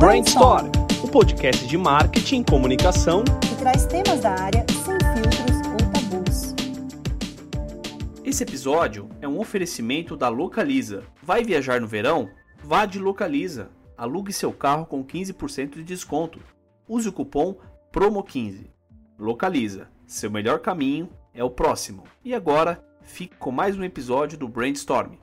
Brainstorm, 0.00 0.72
o 1.04 1.08
podcast 1.08 1.66
de 1.66 1.76
marketing 1.76 2.40
e 2.40 2.44
comunicação 2.46 3.22
que 3.22 3.54
traz 3.56 3.84
temas 3.84 4.20
da 4.20 4.30
área 4.30 4.64
sem 4.70 4.96
filtros 5.12 5.56
ou 5.68 5.90
tabus. 5.92 6.54
Esse 8.24 8.42
episódio 8.42 9.10
é 9.20 9.28
um 9.28 9.38
oferecimento 9.38 10.16
da 10.16 10.30
Localiza. 10.30 11.04
Vai 11.22 11.44
viajar 11.44 11.82
no 11.82 11.86
verão? 11.86 12.30
Vá 12.64 12.86
de 12.86 12.98
Localiza. 12.98 13.68
Alugue 13.94 14.32
seu 14.32 14.54
carro 14.54 14.86
com 14.86 15.04
15% 15.04 15.74
de 15.74 15.84
desconto. 15.84 16.40
Use 16.88 17.06
o 17.06 17.12
cupom 17.12 17.56
PROMO15. 17.92 18.70
Localiza. 19.18 19.88
Seu 20.06 20.30
melhor 20.30 20.60
caminho 20.60 21.10
é 21.34 21.44
o 21.44 21.50
próximo. 21.50 22.04
E 22.24 22.34
agora, 22.34 22.82
fique 23.02 23.36
com 23.36 23.50
mais 23.50 23.76
um 23.76 23.84
episódio 23.84 24.38
do 24.38 24.48
Brainstorm. 24.48 25.16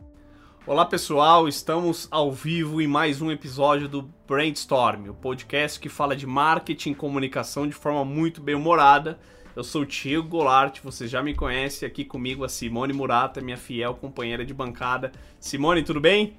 Olá 0.68 0.86
pessoal, 0.86 1.48
estamos 1.48 2.10
ao 2.12 2.30
vivo 2.30 2.82
em 2.82 2.88
mais 2.88 3.22
um 3.22 3.32
episódio 3.32 3.88
do 3.88 4.02
Brainstorm, 4.28 5.08
o 5.08 5.14
podcast 5.14 5.80
que 5.80 5.88
fala 5.88 6.14
de 6.14 6.28
marketing 6.28 6.92
e 6.92 6.96
comunicação 6.96 7.66
de 7.66 7.74
forma 7.74 8.04
muito 8.04 8.42
bem 8.42 8.54
humorada. 8.54 9.18
Eu 9.56 9.64
sou 9.64 9.84
o 9.84 9.86
Tio 9.86 10.22
Golart, 10.22 10.82
você 10.84 11.08
já 11.08 11.24
me 11.24 11.34
conhece, 11.34 11.86
aqui 11.86 12.04
comigo 12.04 12.44
a 12.44 12.50
Simone 12.50 12.92
Murata, 12.92 13.40
minha 13.40 13.56
fiel 13.56 13.96
companheira 13.96 14.46
de 14.46 14.54
bancada. 14.54 15.14
Simone, 15.40 15.84
tudo 15.84 16.02
bem? 16.02 16.36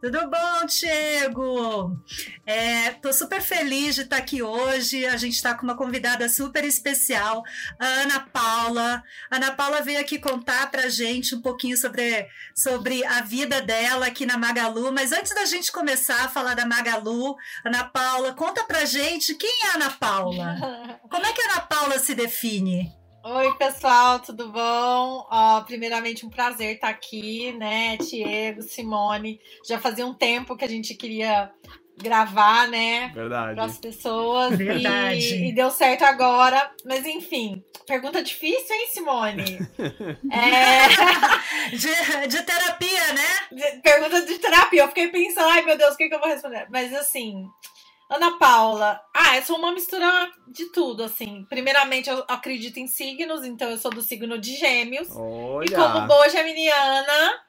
Tudo 0.00 0.28
bom, 0.28 0.66
Diego? 0.66 1.96
É, 2.44 2.90
tô 2.92 3.12
super 3.14 3.40
feliz 3.40 3.94
de 3.94 4.02
estar 4.02 4.18
aqui 4.18 4.42
hoje. 4.42 5.06
A 5.06 5.16
gente 5.16 5.34
está 5.34 5.54
com 5.54 5.62
uma 5.62 5.74
convidada 5.74 6.28
super 6.28 6.64
especial, 6.64 7.42
a 7.80 7.86
Ana 7.86 8.20
Paula. 8.20 9.02
A 9.30 9.36
Ana 9.36 9.52
Paula 9.52 9.80
veio 9.80 9.98
aqui 9.98 10.18
contar 10.18 10.70
para 10.70 10.82
a 10.82 10.88
gente 10.90 11.34
um 11.34 11.40
pouquinho 11.40 11.78
sobre, 11.78 12.28
sobre 12.54 13.04
a 13.06 13.22
vida 13.22 13.62
dela 13.62 14.06
aqui 14.06 14.26
na 14.26 14.36
Magalu. 14.36 14.92
Mas 14.92 15.12
antes 15.12 15.34
da 15.34 15.46
gente 15.46 15.72
começar 15.72 16.26
a 16.26 16.28
falar 16.28 16.54
da 16.54 16.66
Magalu, 16.66 17.34
Ana 17.64 17.84
Paula, 17.84 18.34
conta 18.34 18.64
para 18.64 18.84
gente 18.84 19.34
quem 19.34 19.64
é 19.64 19.70
a 19.70 19.74
Ana 19.76 19.90
Paula. 19.90 20.56
Como 21.10 21.24
é 21.24 21.32
que 21.32 21.40
a 21.40 21.52
Ana 21.52 21.60
Paula 21.62 21.98
se 21.98 22.14
define? 22.14 23.05
Oi, 23.28 23.52
pessoal, 23.56 24.20
tudo 24.20 24.52
bom? 24.52 25.26
Ó, 25.28 25.60
primeiramente, 25.62 26.24
um 26.24 26.30
prazer 26.30 26.76
estar 26.76 26.90
aqui, 26.90 27.50
né, 27.54 27.96
Diego, 27.96 28.62
Simone. 28.62 29.40
Já 29.66 29.80
fazia 29.80 30.06
um 30.06 30.14
tempo 30.14 30.56
que 30.56 30.64
a 30.64 30.68
gente 30.68 30.94
queria 30.94 31.50
gravar, 32.00 32.68
né? 32.68 33.10
Verdade. 33.12 33.56
Para 33.56 33.64
as 33.64 33.78
pessoas. 33.78 34.56
Verdade. 34.56 35.18
E, 35.18 35.48
e, 35.48 35.52
deu 35.52 35.72
certo 35.72 36.04
agora. 36.04 36.70
Mas, 36.84 37.04
enfim, 37.04 37.64
pergunta 37.84 38.22
difícil, 38.22 38.76
hein, 38.76 38.86
Simone? 38.92 39.58
é... 40.30 41.74
de, 41.74 42.28
de, 42.28 42.42
terapia, 42.44 43.12
né? 43.12 43.80
Pergunta 43.82 44.24
de 44.24 44.38
terapia. 44.38 44.82
Eu 44.82 44.88
fiquei 44.88 45.08
pensando, 45.08 45.48
ai, 45.48 45.62
meu 45.62 45.76
Deus, 45.76 45.94
o 45.94 45.96
que, 45.96 46.08
que 46.08 46.14
eu 46.14 46.20
vou 46.20 46.28
responder? 46.28 46.68
Mas, 46.70 46.94
assim, 46.94 47.50
Ana 48.08 48.38
Paula, 48.38 49.00
ah, 49.12 49.36
eu 49.36 49.42
sou 49.42 49.58
uma 49.58 49.72
mistura 49.72 50.30
de 50.46 50.66
tudo, 50.66 51.02
assim. 51.02 51.44
Primeiramente, 51.48 52.08
eu 52.08 52.24
acredito 52.28 52.78
em 52.78 52.86
signos, 52.86 53.44
então 53.44 53.68
eu 53.68 53.78
sou 53.78 53.90
do 53.90 54.00
signo 54.00 54.38
de 54.38 54.54
Gêmeos. 54.54 55.08
Olha. 55.16 55.66
E 55.66 55.74
como 55.74 56.06
boa 56.06 56.28
geminiana, 56.28 57.40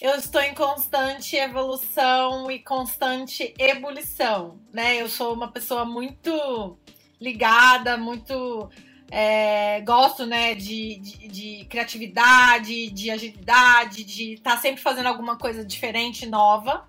eu 0.00 0.14
estou 0.14 0.40
em 0.40 0.54
constante 0.54 1.34
evolução 1.36 2.48
e 2.48 2.60
constante 2.60 3.52
ebulição, 3.58 4.60
né? 4.72 4.96
Eu 5.02 5.08
sou 5.08 5.34
uma 5.34 5.50
pessoa 5.50 5.84
muito 5.84 6.78
ligada, 7.20 7.96
muito 7.96 8.70
é, 9.10 9.80
gosto, 9.80 10.26
né, 10.26 10.54
de, 10.54 10.96
de, 10.98 11.28
de, 11.28 11.64
criatividade, 11.66 12.90
de 12.90 13.10
agilidade, 13.10 14.04
de 14.04 14.34
estar 14.34 14.56
tá 14.56 14.58
sempre 14.58 14.82
fazendo 14.82 15.06
alguma 15.06 15.36
coisa 15.36 15.64
diferente, 15.64 16.26
nova. 16.26 16.88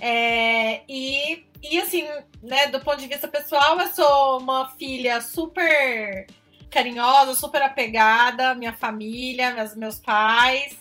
É, 0.00 0.82
e 0.88 1.44
e 1.62 1.78
assim, 1.80 2.06
né, 2.42 2.68
do 2.68 2.80
ponto 2.80 2.98
de 2.98 3.06
vista 3.06 3.28
pessoal, 3.28 3.78
eu 3.80 3.88
sou 3.88 4.40
uma 4.40 4.68
filha 4.70 5.20
super 5.20 6.26
carinhosa, 6.70 7.34
super 7.34 7.62
apegada, 7.62 8.54
minha 8.54 8.72
família, 8.72 9.52
meus, 9.52 9.74
meus 9.74 9.98
pais. 9.98 10.78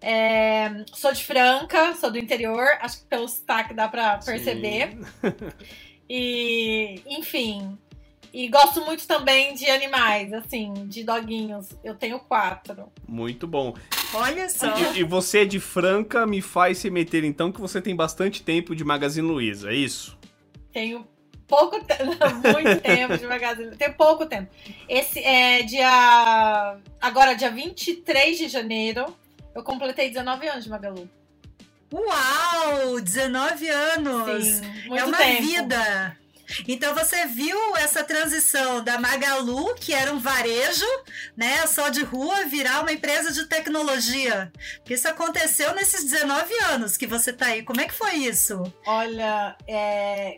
É, 0.00 0.84
sou 0.92 1.12
de 1.12 1.24
Franca, 1.24 1.94
sou 1.94 2.10
do 2.10 2.18
interior, 2.18 2.66
acho 2.80 3.00
que 3.00 3.06
pelo 3.06 3.28
sotaque 3.28 3.74
dá 3.74 3.88
pra 3.88 4.18
perceber. 4.18 4.98
e, 6.08 7.02
enfim. 7.06 7.78
E 8.32 8.46
gosto 8.48 8.84
muito 8.84 9.06
também 9.06 9.54
de 9.54 9.68
animais, 9.70 10.32
assim, 10.32 10.72
de 10.86 11.02
doguinhos. 11.02 11.68
Eu 11.82 11.94
tenho 11.94 12.18
quatro. 12.18 12.92
Muito 13.08 13.46
bom. 13.46 13.74
Olha 14.12 14.48
só. 14.50 14.76
E, 14.94 15.00
e 15.00 15.02
você 15.02 15.46
de 15.46 15.58
Franca 15.58 16.26
me 16.26 16.42
faz 16.42 16.78
se 16.78 16.90
meter 16.90 17.24
então 17.24 17.50
que 17.50 17.60
você 17.60 17.80
tem 17.80 17.96
bastante 17.96 18.42
tempo 18.42 18.76
de 18.76 18.84
Magazine 18.84 19.26
Luiza, 19.26 19.70
é 19.70 19.74
isso? 19.74 20.17
Tenho 20.78 21.04
pouco 21.48 21.82
tempo, 21.82 22.04
muito 22.52 22.80
tempo 22.80 23.18
de 23.18 23.26
Magazine 23.26 23.76
Tenho 23.76 23.94
pouco 23.94 24.26
tempo. 24.26 24.48
Esse 24.88 25.18
é 25.18 25.62
dia. 25.62 26.76
Agora, 27.00 27.34
dia 27.34 27.50
23 27.50 28.38
de 28.38 28.48
janeiro, 28.48 29.04
eu 29.52 29.64
completei 29.64 30.08
19 30.08 30.46
anos 30.46 30.64
de 30.64 30.70
Magalu. 30.70 31.10
Uau! 31.92 33.00
19 33.00 33.68
anos! 33.68 34.44
Sim, 34.44 34.96
é 34.96 35.04
uma 35.04 35.16
tempo. 35.16 35.42
vida! 35.42 36.16
Então 36.66 36.94
você 36.94 37.26
viu 37.26 37.76
essa 37.76 38.02
transição 38.02 38.82
da 38.82 38.98
Magalu, 38.98 39.74
que 39.74 39.92
era 39.92 40.12
um 40.12 40.18
varejo, 40.18 40.86
né, 41.36 41.66
só 41.66 41.88
de 41.88 42.02
rua, 42.02 42.44
virar 42.46 42.80
uma 42.80 42.92
empresa 42.92 43.32
de 43.32 43.46
tecnologia. 43.46 44.52
Isso 44.88 45.08
aconteceu 45.08 45.74
nesses 45.74 46.04
19 46.10 46.52
anos 46.70 46.96
que 46.96 47.06
você 47.06 47.32
tá 47.32 47.46
aí. 47.46 47.62
Como 47.62 47.80
é 47.80 47.86
que 47.86 47.94
foi 47.94 48.14
isso? 48.14 48.62
Olha, 48.86 49.56
é, 49.66 50.36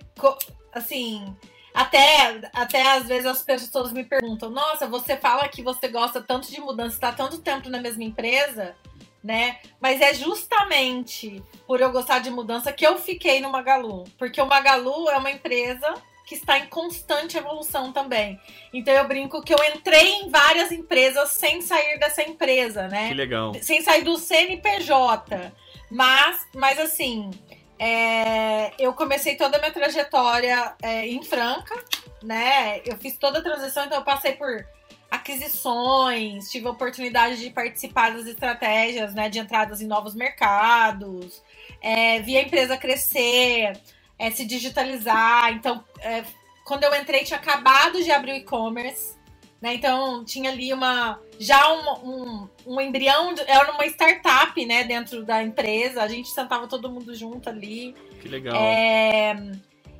assim, 0.73 1.35
até, 1.75 2.41
até 2.53 2.93
às 2.93 3.07
vezes 3.07 3.27
as 3.27 3.43
pessoas 3.43 3.93
me 3.93 4.05
perguntam: 4.05 4.51
Nossa, 4.51 4.87
você 4.87 5.17
fala 5.17 5.49
que 5.49 5.63
você 5.63 5.89
gosta 5.89 6.21
tanto 6.21 6.51
de 6.51 6.61
mudança, 6.61 6.95
está 6.95 7.13
tanto 7.13 7.39
tempo 7.39 7.69
na 7.69 7.81
mesma 7.81 8.05
empresa, 8.05 8.75
né? 9.23 9.59
Mas 9.81 10.01
é 10.01 10.13
justamente 10.15 11.43
por 11.67 11.81
eu 11.81 11.93
gostar 11.93 12.19
de 12.19 12.31
mudança 12.31 12.73
que 12.73 12.87
eu 12.87 12.99
fiquei 12.99 13.41
no 13.41 13.51
Magalu. 13.51 14.05
Porque 14.19 14.41
o 14.41 14.47
Magalu 14.47 15.09
é 15.11 15.17
uma 15.17 15.31
empresa 15.31 15.95
que 16.31 16.37
está 16.37 16.61
em 16.61 16.67
constante 16.69 17.37
evolução 17.37 17.93
também. 17.93 18.39
Então 18.73 18.95
eu 18.95 19.09
brinco 19.09 19.43
que 19.43 19.53
eu 19.53 19.59
entrei 19.75 20.13
em 20.13 20.31
várias 20.31 20.71
empresas 20.71 21.31
sem 21.31 21.61
sair 21.61 21.99
dessa 21.99 22.23
empresa, 22.23 22.87
né? 22.87 23.09
Que 23.09 23.15
legal. 23.15 23.53
Sem 23.61 23.83
sair 23.83 24.05
do 24.05 24.17
CNPJ. 24.17 25.53
Mas, 25.91 26.47
mas 26.55 26.79
assim, 26.79 27.33
é, 27.77 28.71
eu 28.79 28.93
comecei 28.93 29.35
toda 29.35 29.57
a 29.57 29.61
minha 29.61 29.73
trajetória 29.73 30.73
é, 30.81 31.09
em 31.09 31.21
Franca, 31.25 31.75
né? 32.23 32.81
Eu 32.87 32.97
fiz 32.97 33.17
toda 33.17 33.41
a 33.41 33.43
transição, 33.43 33.87
então 33.87 33.99
eu 33.99 34.05
passei 34.05 34.35
por 34.35 34.65
aquisições, 35.11 36.49
tive 36.49 36.69
a 36.69 36.71
oportunidade 36.71 37.41
de 37.41 37.51
participar 37.51 38.13
das 38.13 38.29
estratégias 38.29 39.13
né, 39.13 39.29
de 39.29 39.41
entradas 39.41 39.81
em 39.81 39.87
novos 39.89 40.15
mercados, 40.15 41.43
é, 41.83 42.21
vi 42.21 42.37
a 42.37 42.43
empresa 42.43 42.77
crescer, 42.77 43.73
é, 44.21 44.31
se 44.31 44.45
digitalizar. 44.45 45.53
Então, 45.53 45.83
é, 46.01 46.23
quando 46.65 46.85
eu 46.85 46.95
entrei, 46.95 47.25
tinha 47.25 47.39
acabado 47.39 48.03
de 48.05 48.13
abrir 48.13 48.33
o 48.33 48.37
e-commerce. 48.37 49.19
Né? 49.61 49.75
Então 49.75 50.25
tinha 50.25 50.51
ali 50.51 50.73
uma 50.73 51.21
já 51.39 51.71
um, 51.71 52.09
um, 52.09 52.49
um 52.67 52.81
embrião, 52.81 53.35
de, 53.35 53.43
era 53.43 53.73
uma 53.73 53.85
startup 53.87 54.65
né, 54.65 54.85
dentro 54.85 55.25
da 55.25 55.43
empresa. 55.43 56.03
A 56.03 56.09
gente 56.09 56.29
sentava 56.29 56.67
todo 56.69 56.91
mundo 56.91 57.15
junto 57.15 57.49
ali. 57.49 57.95
Que 58.21 58.29
legal. 58.29 58.55
É, 58.55 59.37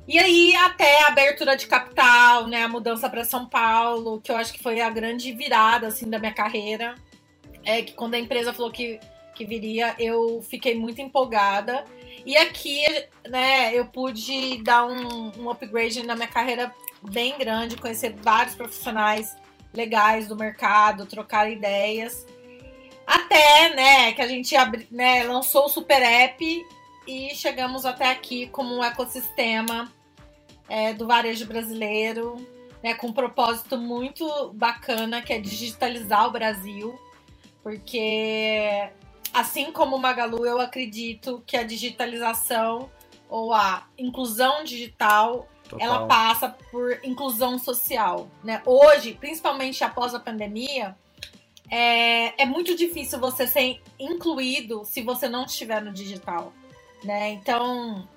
e 0.07 0.17
aí, 0.17 0.55
até 0.55 1.03
a 1.03 1.07
abertura 1.07 1.55
de 1.55 1.67
capital, 1.67 2.47
né? 2.47 2.63
A 2.63 2.67
mudança 2.67 3.09
para 3.09 3.23
São 3.23 3.47
Paulo, 3.47 4.19
que 4.19 4.31
eu 4.31 4.35
acho 4.35 4.51
que 4.51 4.61
foi 4.61 4.81
a 4.81 4.89
grande 4.89 5.31
virada, 5.31 5.87
assim, 5.87 6.09
da 6.09 6.19
minha 6.19 6.33
carreira. 6.33 6.95
É 7.63 7.81
que 7.81 7.93
quando 7.93 8.15
a 8.15 8.19
empresa 8.19 8.51
falou 8.51 8.71
que, 8.71 8.99
que 9.35 9.45
viria, 9.45 9.95
eu 9.97 10.41
fiquei 10.41 10.77
muito 10.77 11.01
empolgada. 11.01 11.85
E 12.25 12.37
aqui, 12.37 12.83
né, 13.27 13.73
eu 13.73 13.85
pude 13.85 14.61
dar 14.63 14.85
um, 14.85 15.31
um 15.39 15.49
upgrade 15.49 16.03
na 16.03 16.15
minha 16.15 16.27
carreira 16.27 16.73
bem 17.01 17.37
grande, 17.37 17.77
conhecer 17.77 18.15
vários 18.21 18.55
profissionais 18.55 19.35
legais 19.73 20.27
do 20.27 20.35
mercado, 20.35 21.05
trocar 21.05 21.49
ideias. 21.49 22.25
Até, 23.05 23.73
né, 23.75 24.13
que 24.13 24.21
a 24.21 24.27
gente 24.27 24.55
né, 24.91 25.23
lançou 25.23 25.65
o 25.65 25.69
Super 25.69 26.01
App 26.01 26.65
e 27.07 27.35
chegamos 27.35 27.85
até 27.85 28.09
aqui 28.09 28.47
como 28.47 28.75
um 28.75 28.83
ecossistema 28.83 29.91
é, 30.69 30.93
do 30.93 31.07
varejo 31.07 31.45
brasileiro, 31.45 32.37
né, 32.83 32.93
com 32.93 33.07
um 33.07 33.13
propósito 33.13 33.77
muito 33.77 34.51
bacana, 34.53 35.21
que 35.21 35.33
é 35.33 35.39
digitalizar 35.39 36.27
o 36.27 36.31
Brasil, 36.31 36.97
porque 37.63 38.89
assim 39.33 39.71
como 39.71 39.95
o 39.95 39.99
Magalu, 39.99 40.45
eu 40.45 40.59
acredito 40.59 41.43
que 41.45 41.55
a 41.57 41.63
digitalização 41.63 42.89
ou 43.29 43.53
a 43.53 43.87
inclusão 43.97 44.63
digital 44.63 45.47
Total. 45.67 45.87
ela 45.87 46.05
passa 46.05 46.49
por 46.69 46.99
inclusão 47.03 47.57
social. 47.57 48.29
Né? 48.43 48.61
Hoje, 48.65 49.13
principalmente 49.13 49.83
após 49.83 50.13
a 50.13 50.19
pandemia, 50.19 50.95
é, 51.69 52.41
é 52.41 52.45
muito 52.45 52.75
difícil 52.75 53.19
você 53.19 53.47
ser 53.47 53.81
incluído 53.97 54.83
se 54.83 55.01
você 55.01 55.29
não 55.29 55.45
estiver 55.45 55.81
no 55.81 55.93
digital. 55.93 56.51
Né? 57.03 57.29
Então, 57.31 58.07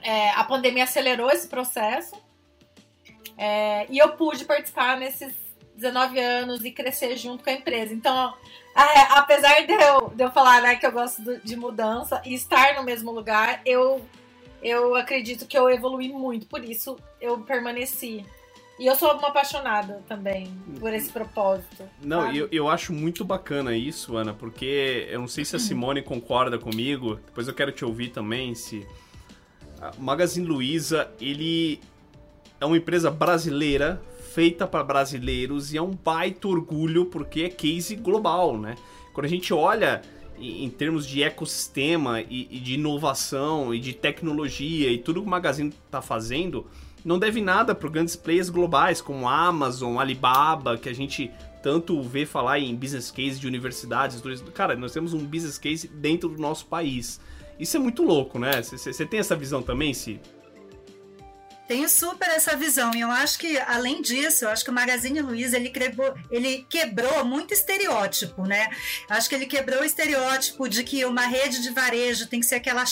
é, 0.00 0.30
a 0.30 0.44
pandemia 0.44 0.84
acelerou 0.84 1.30
esse 1.30 1.46
processo. 1.46 2.16
É, 3.36 3.86
e 3.90 3.98
eu 3.98 4.16
pude 4.16 4.44
participar 4.44 4.96
nesses 4.96 5.34
19 5.76 6.18
anos 6.18 6.64
e 6.64 6.70
crescer 6.70 7.16
junto 7.16 7.44
com 7.44 7.50
a 7.50 7.54
empresa. 7.54 7.92
Então, 7.92 8.34
é, 8.74 9.18
apesar 9.18 9.60
de 9.66 9.72
eu, 9.72 10.12
de 10.14 10.24
eu 10.24 10.30
falar 10.30 10.60
né, 10.62 10.74
que 10.76 10.86
eu 10.86 10.92
gosto 10.92 11.22
de 11.44 11.56
mudança 11.56 12.20
e 12.24 12.34
estar 12.34 12.74
no 12.74 12.82
mesmo 12.82 13.12
lugar, 13.12 13.60
eu, 13.64 14.04
eu 14.62 14.94
acredito 14.96 15.46
que 15.46 15.56
eu 15.56 15.70
evolui 15.70 16.08
muito, 16.08 16.46
por 16.46 16.64
isso 16.64 16.98
eu 17.20 17.38
permaneci. 17.38 18.24
E 18.76 18.86
eu 18.86 18.96
sou 18.96 19.12
uma 19.16 19.28
apaixonada 19.28 20.02
também 20.08 20.52
por 20.80 20.92
esse 20.92 21.08
propósito. 21.12 21.88
Não, 22.02 22.32
eu, 22.34 22.48
eu 22.50 22.68
acho 22.68 22.92
muito 22.92 23.24
bacana 23.24 23.76
isso, 23.76 24.16
Ana, 24.16 24.34
porque 24.34 25.06
eu 25.08 25.20
não 25.20 25.28
sei 25.28 25.44
se 25.44 25.54
a 25.54 25.60
Simone 25.60 26.02
concorda 26.02 26.58
comigo, 26.58 27.14
depois 27.26 27.46
eu 27.46 27.54
quero 27.54 27.70
te 27.70 27.84
ouvir 27.84 28.08
também, 28.08 28.54
se... 28.54 28.84
O 29.98 30.02
Magazine 30.02 30.46
Luiza, 30.46 31.12
ele 31.20 31.78
é 32.60 32.64
uma 32.64 32.76
empresa 32.76 33.10
brasileira, 33.10 34.02
feita 34.34 34.66
para 34.66 34.82
brasileiros, 34.82 35.72
e 35.72 35.78
é 35.78 35.82
um 35.82 35.92
baita 35.92 36.48
orgulho, 36.48 37.06
porque 37.06 37.42
é 37.42 37.48
case 37.48 37.94
global, 37.94 38.58
né? 38.58 38.74
Quando 39.12 39.26
a 39.26 39.28
gente 39.28 39.54
olha 39.54 40.02
em 40.36 40.68
termos 40.68 41.06
de 41.06 41.22
ecossistema 41.22 42.20
e, 42.20 42.48
e 42.50 42.58
de 42.58 42.74
inovação 42.74 43.72
e 43.72 43.78
de 43.78 43.92
tecnologia 43.92 44.90
e 44.90 44.98
tudo 44.98 45.20
que 45.20 45.28
o 45.28 45.30
Magazine 45.30 45.72
está 45.86 46.02
fazendo, 46.02 46.66
não 47.04 47.16
deve 47.16 47.40
nada 47.40 47.76
para 47.76 47.88
grandes 47.88 48.16
players 48.16 48.50
globais 48.50 49.00
como 49.00 49.28
Amazon, 49.28 49.98
Alibaba, 49.98 50.76
que 50.76 50.88
a 50.88 50.92
gente 50.92 51.30
tanto 51.62 52.02
vê 52.02 52.26
falar 52.26 52.58
em 52.58 52.74
business 52.74 53.12
case 53.12 53.38
de 53.38 53.46
universidades. 53.46 54.20
Cara, 54.52 54.74
nós 54.74 54.92
temos 54.92 55.14
um 55.14 55.24
business 55.24 55.58
case 55.58 55.86
dentro 55.86 56.28
do 56.28 56.42
nosso 56.42 56.66
país. 56.66 57.20
Isso 57.56 57.76
é 57.76 57.80
muito 57.80 58.02
louco, 58.02 58.36
né? 58.36 58.60
Você 58.62 59.06
tem 59.06 59.20
essa 59.20 59.36
visão 59.36 59.62
também, 59.62 59.94
Si? 59.94 60.20
Tenho 61.66 61.88
super 61.88 62.28
essa 62.28 62.56
visão 62.56 62.94
e 62.94 63.00
eu 63.00 63.10
acho 63.10 63.38
que 63.38 63.58
além 63.58 64.02
disso, 64.02 64.44
eu 64.44 64.50
acho 64.50 64.62
que 64.62 64.70
o 64.70 64.74
Magazine 64.74 65.20
Luiza 65.20 65.56
ele 65.56 65.70
quebrou, 65.70 66.14
ele 66.30 66.66
quebrou 66.68 67.24
muito 67.24 67.54
estereótipo, 67.54 68.42
né? 68.46 68.68
Acho 69.08 69.28
que 69.28 69.34
ele 69.34 69.46
quebrou 69.46 69.80
o 69.80 69.84
estereótipo 69.84 70.68
de 70.68 70.84
que 70.84 71.04
uma 71.06 71.26
rede 71.26 71.62
de 71.62 71.70
varejo 71.70 72.26
tem 72.26 72.40
que 72.40 72.46
ser 72.46 72.56
aquela, 72.56 72.84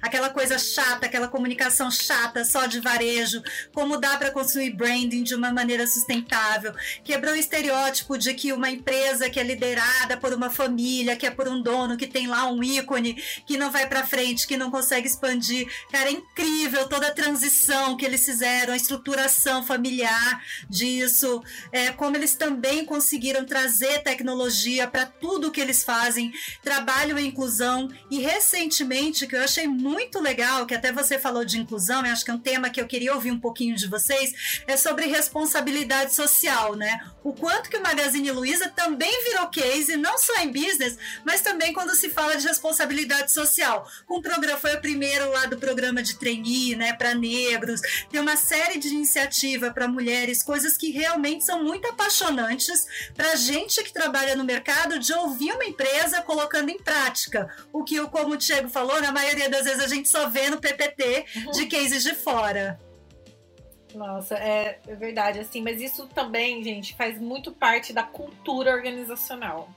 aquela 0.00 0.30
coisa 0.30 0.58
chata, 0.58 1.04
aquela 1.04 1.28
comunicação 1.28 1.90
chata 1.90 2.44
só 2.44 2.64
de 2.66 2.80
varejo, 2.80 3.42
como 3.74 3.98
dá 3.98 4.16
para 4.16 4.30
construir 4.30 4.70
branding 4.70 5.22
de 5.22 5.34
uma 5.34 5.52
maneira 5.52 5.86
sustentável. 5.86 6.74
Quebrou 7.04 7.34
o 7.34 7.38
estereótipo 7.38 8.16
de 8.16 8.32
que 8.32 8.52
uma 8.52 8.70
empresa 8.70 9.28
que 9.28 9.38
é 9.38 9.42
liderada 9.42 10.16
por 10.16 10.32
uma 10.32 10.48
família, 10.48 11.16
que 11.16 11.26
é 11.26 11.30
por 11.30 11.46
um 11.46 11.62
dono 11.62 11.96
que 11.96 12.06
tem 12.06 12.26
lá 12.26 12.50
um 12.50 12.62
ícone 12.62 13.22
que 13.46 13.58
não 13.58 13.70
vai 13.70 13.86
para 13.86 14.06
frente, 14.06 14.46
que 14.46 14.56
não 14.56 14.70
consegue 14.70 15.06
expandir. 15.06 15.68
Cara, 15.92 16.08
é 16.08 16.12
incrível 16.12 16.88
toda 16.88 17.08
a 17.08 17.14
transição 17.14 17.96
que 17.96 18.04
ele 18.04 18.13
eles 18.14 18.24
fizeram, 18.24 18.72
a 18.72 18.76
estruturação 18.76 19.64
familiar 19.64 20.42
disso, 20.68 21.42
é, 21.72 21.90
como 21.90 22.16
eles 22.16 22.34
também 22.34 22.84
conseguiram 22.84 23.44
trazer 23.44 24.02
tecnologia 24.02 24.86
para 24.86 25.06
tudo 25.06 25.50
que 25.50 25.60
eles 25.60 25.82
fazem, 25.82 26.32
trabalham 26.62 27.18
em 27.18 27.26
inclusão 27.26 27.88
e 28.10 28.20
recentemente, 28.20 29.26
que 29.26 29.34
eu 29.34 29.42
achei 29.42 29.66
muito 29.66 30.20
legal, 30.20 30.66
que 30.66 30.74
até 30.74 30.92
você 30.92 31.18
falou 31.18 31.44
de 31.44 31.58
inclusão, 31.58 32.06
eu 32.06 32.12
acho 32.12 32.24
que 32.24 32.30
é 32.30 32.34
um 32.34 32.38
tema 32.38 32.70
que 32.70 32.80
eu 32.80 32.86
queria 32.86 33.14
ouvir 33.14 33.32
um 33.32 33.40
pouquinho 33.40 33.74
de 33.74 33.88
vocês, 33.88 34.62
é 34.66 34.76
sobre 34.76 35.06
responsabilidade 35.06 36.14
social, 36.14 36.76
né? 36.76 37.00
O 37.22 37.32
quanto 37.32 37.68
que 37.68 37.76
o 37.76 37.82
Magazine 37.82 38.30
Luiza 38.30 38.68
também 38.68 39.24
virou 39.24 39.48
case, 39.48 39.96
não 39.96 40.16
só 40.18 40.40
em 40.40 40.52
business, 40.52 40.96
mas 41.24 41.40
também 41.40 41.72
quando 41.72 41.94
se 41.94 42.10
fala 42.10 42.36
de 42.36 42.46
responsabilidade 42.46 43.32
social. 43.32 43.88
O 44.08 44.22
programa, 44.22 44.58
foi 44.58 44.74
o 44.74 44.80
primeiro 44.80 45.30
lá 45.32 45.46
do 45.46 45.56
programa 45.56 46.02
de 46.02 46.18
trainee, 46.18 46.76
né, 46.76 46.92
para 46.92 47.14
negros, 47.14 47.80
tem 48.10 48.20
uma 48.20 48.36
série 48.36 48.78
de 48.78 48.88
iniciativa 48.88 49.70
para 49.70 49.88
mulheres, 49.88 50.42
coisas 50.42 50.76
que 50.76 50.90
realmente 50.90 51.44
são 51.44 51.62
muito 51.62 51.88
apaixonantes 51.88 52.86
para 53.14 53.36
gente 53.36 53.82
que 53.82 53.92
trabalha 53.92 54.36
no 54.36 54.44
mercado 54.44 54.98
de 54.98 55.12
ouvir 55.12 55.52
uma 55.52 55.64
empresa 55.64 56.22
colocando 56.22 56.70
em 56.70 56.78
prática. 56.78 57.48
O 57.72 57.84
que, 57.84 58.00
como 58.08 58.34
o 58.34 58.36
Diego 58.36 58.68
falou, 58.68 59.00
na 59.00 59.12
maioria 59.12 59.48
das 59.48 59.64
vezes 59.64 59.82
a 59.82 59.88
gente 59.88 60.08
só 60.08 60.28
vê 60.28 60.48
no 60.50 60.60
PPT 60.60 61.26
uhum. 61.36 61.52
de 61.52 61.66
cases 61.66 62.02
de 62.02 62.14
fora. 62.14 62.78
Nossa, 63.94 64.34
é, 64.34 64.80
é 64.86 64.94
verdade, 64.94 65.38
assim, 65.38 65.62
mas 65.62 65.80
isso 65.80 66.06
também, 66.08 66.62
gente, 66.62 66.94
faz 66.96 67.20
muito 67.20 67.52
parte 67.52 67.92
da 67.92 68.02
cultura 68.02 68.72
organizacional. 68.72 69.68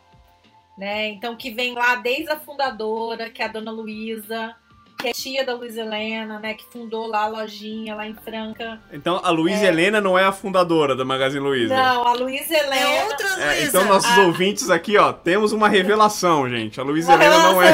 Né? 0.77 1.09
Então, 1.09 1.35
que 1.35 1.51
vem 1.51 1.74
lá 1.74 1.95
desde 1.95 2.29
a 2.31 2.39
fundadora, 2.39 3.29
que 3.29 3.41
é 3.41 3.45
a 3.45 3.50
dona 3.50 3.71
Luísa, 3.71 4.56
que 4.98 5.08
é 5.08 5.14
tia 5.14 5.46
da 5.46 5.54
Luiz 5.54 5.78
Helena, 5.78 6.40
né? 6.40 6.56
Que 6.56 6.66
fundou 6.66 7.08
lá 7.08 7.24
a 7.24 7.28
lojinha 7.28 7.94
lá 7.96 8.08
em 8.08 8.16
Franca. 8.16 8.82
Então 8.92 9.22
a 9.24 9.30
Luiz 9.30 9.62
é... 9.62 9.68
Helena 9.68 10.02
não 10.02 10.18
é 10.18 10.24
a 10.24 10.32
fundadora 10.32 10.96
da 10.96 11.06
Magazine 11.06 11.44
Luiza. 11.44 11.76
Não, 11.76 12.08
a 12.08 12.14
Luiz 12.14 12.50
Helena. 12.50 12.76
É 12.76 13.04
outra 13.06 13.28
Luiza. 13.28 13.54
É, 13.54 13.64
então 13.64 13.86
nossos 13.86 14.18
a... 14.18 14.22
ouvintes 14.24 14.70
aqui, 14.70 14.98
ó, 14.98 15.14
temos 15.14 15.52
uma 15.52 15.70
revelação, 15.70 16.50
gente. 16.50 16.80
A 16.80 16.84
Luiz 16.84 17.08
Helena 17.08 17.38
não 17.44 17.62
é. 17.62 17.74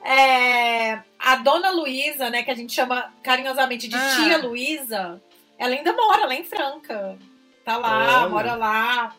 é. 0.02 1.02
A 1.18 1.36
dona 1.36 1.70
Luísa, 1.70 2.30
né, 2.30 2.42
que 2.42 2.50
a 2.50 2.54
gente 2.54 2.72
chama 2.72 3.12
carinhosamente 3.22 3.88
de 3.88 3.96
ah. 3.96 4.16
tia 4.16 4.38
Luísa, 4.38 5.20
ela 5.58 5.74
ainda 5.74 5.92
mora 5.92 6.26
lá 6.26 6.34
em 6.34 6.44
Franca. 6.44 7.18
Tá 7.64 7.76
lá, 7.76 8.20
Olha. 8.20 8.28
mora 8.28 8.54
lá. 8.54 9.14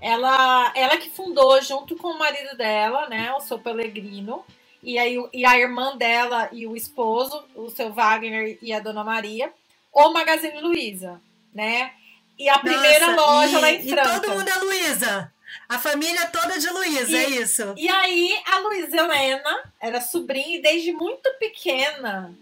Ela, 0.00 0.72
ela 0.76 0.96
que 0.96 1.10
fundou 1.10 1.60
junto 1.60 1.96
com 1.96 2.08
o 2.08 2.18
marido 2.18 2.56
dela, 2.56 3.08
né, 3.08 3.32
o 3.32 3.40
seu 3.40 3.58
Pellegrino 3.58 4.44
e, 4.82 4.98
aí, 4.98 5.16
e 5.32 5.44
a 5.44 5.58
irmã 5.58 5.96
dela 5.96 6.48
e 6.52 6.66
o 6.66 6.76
esposo, 6.76 7.44
o 7.54 7.68
seu 7.70 7.92
Wagner 7.92 8.58
e 8.62 8.72
a 8.72 8.80
dona 8.80 9.04
Maria, 9.04 9.52
o 9.92 10.10
Magazine 10.10 10.60
Luiza, 10.60 11.20
né? 11.52 11.92
E 12.38 12.48
a 12.48 12.58
primeira 12.58 13.16
Nossa, 13.16 13.30
loja 13.30 13.58
e, 13.58 13.60
lá 13.60 13.70
em 13.70 13.88
Franca. 13.88 14.16
E 14.16 14.20
todo 14.20 14.36
mundo 14.36 14.48
é 14.48 14.58
Luiza. 14.58 15.32
A 15.68 15.78
família 15.78 16.26
toda 16.26 16.58
de 16.58 16.68
Luiza, 16.70 17.16
é 17.16 17.30
isso. 17.30 17.74
E 17.76 17.88
aí 17.88 18.40
a 18.46 18.58
Luiza 18.60 18.96
Helena 18.96 19.72
era 19.80 20.00
sobrinha 20.00 20.56
e 20.56 20.62
desde 20.62 20.92
muito 20.92 21.28
pequena, 21.38 22.32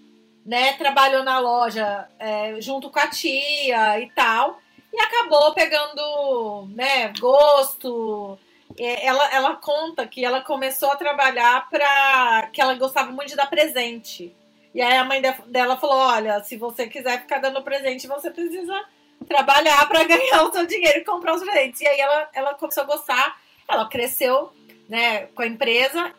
né? 0.44 0.74
Trabalhou 0.74 1.24
na 1.24 1.38
loja 1.38 2.06
é, 2.18 2.60
junto 2.60 2.90
com 2.90 2.98
a 2.98 3.08
tia 3.08 4.00
e 4.00 4.10
tal. 4.10 4.60
E 4.92 5.00
acabou 5.00 5.52
pegando, 5.52 6.68
né, 6.74 7.12
gosto, 7.18 8.38
ela, 8.78 9.34
ela 9.34 9.56
conta 9.56 10.06
que 10.06 10.24
ela 10.24 10.40
começou 10.40 10.90
a 10.90 10.96
trabalhar 10.96 11.68
para 11.68 12.48
que 12.52 12.60
ela 12.60 12.74
gostava 12.74 13.10
muito 13.10 13.30
de 13.30 13.36
dar 13.36 13.46
presente. 13.48 14.34
E 14.74 14.82
aí 14.82 14.96
a 14.96 15.04
mãe 15.04 15.22
dela 15.46 15.76
falou: 15.76 15.96
Olha, 15.96 16.42
se 16.42 16.56
você 16.56 16.86
quiser 16.86 17.22
ficar 17.22 17.38
dando 17.38 17.62
presente, 17.62 18.06
você 18.06 18.30
precisa 18.30 18.84
trabalhar 19.26 19.88
para 19.88 20.04
ganhar 20.04 20.42
o 20.44 20.52
seu 20.52 20.66
dinheiro 20.66 20.98
e 20.98 21.04
comprar 21.04 21.34
os 21.34 21.42
presentes. 21.42 21.80
E 21.80 21.88
aí 21.88 21.98
ela, 21.98 22.28
ela 22.34 22.54
começou 22.54 22.82
a 22.82 22.86
gostar, 22.86 23.40
ela 23.68 23.88
cresceu 23.88 24.52
né, 24.88 25.26
com 25.28 25.42
a 25.42 25.46
empresa, 25.46 26.12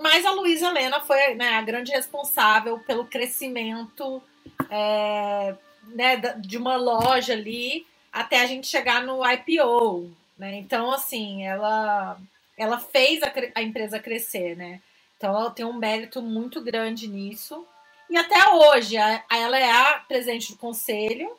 mas 0.00 0.24
a 0.24 0.30
Luísa 0.30 0.68
Helena 0.68 1.00
foi 1.00 1.34
né, 1.34 1.54
a 1.54 1.62
grande 1.62 1.92
responsável 1.92 2.78
pelo 2.80 3.06
crescimento 3.06 4.22
é, 4.70 5.54
né, 5.88 6.16
de 6.38 6.56
uma 6.56 6.76
loja 6.76 7.32
ali 7.32 7.86
até 8.12 8.40
a 8.40 8.46
gente 8.46 8.66
chegar 8.66 9.02
no 9.02 9.20
IPO. 9.28 10.10
Né? 10.38 10.56
Então, 10.56 10.90
assim, 10.90 11.44
ela, 11.44 12.18
ela 12.56 12.78
fez 12.78 13.22
a, 13.22 13.32
a 13.54 13.62
empresa 13.62 13.98
crescer, 13.98 14.56
né? 14.56 14.80
Então, 15.16 15.30
ela 15.34 15.50
tem 15.50 15.64
um 15.64 15.72
mérito 15.72 16.20
muito 16.20 16.60
grande 16.60 17.08
nisso. 17.08 17.64
E 18.10 18.16
até 18.16 18.52
hoje, 18.52 18.96
a, 18.96 19.24
ela 19.30 19.58
é 19.58 19.70
a 19.70 19.98
presidente 20.06 20.52
do 20.52 20.58
conselho. 20.58 21.30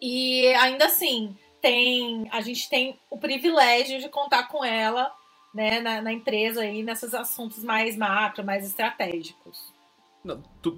E 0.00 0.46
ainda 0.54 0.86
assim, 0.86 1.36
tem, 1.60 2.28
a 2.30 2.40
gente 2.40 2.68
tem 2.68 2.98
o 3.10 3.18
privilégio 3.18 3.98
de 3.98 4.08
contar 4.08 4.48
com 4.48 4.64
ela 4.64 5.10
né, 5.54 5.80
na, 5.80 6.02
na 6.02 6.12
empresa 6.12 6.60
aí, 6.60 6.82
nesses 6.82 7.14
assuntos 7.14 7.62
mais 7.62 7.96
macro, 7.96 8.44
mais 8.44 8.66
estratégicos. 8.66 9.72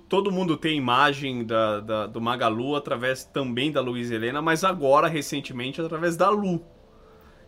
Todo 0.09 0.33
mundo 0.33 0.57
tem 0.57 0.77
imagem 0.77 1.45
da, 1.45 1.81
da, 1.81 2.07
do 2.07 2.21
Magalu 2.21 2.75
através 2.75 3.25
também 3.25 3.71
da 3.71 3.81
Luiz 3.81 4.11
Helena, 4.11 4.43
mas 4.43 4.65
agora, 4.65 5.07
recentemente, 5.07 5.81
através 5.81 6.17
da 6.17 6.29
Lu. 6.29 6.65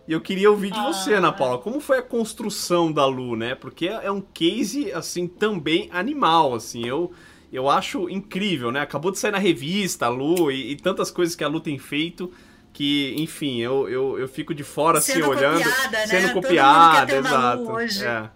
E 0.08 0.12
eu 0.12 0.22
queria 0.22 0.50
ouvir 0.50 0.70
de 0.70 0.80
você, 0.80 1.12
ah, 1.12 1.18
Ana 1.18 1.30
Paula, 1.30 1.58
como 1.58 1.80
foi 1.80 1.98
a 1.98 2.02
construção 2.02 2.90
da 2.90 3.04
Lu, 3.04 3.36
né? 3.36 3.54
Porque 3.54 3.88
é 3.88 4.10
um 4.10 4.22
case, 4.22 4.90
assim, 4.90 5.28
também 5.28 5.90
animal, 5.92 6.54
assim, 6.54 6.86
eu, 6.86 7.12
eu 7.52 7.68
acho 7.68 8.08
incrível, 8.08 8.72
né? 8.72 8.80
Acabou 8.80 9.12
de 9.12 9.18
sair 9.18 9.32
na 9.32 9.38
revista 9.38 10.06
a 10.06 10.08
Lu 10.08 10.50
e, 10.50 10.72
e 10.72 10.76
tantas 10.76 11.10
coisas 11.10 11.36
que 11.36 11.44
a 11.44 11.48
Lu 11.48 11.60
tem 11.60 11.78
feito 11.78 12.32
que, 12.72 13.14
enfim, 13.18 13.60
eu, 13.60 13.86
eu, 13.86 14.18
eu 14.18 14.26
fico 14.26 14.54
de 14.54 14.64
fora, 14.64 14.96
assim, 14.96 15.12
sendo 15.12 15.30
assim, 15.30 15.44
olhando, 15.44 15.62
copiada, 15.62 16.06
sendo 16.06 16.26
né? 16.26 16.32
copiada, 16.32 17.16
exato. 17.16 17.70
Hoje. 17.70 18.06
É. 18.06 18.30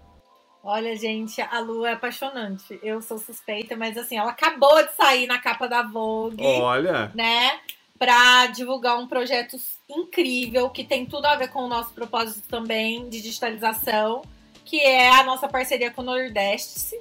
Olha, 0.62 0.94
gente, 0.94 1.40
a 1.40 1.58
Lu 1.58 1.86
é 1.86 1.92
apaixonante. 1.92 2.78
Eu 2.82 3.00
sou 3.00 3.18
suspeita, 3.18 3.76
mas 3.76 3.96
assim, 3.96 4.18
ela 4.18 4.30
acabou 4.30 4.82
de 4.84 4.92
sair 4.94 5.26
na 5.26 5.38
capa 5.38 5.66
da 5.66 5.82
Vogue. 5.82 6.36
Olha. 6.44 7.10
Né? 7.14 7.60
Pra 8.02 8.48
divulgar 8.48 8.98
um 8.98 9.06
projeto 9.06 9.56
incrível, 9.88 10.68
que 10.70 10.82
tem 10.82 11.06
tudo 11.06 11.26
a 11.26 11.36
ver 11.36 11.50
com 11.50 11.60
o 11.60 11.68
nosso 11.68 11.94
propósito 11.94 12.48
também 12.48 13.08
de 13.08 13.22
digitalização, 13.22 14.22
que 14.64 14.80
é 14.80 15.08
a 15.08 15.22
nossa 15.22 15.46
parceria 15.46 15.88
com 15.88 16.02
o 16.02 16.04
Nordeste. 16.04 16.98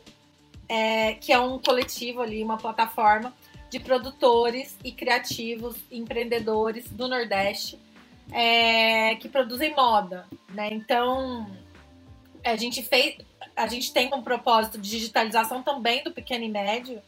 é, 0.69 1.15
que 1.15 1.33
é 1.33 1.39
um 1.39 1.57
coletivo 1.57 2.21
ali, 2.21 2.43
uma 2.43 2.55
plataforma 2.55 3.33
de 3.71 3.79
produtores 3.79 4.77
e 4.83 4.91
criativos, 4.91 5.75
empreendedores 5.91 6.87
do 6.91 7.07
Nordeste 7.07 7.79
é, 8.31 9.15
que 9.15 9.27
produzem 9.27 9.75
moda, 9.75 10.27
né? 10.49 10.69
Então 10.71 11.49
a 12.43 12.55
gente 12.55 12.83
fez, 12.83 13.17
a 13.55 13.65
gente 13.65 13.91
tem 13.91 14.07
como 14.07 14.21
propósito 14.21 14.77
de 14.77 14.87
digitalização 14.87 15.63
também 15.63 16.03
do 16.03 16.11
pequeno 16.11 16.45
e 16.45 16.49
médio, 16.49 17.01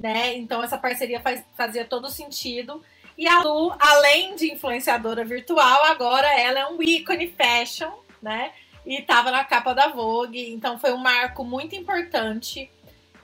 né? 0.00 0.36
Então 0.36 0.64
essa 0.64 0.76
parceria 0.76 1.20
faz, 1.20 1.44
fazia 1.56 1.84
todo 1.84 2.10
sentido. 2.10 2.82
E 3.16 3.26
a 3.26 3.42
Lu, 3.42 3.74
além 3.78 4.36
de 4.36 4.52
influenciadora 4.52 5.24
virtual, 5.24 5.84
agora 5.84 6.28
ela 6.38 6.60
é 6.60 6.66
um 6.66 6.82
ícone 6.82 7.28
fashion, 7.28 7.90
né? 8.20 8.52
E 8.84 9.00
estava 9.00 9.30
na 9.30 9.44
capa 9.44 9.74
da 9.74 9.88
Vogue, 9.88 10.50
então 10.50 10.78
foi 10.78 10.92
um 10.92 10.98
marco 10.98 11.42
muito 11.44 11.74
importante. 11.74 12.70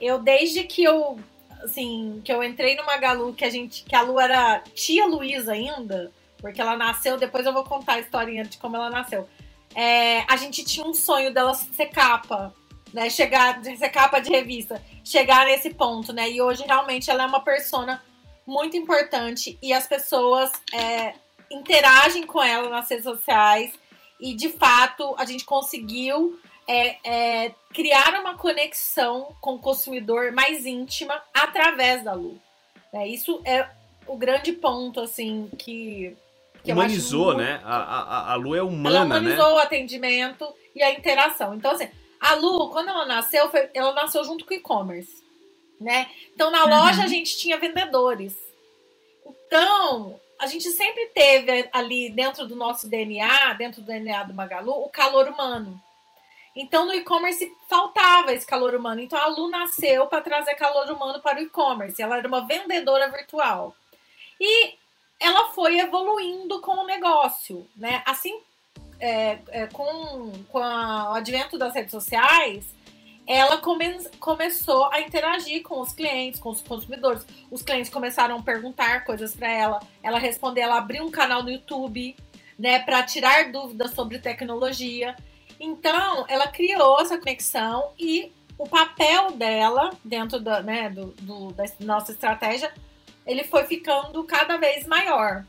Eu 0.01 0.19
desde 0.19 0.63
que 0.63 0.83
eu 0.83 1.17
assim, 1.63 2.21
que 2.23 2.31
eu 2.31 2.43
entrei 2.43 2.75
no 2.75 2.85
Magalu, 2.85 3.33
que 3.33 3.45
a 3.45 3.49
gente, 3.49 3.83
que 3.85 3.95
a 3.95 4.01
Lu 4.01 4.19
era 4.19 4.59
tia 4.73 5.05
Luísa 5.05 5.53
ainda, 5.53 6.11
porque 6.37 6.59
ela 6.59 6.75
nasceu, 6.75 7.17
depois 7.17 7.45
eu 7.45 7.53
vou 7.53 7.63
contar 7.63 7.93
a 7.93 7.99
historinha 7.99 8.43
de 8.43 8.57
como 8.57 8.75
ela 8.75 8.89
nasceu. 8.89 9.27
É, 9.73 10.21
a 10.31 10.35
gente 10.35 10.63
tinha 10.63 10.85
um 10.85 10.93
sonho 10.93 11.33
dela 11.33 11.53
ser 11.53 11.87
capa, 11.87 12.53
né? 12.93 13.09
Chegar, 13.09 13.63
ser 13.63 13.89
capa 13.89 14.19
de 14.19 14.29
revista, 14.29 14.81
chegar 15.03 15.45
nesse 15.45 15.73
ponto, 15.73 16.11
né? 16.11 16.29
E 16.29 16.41
hoje 16.41 16.63
realmente 16.65 17.09
ela 17.09 17.23
é 17.23 17.25
uma 17.25 17.39
persona 17.39 18.03
muito 18.45 18.75
importante 18.77 19.57
e 19.61 19.73
as 19.73 19.87
pessoas 19.87 20.51
é, 20.73 21.15
interagem 21.49 22.25
com 22.25 22.41
ela 22.41 22.69
nas 22.69 22.89
redes 22.89 23.05
sociais 23.05 23.73
e 24.19 24.33
de 24.33 24.49
fato 24.49 25.15
a 25.17 25.25
gente 25.25 25.45
conseguiu 25.45 26.39
é, 26.67 26.97
é, 27.45 27.55
criar 27.73 28.19
uma 28.19 28.37
conexão 28.37 29.35
com 29.41 29.55
o 29.55 29.59
consumidor 29.59 30.31
mais 30.31 30.65
íntima 30.65 31.21
através 31.33 32.03
da 32.03 32.13
Lu. 32.13 32.39
É, 32.93 33.07
isso 33.07 33.41
é 33.43 33.67
o 34.07 34.15
grande 34.15 34.53
ponto, 34.53 34.99
assim, 34.99 35.49
que. 35.57 36.15
que 36.63 36.71
humanizou, 36.71 37.27
muito... 37.27 37.39
né? 37.39 37.61
A, 37.63 37.75
a, 37.75 38.33
a 38.33 38.35
Lu 38.35 38.55
é 38.55 38.61
humana, 38.61 38.97
ela 38.97 39.05
né? 39.05 39.17
humanizou 39.17 39.49
né? 39.49 39.53
o 39.53 39.57
atendimento 39.57 40.53
e 40.75 40.83
a 40.83 40.91
interação. 40.91 41.53
Então, 41.55 41.71
assim, 41.71 41.89
a 42.19 42.35
Lu, 42.35 42.69
quando 42.69 42.89
ela 42.89 43.05
nasceu, 43.05 43.49
foi, 43.49 43.69
ela 43.73 43.93
nasceu 43.93 44.23
junto 44.23 44.45
com 44.45 44.53
o 44.53 44.57
e-commerce. 44.57 45.22
Né? 45.79 46.09
Então, 46.33 46.49
na 46.49 46.63
uhum. 46.63 46.69
loja, 46.69 47.03
a 47.03 47.07
gente 47.07 47.37
tinha 47.37 47.57
vendedores. 47.57 48.35
Então, 49.25 50.19
a 50.39 50.47
gente 50.47 50.69
sempre 50.71 51.07
teve 51.07 51.69
ali 51.71 52.09
dentro 52.09 52.47
do 52.47 52.55
nosso 52.55 52.87
DNA, 52.87 53.53
dentro 53.53 53.81
do 53.81 53.87
DNA 53.87 54.23
do 54.23 54.33
Magalu, 54.33 54.71
o 54.71 54.89
calor 54.89 55.27
humano. 55.27 55.81
Então, 56.55 56.85
no 56.85 56.93
e-commerce 56.93 57.51
faltava 57.67 58.33
esse 58.33 58.45
calor 58.45 58.75
humano. 58.75 59.01
Então, 59.01 59.19
a 59.19 59.27
Lu 59.27 59.49
nasceu 59.49 60.05
para 60.07 60.21
trazer 60.21 60.53
calor 60.55 60.89
humano 60.89 61.19
para 61.19 61.39
o 61.39 61.43
e-commerce. 61.43 62.01
Ela 62.01 62.17
era 62.17 62.27
uma 62.27 62.45
vendedora 62.45 63.09
virtual. 63.09 63.75
E 64.39 64.75
ela 65.19 65.49
foi 65.53 65.79
evoluindo 65.79 66.61
com 66.61 66.73
o 66.73 66.85
negócio, 66.85 67.67
né? 67.75 68.03
Assim, 68.05 68.39
é, 68.99 69.39
é, 69.49 69.67
com, 69.67 70.31
com 70.49 70.59
a, 70.59 71.11
o 71.11 71.13
advento 71.13 71.57
das 71.57 71.73
redes 71.73 71.91
sociais, 71.91 72.65
ela 73.25 73.57
come, 73.57 73.97
começou 74.19 74.91
a 74.91 74.99
interagir 75.01 75.63
com 75.63 75.79
os 75.79 75.93
clientes, 75.93 76.39
com 76.39 76.49
os 76.49 76.61
consumidores. 76.61 77.25
Os 77.49 77.61
clientes 77.61 77.89
começaram 77.89 78.37
a 78.37 78.41
perguntar 78.41 79.05
coisas 79.05 79.35
para 79.35 79.49
ela. 79.49 79.79
Ela 80.01 80.19
respondeu, 80.19 80.63
ela 80.63 80.77
abriu 80.77 81.05
um 81.05 81.11
canal 81.11 81.41
no 81.41 81.51
YouTube, 81.51 82.15
né, 82.59 82.79
para 82.79 83.03
tirar 83.03 83.51
dúvidas 83.51 83.91
sobre 83.91 84.19
tecnologia. 84.19 85.15
Então, 85.59 86.25
ela 86.27 86.47
criou 86.47 86.99
essa 86.99 87.17
conexão 87.17 87.91
e 87.97 88.31
o 88.57 88.67
papel 88.67 89.31
dela 89.31 89.91
dentro 90.03 90.39
da, 90.39 90.61
né, 90.61 90.89
do, 90.89 91.07
do, 91.21 91.53
da 91.53 91.63
nossa 91.79 92.11
estratégia, 92.11 92.71
ele 93.25 93.43
foi 93.43 93.63
ficando 93.65 94.23
cada 94.25 94.57
vez 94.57 94.85
maior. 94.85 95.45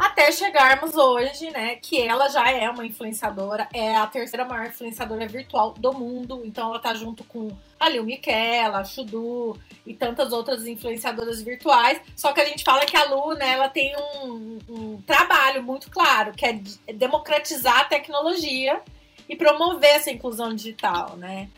Até 0.00 0.32
chegarmos 0.32 0.96
hoje, 0.96 1.50
né, 1.50 1.76
que 1.76 2.00
ela 2.00 2.26
já 2.30 2.50
é 2.50 2.70
uma 2.70 2.86
influenciadora, 2.86 3.68
é 3.70 3.94
a 3.94 4.06
terceira 4.06 4.46
maior 4.46 4.68
influenciadora 4.68 5.28
virtual 5.28 5.74
do 5.74 5.92
mundo. 5.92 6.40
Então 6.42 6.70
ela 6.70 6.78
tá 6.78 6.94
junto 6.94 7.22
com 7.22 7.54
a 7.78 7.86
Lil 7.86 8.04
Miquela, 8.04 8.78
a 8.78 8.84
Chudu 8.84 9.60
e 9.84 9.92
tantas 9.92 10.32
outras 10.32 10.66
influenciadoras 10.66 11.42
virtuais. 11.42 12.00
Só 12.16 12.32
que 12.32 12.40
a 12.40 12.46
gente 12.46 12.64
fala 12.64 12.86
que 12.86 12.96
a 12.96 13.04
Lu, 13.10 13.34
né, 13.34 13.52
ela 13.52 13.68
tem 13.68 13.94
um, 13.94 14.58
um 14.70 15.02
trabalho 15.02 15.62
muito 15.62 15.90
claro, 15.90 16.32
que 16.32 16.46
é 16.46 16.58
democratizar 16.94 17.80
a 17.80 17.84
tecnologia 17.84 18.80
e 19.28 19.36
promover 19.36 19.96
essa 19.96 20.10
inclusão 20.10 20.54
digital, 20.54 21.14
né? 21.18 21.50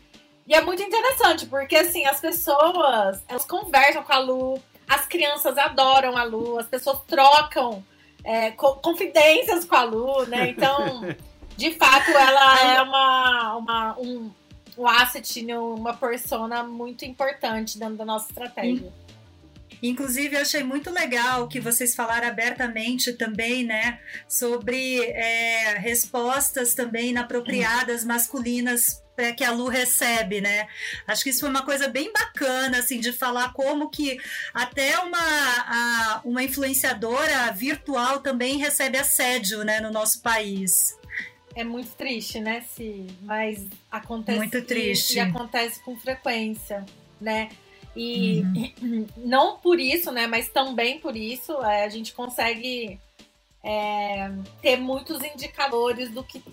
E 0.45 0.53
é 0.53 0.59
muito 0.59 0.83
interessante, 0.83 1.45
porque 1.45 1.77
assim, 1.77 2.05
as 2.05 2.19
pessoas, 2.19 3.23
elas 3.25 3.45
conversam 3.45 4.03
com 4.03 4.11
a 4.11 4.17
Lu, 4.17 4.61
as 4.85 5.05
crianças 5.05 5.57
adoram 5.57 6.17
a 6.17 6.23
Lu, 6.23 6.59
as 6.59 6.67
pessoas 6.67 6.99
trocam 7.07 7.81
é, 8.23 8.51
confidências 8.51 9.65
com 9.65 9.75
a 9.75 9.83
Lu, 9.83 10.25
né? 10.25 10.49
Então, 10.49 11.03
de 11.57 11.71
fato, 11.71 12.11
ela 12.11 12.73
é 12.73 12.81
uma, 12.81 13.57
uma 13.57 13.99
um, 13.99 14.31
um 14.77 14.87
asset, 14.87 15.43
né? 15.43 15.57
uma 15.57 15.93
persona 15.93 16.63
muito 16.63 17.05
importante 17.05 17.77
dentro 17.77 17.95
da 17.95 18.05
nossa 18.05 18.29
estratégia. 18.29 18.91
Inclusive, 19.81 20.37
eu 20.37 20.41
achei 20.41 20.63
muito 20.63 20.89
legal 20.89 21.49
que 21.49 21.59
vocês 21.59 21.93
falaram 21.93 22.29
abertamente 22.29 23.11
também, 23.11 23.65
né, 23.65 23.99
sobre 24.29 25.01
é, 25.01 25.77
respostas 25.77 26.73
também 26.73 27.09
inapropriadas 27.09 28.05
masculinas 28.05 29.02
é, 29.02 29.02
que 29.35 29.43
a 29.43 29.51
Lu 29.51 29.67
recebe, 29.67 30.41
né? 30.41 30.67
Acho 31.07 31.23
que 31.23 31.29
isso 31.29 31.41
foi 31.41 31.49
uma 31.49 31.63
coisa 31.63 31.87
bem 31.87 32.11
bacana, 32.11 32.79
assim, 32.79 32.99
de 32.99 33.11
falar 33.11 33.53
como 33.53 33.89
que 33.89 34.19
até 34.53 34.97
uma, 34.99 35.17
a, 35.17 36.21
uma 36.25 36.43
influenciadora 36.43 37.51
virtual 37.51 38.19
também 38.19 38.57
recebe 38.57 38.97
assédio, 38.97 39.63
né, 39.63 39.79
no 39.79 39.91
nosso 39.91 40.21
país. 40.21 40.97
É 41.55 41.63
muito 41.63 41.91
triste, 41.91 42.39
né, 42.39 42.61
Si? 42.61 43.05
Mas 43.21 43.67
acontece. 43.91 44.37
Muito 44.37 44.61
triste. 44.63 45.15
E, 45.15 45.19
acontece 45.19 45.79
com 45.81 45.95
frequência, 45.95 46.85
né? 47.21 47.49
E 47.95 48.41
uhum. 48.81 49.05
não 49.17 49.57
por 49.57 49.79
isso, 49.79 50.11
né? 50.11 50.25
Mas 50.25 50.49
também 50.49 50.99
por 50.99 51.15
isso 51.15 51.53
é, 51.63 51.83
a 51.83 51.89
gente 51.89 52.13
consegue 52.13 52.99
é, 53.63 54.31
ter 54.61 54.77
muitos 54.77 55.23
indicadores 55.23 56.09
do 56.09 56.23
que 56.23 56.43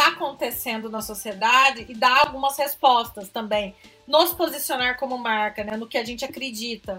está 0.00 0.08
acontecendo 0.08 0.88
na 0.88 1.02
sociedade 1.02 1.84
e 1.88 1.94
dar 1.94 2.26
algumas 2.26 2.56
respostas 2.56 3.28
também. 3.28 3.74
Nos 4.06 4.32
posicionar 4.32 4.98
como 4.98 5.18
marca, 5.18 5.62
né, 5.62 5.76
no 5.76 5.86
que 5.86 5.98
a 5.98 6.04
gente 6.04 6.24
acredita. 6.24 6.96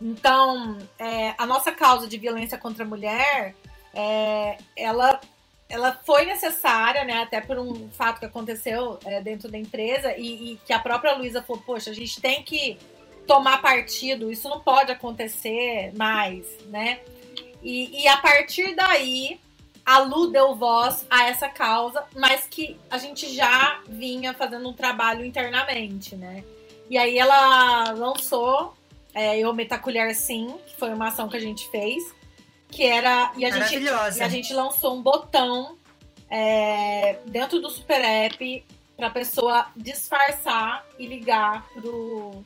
Então, 0.00 0.78
é, 0.98 1.34
a 1.36 1.44
nossa 1.44 1.72
causa 1.72 2.06
de 2.06 2.16
violência 2.16 2.56
contra 2.56 2.84
a 2.84 2.86
mulher, 2.86 3.56
é, 3.92 4.56
ela, 4.76 5.20
ela 5.68 6.00
foi 6.06 6.26
necessária, 6.26 7.04
né, 7.04 7.22
até 7.22 7.40
por 7.40 7.58
um 7.58 7.90
fato 7.90 8.20
que 8.20 8.26
aconteceu 8.26 9.00
é, 9.04 9.20
dentro 9.20 9.50
da 9.50 9.58
empresa 9.58 10.14
e, 10.16 10.52
e 10.52 10.56
que 10.64 10.72
a 10.72 10.78
própria 10.78 11.14
Luísa 11.16 11.42
falou, 11.42 11.62
poxa, 11.62 11.90
a 11.90 11.94
gente 11.94 12.20
tem 12.20 12.42
que 12.44 12.78
tomar 13.26 13.60
partido, 13.60 14.30
isso 14.30 14.48
não 14.48 14.60
pode 14.60 14.92
acontecer 14.92 15.92
mais, 15.96 16.46
né? 16.66 17.00
E, 17.62 18.02
e 18.02 18.06
a 18.06 18.18
partir 18.18 18.74
daí, 18.76 19.40
a 19.84 19.98
Lu 19.98 20.28
deu 20.28 20.54
voz 20.54 21.06
a 21.10 21.24
essa 21.24 21.48
causa, 21.48 22.04
mas 22.16 22.46
que 22.46 22.78
a 22.90 22.96
gente 22.96 23.34
já 23.34 23.80
vinha 23.86 24.32
fazendo 24.32 24.68
um 24.68 24.72
trabalho 24.72 25.24
internamente, 25.24 26.16
né? 26.16 26.42
E 26.88 26.96
aí 26.96 27.18
ela 27.18 27.92
lançou 27.92 28.74
é, 29.14 29.38
Eu 29.38 29.52
Meta 29.52 29.78
Colher 29.78 30.14
Sim, 30.14 30.54
que 30.66 30.76
foi 30.76 30.92
uma 30.92 31.08
ação 31.08 31.28
que 31.28 31.36
a 31.36 31.40
gente 31.40 31.68
fez, 31.70 32.02
que 32.68 32.84
era. 32.84 33.32
E 33.36 33.44
a, 33.44 33.50
gente, 33.50 33.84
e 33.84 34.22
a 34.22 34.28
gente 34.28 34.52
lançou 34.52 34.96
um 34.96 35.02
botão 35.02 35.76
é, 36.30 37.18
dentro 37.26 37.60
do 37.60 37.68
Super 37.68 38.02
App 38.02 38.64
para 38.96 39.08
a 39.08 39.10
pessoa 39.10 39.66
disfarçar 39.76 40.84
e 40.98 41.06
ligar 41.06 41.66
pro, 41.74 42.42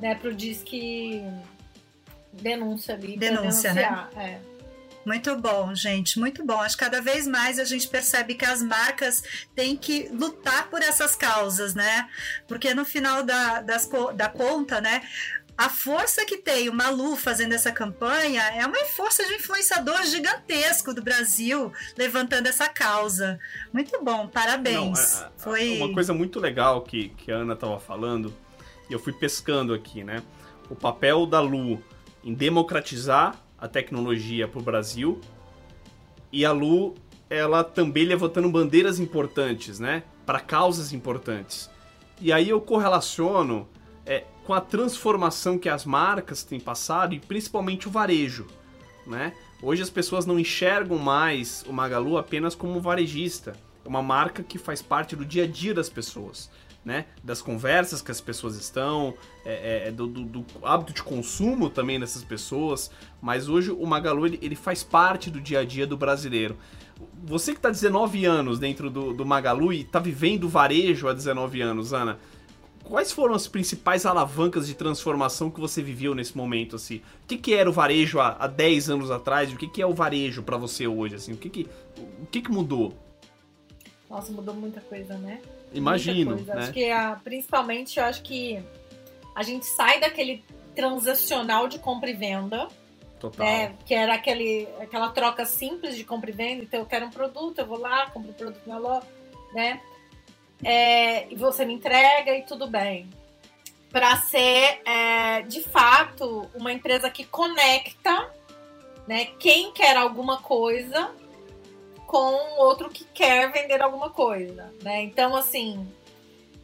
né, 0.00 0.14
pro 0.14 0.34
Disque 0.34 1.22
denúncia 2.32 2.94
ali. 2.94 3.16
Denúncia, 3.16 3.72
né? 3.72 4.08
É. 4.16 4.57
Muito 5.08 5.34
bom, 5.36 5.74
gente, 5.74 6.18
muito 6.18 6.44
bom. 6.44 6.60
Acho 6.60 6.76
que 6.76 6.84
cada 6.84 7.00
vez 7.00 7.26
mais 7.26 7.58
a 7.58 7.64
gente 7.64 7.88
percebe 7.88 8.34
que 8.34 8.44
as 8.44 8.60
marcas 8.60 9.22
têm 9.54 9.74
que 9.74 10.06
lutar 10.12 10.68
por 10.68 10.82
essas 10.82 11.16
causas, 11.16 11.74
né? 11.74 12.06
Porque 12.46 12.74
no 12.74 12.84
final 12.84 13.22
da, 13.22 13.62
das, 13.62 13.88
da 14.14 14.28
conta, 14.28 14.82
né? 14.82 15.00
a 15.56 15.70
força 15.70 16.26
que 16.26 16.36
tem 16.36 16.68
o 16.68 16.74
Malu 16.74 17.16
fazendo 17.16 17.54
essa 17.54 17.72
campanha 17.72 18.42
é 18.54 18.64
uma 18.66 18.84
força 18.84 19.24
de 19.24 19.34
influenciador 19.34 20.04
gigantesco 20.04 20.92
do 20.92 21.02
Brasil 21.02 21.72
levantando 21.96 22.46
essa 22.46 22.68
causa. 22.68 23.40
Muito 23.72 23.98
bom, 24.04 24.28
parabéns. 24.28 25.14
Não, 25.14 25.22
a, 25.22 25.26
a, 25.26 25.30
Foi 25.38 25.78
uma 25.78 25.92
coisa 25.94 26.12
muito 26.12 26.38
legal 26.38 26.82
que, 26.82 27.08
que 27.08 27.32
a 27.32 27.36
Ana 27.36 27.54
estava 27.54 27.80
falando 27.80 28.32
e 28.90 28.92
eu 28.92 29.00
fui 29.00 29.12
pescando 29.14 29.72
aqui, 29.72 30.04
né? 30.04 30.22
O 30.68 30.76
papel 30.76 31.24
da 31.24 31.40
Lu 31.40 31.82
em 32.22 32.34
democratizar 32.34 33.34
a 33.58 33.66
tecnologia 33.68 34.46
para 34.46 34.60
o 34.60 34.62
Brasil. 34.62 35.20
E 36.32 36.44
a 36.44 36.52
Lu, 36.52 36.94
ela 37.28 37.64
também 37.64 38.04
levantando 38.04 38.48
bandeiras 38.50 38.98
importantes, 39.00 39.80
né? 39.80 40.02
Para 40.24 40.40
causas 40.40 40.92
importantes. 40.92 41.70
E 42.20 42.32
aí 42.32 42.48
eu 42.48 42.60
correlaciono 42.60 43.68
é, 44.04 44.24
com 44.44 44.54
a 44.54 44.60
transformação 44.60 45.58
que 45.58 45.68
as 45.68 45.84
marcas 45.84 46.42
têm 46.42 46.58
passado 46.58 47.14
e 47.14 47.20
principalmente 47.20 47.88
o 47.88 47.90
varejo, 47.90 48.46
né? 49.06 49.32
Hoje 49.62 49.82
as 49.82 49.90
pessoas 49.90 50.24
não 50.24 50.38
enxergam 50.38 50.98
mais 50.98 51.64
o 51.66 51.72
Magalu 51.72 52.16
apenas 52.16 52.54
como 52.54 52.80
varejista, 52.80 53.54
é 53.84 53.88
uma 53.88 54.02
marca 54.02 54.42
que 54.42 54.58
faz 54.58 54.82
parte 54.82 55.16
do 55.16 55.24
dia 55.24 55.44
a 55.44 55.46
dia 55.46 55.74
das 55.74 55.88
pessoas. 55.88 56.50
Né, 56.88 57.04
das 57.22 57.42
conversas 57.42 58.00
que 58.00 58.10
as 58.10 58.18
pessoas 58.18 58.56
estão, 58.56 59.12
é, 59.44 59.88
é, 59.88 59.92
do, 59.92 60.06
do, 60.06 60.22
do, 60.22 60.46
hábito 60.62 60.94
de 60.94 61.02
consumo 61.02 61.68
também 61.68 62.00
dessas 62.00 62.24
pessoas, 62.24 62.90
mas 63.20 63.46
hoje 63.46 63.70
o 63.70 63.84
Magalu 63.84 64.24
ele, 64.24 64.38
ele 64.40 64.56
faz 64.56 64.82
parte 64.82 65.30
do 65.30 65.38
dia 65.38 65.60
a 65.60 65.64
dia 65.66 65.86
do 65.86 65.98
brasileiro. 65.98 66.56
Você 67.24 67.52
que 67.52 67.58
está 67.58 67.68
19 67.68 68.24
anos 68.24 68.58
dentro 68.58 68.88
do, 68.88 69.12
do 69.12 69.26
Magalu 69.26 69.70
e 69.74 69.82
está 69.82 69.98
vivendo 69.98 70.48
varejo 70.48 71.08
há 71.08 71.12
19 71.12 71.60
anos, 71.60 71.92
Ana, 71.92 72.18
quais 72.82 73.12
foram 73.12 73.34
as 73.34 73.46
principais 73.46 74.06
alavancas 74.06 74.66
de 74.66 74.72
transformação 74.72 75.50
que 75.50 75.60
você 75.60 75.82
viveu 75.82 76.14
nesse 76.14 76.34
momento, 76.34 76.76
assim? 76.76 77.02
O 77.24 77.26
que, 77.28 77.36
que 77.36 77.52
era 77.52 77.68
o 77.68 77.72
varejo 77.72 78.18
há, 78.18 78.34
há 78.40 78.46
10 78.46 78.88
anos 78.88 79.10
atrás 79.10 79.52
o 79.52 79.58
que, 79.58 79.68
que 79.68 79.82
é 79.82 79.86
o 79.86 79.92
varejo 79.92 80.42
para 80.42 80.56
você 80.56 80.86
hoje, 80.86 81.16
assim? 81.16 81.32
O 81.34 81.36
que 81.36 81.50
que, 81.50 81.66
o 82.22 82.26
que 82.26 82.40
que 82.40 82.50
mudou? 82.50 82.96
Nossa, 84.08 84.32
mudou 84.32 84.54
muita 84.54 84.80
coisa, 84.80 85.16
né? 85.18 85.40
Imagino, 85.72 86.36
coisa. 86.36 86.54
né? 86.54 86.62
Acho 86.62 86.72
que, 86.72 86.90
a, 86.90 87.20
principalmente, 87.22 87.98
eu 87.98 88.04
acho 88.04 88.22
que 88.22 88.62
a 89.34 89.42
gente 89.42 89.66
sai 89.66 90.00
daquele 90.00 90.44
transacional 90.74 91.68
de 91.68 91.78
compra 91.78 92.08
e 92.08 92.14
venda, 92.14 92.68
Total. 93.20 93.44
né? 93.44 93.74
Que 93.84 93.94
era 93.94 94.14
aquele, 94.14 94.66
aquela 94.80 95.10
troca 95.10 95.44
simples 95.44 95.96
de 95.96 96.04
compra 96.04 96.30
e 96.30 96.32
venda. 96.32 96.64
Então, 96.64 96.80
eu 96.80 96.86
quero 96.86 97.06
um 97.06 97.10
produto, 97.10 97.58
eu 97.58 97.66
vou 97.66 97.78
lá, 97.78 98.10
compro 98.10 98.30
o 98.30 98.32
um 98.32 98.36
produto 98.36 98.66
na 98.66 98.78
loja, 98.78 99.06
né? 99.52 99.80
é, 100.64 101.32
e 101.32 101.36
você 101.36 101.64
me 101.64 101.74
entrega 101.74 102.36
e 102.36 102.42
tudo 102.42 102.66
bem. 102.66 103.08
Para 103.90 104.16
ser, 104.18 104.80
é, 104.84 105.42
de 105.42 105.62
fato, 105.62 106.48
uma 106.54 106.72
empresa 106.72 107.10
que 107.10 107.24
conecta 107.24 108.30
né, 109.06 109.26
quem 109.38 109.72
quer 109.72 109.96
alguma 109.96 110.38
coisa 110.38 111.10
com 112.08 112.58
outro 112.58 112.88
que 112.88 113.04
quer 113.04 113.52
vender 113.52 113.82
alguma 113.82 114.08
coisa. 114.08 114.72
Né? 114.82 115.02
Então, 115.02 115.36
assim, 115.36 115.86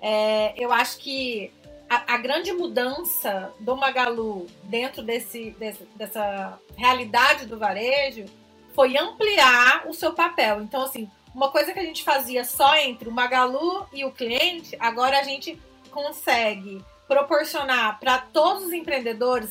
é, 0.00 0.54
eu 0.56 0.72
acho 0.72 0.96
que 0.98 1.52
a, 1.88 2.14
a, 2.14 2.16
grande 2.16 2.50
mudança 2.50 3.52
do 3.60 3.76
Magalu 3.76 4.46
dentro 4.64 5.02
desse, 5.02 5.50
desse, 5.50 5.86
dessa 5.94 6.58
realidade 6.74 7.44
do 7.44 7.58
varejo 7.58 8.24
foi 8.74 8.96
ampliar 8.96 9.86
o 9.86 9.92
seu 9.92 10.14
papel. 10.14 10.62
Então, 10.62 10.82
assim, 10.82 11.10
uma 11.34 11.50
coisa 11.50 11.74
que 11.74 11.78
a 11.78 11.84
gente 11.84 12.02
fazia 12.02 12.42
só 12.42 12.74
entre 12.76 13.06
o 13.06 13.12
Magalu 13.12 13.86
e 13.92 14.02
o 14.02 14.10
cliente, 14.10 14.74
agora 14.80 15.18
a 15.18 15.22
gente 15.24 15.60
consegue 15.90 16.82
proporcionar 17.06 18.00
para 18.00 18.16
todos 18.16 18.64
os 18.64 18.72
empreendedores, 18.72 19.50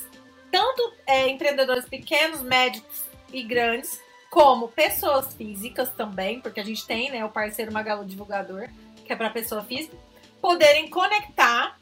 tanto 0.51 0.91
é, 1.05 1.27
empreendedores 1.27 1.85
pequenos, 1.85 2.41
médios 2.41 2.83
e 3.31 3.43
grandes, 3.43 4.01
como 4.33 4.67
pessoas 4.67 5.35
físicas 5.35 5.91
também, 5.91 6.41
porque 6.41 6.59
a 6.59 6.65
gente 6.65 6.87
tem 6.87 7.11
né, 7.11 7.23
o 7.23 7.29
parceiro 7.29 7.71
Magalu 7.71 8.03
Divulgador, 8.03 8.67
que 9.05 9.13
é 9.13 9.15
para 9.15 9.29
pessoa 9.29 9.63
física, 9.63 9.95
poderem 10.41 10.89
conectar 10.89 11.79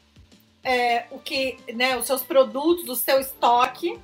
é, 0.62 1.06
o 1.10 1.18
que, 1.18 1.56
né, 1.72 1.96
os 1.96 2.04
seus 2.04 2.22
produtos, 2.22 2.86
o 2.90 2.94
seu 2.94 3.18
estoque 3.20 3.98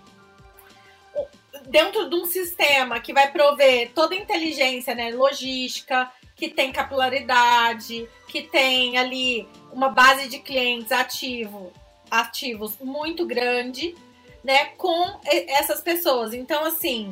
dentro 1.67 2.09
de 2.09 2.17
um 2.17 2.25
sistema 2.25 2.99
que 3.01 3.13
vai 3.13 3.31
prover 3.31 3.93
toda 3.95 4.15
a 4.15 4.19
inteligência, 4.19 4.95
né, 4.95 5.11
logística, 5.11 6.11
que 6.35 6.49
tem 6.49 6.73
capilaridade, 6.73 8.09
que 8.29 8.45
tem 8.45 8.97
ali 8.97 9.47
uma 9.71 9.91
base 9.91 10.27
de 10.27 10.39
clientes 10.39 10.91
ativo, 10.91 11.71
ativos 12.11 12.79
muito 12.81 13.27
grande, 13.27 13.95
né, 14.43 14.71
com 14.79 15.21
essas 15.27 15.83
pessoas. 15.83 16.33
Então, 16.33 16.65
assim, 16.65 17.11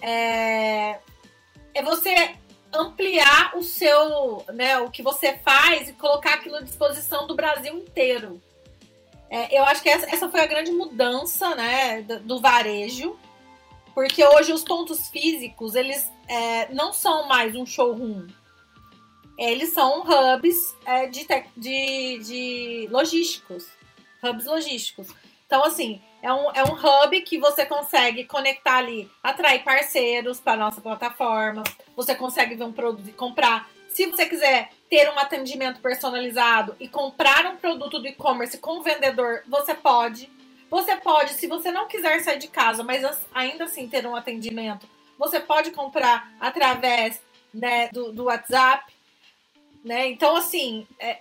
é, 0.00 0.98
é 1.74 1.82
você 1.82 2.34
ampliar 2.72 3.56
o 3.56 3.62
seu, 3.62 4.44
né, 4.52 4.78
o 4.78 4.90
que 4.90 5.02
você 5.02 5.36
faz 5.38 5.88
e 5.88 5.92
colocar 5.94 6.34
aquilo 6.34 6.56
à 6.56 6.60
disposição 6.60 7.26
do 7.26 7.34
Brasil 7.34 7.76
inteiro. 7.76 8.40
É, 9.28 9.58
eu 9.58 9.64
acho 9.64 9.82
que 9.82 9.88
essa, 9.88 10.06
essa, 10.06 10.28
foi 10.28 10.40
a 10.40 10.46
grande 10.46 10.70
mudança, 10.72 11.54
né, 11.54 12.02
do, 12.02 12.20
do 12.20 12.40
varejo 12.40 13.18
porque 13.94 14.24
hoje 14.24 14.52
os 14.52 14.62
pontos 14.62 15.08
físicos, 15.08 15.74
eles 15.74 16.10
é, 16.28 16.72
não 16.72 16.92
são 16.92 17.26
mais 17.26 17.54
um 17.54 17.66
showroom. 17.66 18.26
Eles 19.36 19.74
são 19.74 20.02
hubs 20.02 20.56
é, 20.84 21.06
de, 21.06 21.26
de, 21.56 22.18
de 22.18 22.88
logísticos. 22.90 23.66
Hubs 24.22 24.44
logísticos. 24.44 25.08
Então, 25.46 25.64
assim, 25.64 26.00
é 26.22 26.32
um, 26.32 26.50
é 26.52 26.62
um 26.64 26.74
hub 26.74 27.20
que 27.22 27.38
você 27.38 27.64
consegue 27.64 28.24
conectar 28.24 28.76
ali, 28.76 29.10
atrair 29.22 29.62
parceiros 29.64 30.38
para 30.38 30.56
nossa 30.56 30.80
plataforma. 30.80 31.62
Você 31.96 32.14
consegue 32.14 32.54
ver 32.54 32.64
um 32.64 32.72
produto 32.72 33.08
e 33.08 33.12
comprar. 33.12 33.68
Se 33.88 34.06
você 34.06 34.26
quiser 34.26 34.70
ter 34.88 35.08
um 35.10 35.18
atendimento 35.18 35.80
personalizado 35.80 36.76
e 36.78 36.88
comprar 36.88 37.46
um 37.46 37.56
produto 37.56 37.98
do 37.98 38.06
e-commerce 38.06 38.58
com 38.58 38.78
o 38.78 38.82
vendedor, 38.82 39.42
você 39.48 39.74
pode. 39.74 40.30
Você 40.70 40.96
pode, 40.96 41.34
se 41.34 41.46
você 41.46 41.72
não 41.72 41.88
quiser 41.88 42.20
sair 42.20 42.38
de 42.38 42.48
casa, 42.48 42.84
mas 42.84 43.04
ainda 43.34 43.64
assim 43.64 43.88
ter 43.88 44.06
um 44.06 44.14
atendimento, 44.14 44.86
você 45.18 45.40
pode 45.40 45.72
comprar 45.72 46.32
através 46.38 47.20
né, 47.52 47.88
do, 47.92 48.12
do 48.12 48.24
WhatsApp. 48.24 48.92
Né? 49.84 50.08
Então, 50.08 50.36
assim, 50.36 50.86
é, 50.98 51.18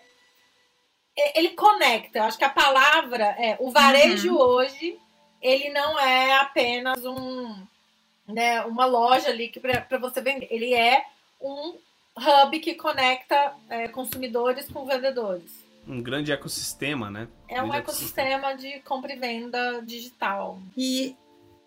ele 1.36 1.50
conecta. 1.50 2.20
Eu 2.20 2.24
acho 2.24 2.38
que 2.38 2.44
a 2.44 2.50
palavra 2.50 3.26
é 3.38 3.58
o 3.60 3.72
varejo 3.72 4.34
uhum. 4.34 4.42
hoje, 4.42 4.98
ele 5.42 5.70
não 5.70 6.00
é 6.00 6.36
apenas 6.38 7.04
um, 7.06 7.56
né, 8.28 8.62
uma 8.66 8.86
loja 8.86 9.30
ali 9.30 9.52
para 9.88 9.98
você 9.98 10.22
vender. 10.22 10.48
Ele 10.52 10.74
é 10.74 11.04
um 11.42 11.76
hub 12.18 12.60
que 12.60 12.76
conecta 12.76 13.54
é, 13.70 13.88
consumidores 13.88 14.68
com 14.70 14.86
vendedores 14.86 15.70
um 15.90 16.02
grande 16.04 16.32
ecossistema, 16.32 17.10
né? 17.10 17.28
É 17.48 17.64
um 17.64 17.74
ecossistema, 17.74 18.30
ecossistema 18.30 18.56
de 18.56 18.80
compra 18.82 19.12
e 19.12 19.16
venda 19.16 19.82
digital. 19.82 20.62
E 20.78 21.16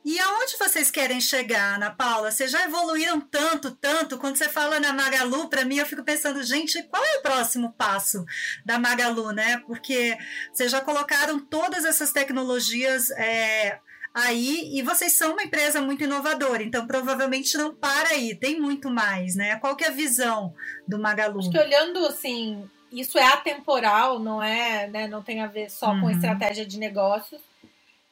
e 0.05 0.19
aonde 0.19 0.57
vocês 0.59 0.91
querem 0.91 1.21
chegar, 1.21 1.77
Ana 1.77 1.91
Paula? 1.91 2.31
Vocês 2.31 2.51
já 2.51 2.65
evoluíram 2.65 3.21
tanto, 3.21 3.71
tanto. 3.71 4.19
Quando 4.19 4.37
você 4.37 4.49
fala 4.49 4.81
na 4.81 4.93
Magalu, 4.93 5.49
para 5.49 5.65
mim 5.65 5.77
eu 5.77 5.87
fico 5.87 6.03
pensando, 6.03 6.43
gente, 6.43 6.83
qual 6.85 7.05
é 7.05 7.19
o 7.19 7.23
próximo 7.23 7.73
passo 7.73 8.25
da 8.65 8.79
Magalu, 8.79 9.31
né? 9.31 9.59
Porque 9.67 10.19
vocês 10.53 10.71
já 10.71 10.81
colocaram 10.81 11.39
todas 11.39 11.85
essas 11.85 12.11
tecnologias 12.11 13.11
é, 13.13 13.79
aí 14.13 14.77
e 14.77 14.83
vocês 14.83 15.13
são 15.13 15.33
uma 15.33 15.45
empresa 15.45 15.81
muito 15.81 16.03
inovadora, 16.03 16.63
então 16.63 16.87
provavelmente 16.87 17.57
não 17.57 17.75
para 17.75 18.09
aí, 18.09 18.35
tem 18.35 18.61
muito 18.61 18.91
mais, 18.91 19.37
né? 19.37 19.57
Qual 19.57 19.77
que 19.77 19.85
é 19.85 19.89
a 19.89 19.93
visão 19.93 20.53
do 20.87 20.99
Magalu? 20.99 21.39
Acho 21.39 21.51
que 21.51 21.59
olhando 21.59 22.05
assim 22.07 22.69
isso 22.93 23.19
é 23.19 23.25
atemporal, 23.25 24.19
não 24.19 24.43
é, 24.43 24.87
né, 24.87 25.09
não 25.09 25.23
tem 25.23 25.41
a 25.41 25.47
ver 25.47 25.71
só 25.71 25.93
uhum. 25.93 26.03
com 26.03 26.11
estratégia 26.11 26.67
de 26.67 26.79
negócios. 26.79 27.41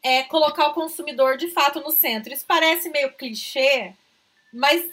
É 0.03 0.23
colocar 0.25 0.69
o 0.69 0.75
consumidor 0.75 1.37
de 1.37 1.49
fato 1.51 1.81
no 1.81 1.91
centro. 1.91 2.33
Isso 2.33 2.45
parece 2.47 2.89
meio 2.89 3.13
clichê, 3.13 3.95
mas 4.53 4.85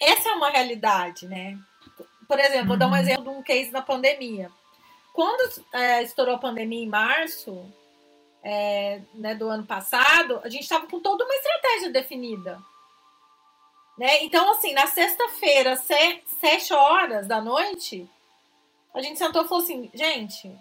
essa 0.00 0.28
é 0.28 0.32
uma 0.32 0.50
realidade, 0.50 1.26
né? 1.26 1.58
Por 2.28 2.38
exemplo, 2.38 2.68
vou 2.68 2.76
dar 2.76 2.86
um 2.86 2.90
uhum. 2.90 2.96
exemplo 2.96 3.24
de 3.24 3.30
um 3.30 3.42
case 3.42 3.70
na 3.70 3.82
pandemia. 3.82 4.50
Quando 5.12 5.64
é, 5.72 6.02
estourou 6.02 6.34
a 6.34 6.38
pandemia 6.38 6.82
em 6.82 6.88
março 6.88 7.64
é, 8.42 9.00
né, 9.14 9.34
do 9.34 9.48
ano 9.48 9.64
passado, 9.64 10.40
a 10.44 10.48
gente 10.48 10.62
estava 10.62 10.86
com 10.86 11.00
toda 11.00 11.24
uma 11.24 11.34
estratégia 11.34 11.90
definida. 11.90 12.60
Né? 13.96 14.24
Então, 14.24 14.50
assim, 14.50 14.74
na 14.74 14.86
sexta-feira, 14.86 15.76
sete 15.76 16.74
horas 16.74 17.26
da 17.26 17.40
noite, 17.40 18.08
a 18.94 19.00
gente 19.00 19.18
sentou 19.18 19.44
e 19.44 19.48
falou 19.48 19.64
assim, 19.64 19.90
gente, 19.94 20.54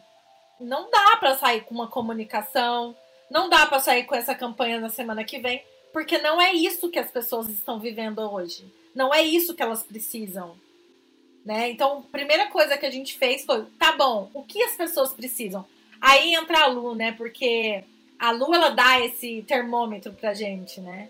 não 0.60 0.90
dá 0.90 1.18
para 1.18 1.38
sair 1.38 1.62
com 1.62 1.76
uma 1.76 1.88
comunicação, 1.88 2.96
não 3.30 3.50
dá 3.50 3.66
para 3.66 3.80
sair 3.80 4.04
com 4.06 4.16
essa 4.16 4.36
campanha 4.36 4.80
na 4.80 4.90
semana 4.90 5.24
que 5.24 5.40
vem, 5.40 5.64
porque 5.92 6.18
não 6.18 6.42
é 6.42 6.54
isso 6.54 6.90
que 6.90 7.00
as 7.00 7.10
pessoas 7.10 7.48
estão 7.50 7.80
vivendo 7.80 8.20
hoje. 8.20 8.66
Não 8.94 9.14
é 9.14 9.22
isso 9.22 9.54
que 9.54 9.64
elas 9.64 9.84
precisam. 9.84 10.56
Né? 11.46 11.70
Então, 11.70 12.00
a 12.00 12.12
primeira 12.12 12.48
coisa 12.48 12.78
que 12.78 12.86
a 12.86 12.92
gente 12.92 13.18
fez 13.18 13.46
foi, 13.46 13.66
tá 13.78 13.92
bom, 13.94 14.30
o 14.34 14.44
que 14.44 14.62
as 14.64 14.76
pessoas 14.76 15.14
precisam? 15.14 15.66
Aí 16.02 16.34
entra 16.34 16.64
a 16.64 16.68
Lu, 16.68 16.96
né? 16.96 17.12
Porque 17.12 17.84
a 18.18 18.32
Lu 18.32 18.54
ela 18.54 18.70
dá 18.70 19.00
esse 19.00 19.44
termômetro 19.48 20.14
pra 20.14 20.34
gente, 20.34 20.82
né? 20.82 21.10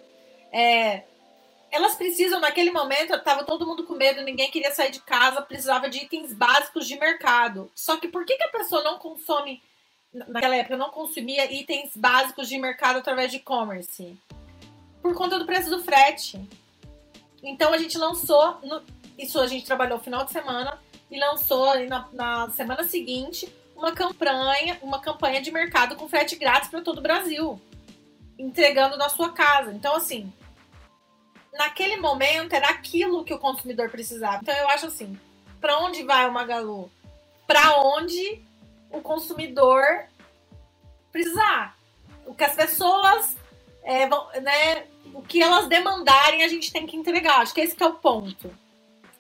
É, 0.52 1.04
elas 1.72 1.96
precisam, 1.96 2.40
naquele 2.40 2.72
momento, 2.72 3.14
estava 3.14 3.44
todo 3.44 3.68
mundo 3.68 3.84
com 3.84 3.96
medo, 3.96 4.22
ninguém 4.22 4.50
queria 4.50 4.72
sair 4.72 4.92
de 4.92 5.02
casa, 5.02 5.42
precisava 5.42 5.90
de 5.90 6.00
itens 6.00 6.34
básicos 6.34 6.88
de 6.88 6.98
mercado. 6.98 7.70
Só 7.76 7.98
que 7.98 8.08
por 8.08 8.26
que, 8.26 8.38
que 8.38 8.44
a 8.44 8.52
pessoa 8.52 8.84
não 8.84 8.98
consome, 8.98 9.62
naquela 10.28 10.56
época, 10.56 10.78
não 10.78 10.90
consumia 10.90 11.52
itens 11.52 11.92
básicos 11.96 12.48
de 12.48 12.58
mercado 12.58 13.00
através 13.00 13.32
de 13.32 13.38
e-commerce? 13.38 14.18
Por 15.02 15.14
conta 15.14 15.38
do 15.38 15.46
preço 15.46 15.70
do 15.70 15.84
frete. 15.84 16.40
Então 17.44 17.74
a 17.74 17.78
gente 17.78 17.98
lançou, 17.98 18.60
no, 18.64 18.82
isso 19.18 19.40
a 19.40 19.48
gente 19.48 19.66
trabalhou 19.66 20.00
final 20.00 20.24
de 20.24 20.32
semana, 20.32 20.80
e 21.12 21.20
lançou 21.20 21.80
na, 21.88 22.10
na 22.12 22.50
semana 22.50 22.84
seguinte 22.84 23.48
uma 23.76 23.92
campanha, 23.92 24.80
uma 24.82 25.00
campanha 25.00 25.42
de 25.42 25.52
mercado 25.52 25.96
com 25.96 26.08
frete 26.08 26.36
grátis 26.36 26.70
para 26.70 26.82
todo 26.82 27.00
o 27.00 27.02
Brasil, 27.02 27.62
entregando 28.40 28.98
na 28.98 29.10
sua 29.10 29.32
casa. 29.34 29.72
Então, 29.74 29.96
assim, 29.96 30.32
naquele 31.54 31.98
momento 31.98 32.54
era 32.54 32.70
aquilo 32.70 33.24
que 33.24 33.34
o 33.34 33.40
consumidor 33.40 33.90
precisava. 33.90 34.40
Então, 34.42 34.56
eu 34.56 34.70
acho 34.70 34.88
assim, 34.88 35.20
para 35.60 35.78
onde 35.80 36.04
vai 36.04 36.28
o 36.28 36.32
Magalu? 36.32 36.90
Para 37.46 37.80
onde 37.82 38.42
o 38.96 39.02
consumidor 39.02 39.84
precisar. 41.12 41.78
O 42.26 42.34
que 42.34 42.44
as 42.44 42.56
pessoas 42.56 43.36
é, 43.84 44.08
vão, 44.08 44.28
né, 44.42 44.86
o 45.14 45.22
que 45.22 45.42
elas 45.42 45.68
demandarem, 45.68 46.44
a 46.44 46.48
gente 46.48 46.72
tem 46.72 46.86
que 46.86 46.98
entregar. 46.98 47.42
Acho 47.42 47.54
que 47.54 47.62
esse 47.62 47.76
que 47.76 47.84
é 47.84 47.88
o 47.88 47.94
ponto, 47.94 48.52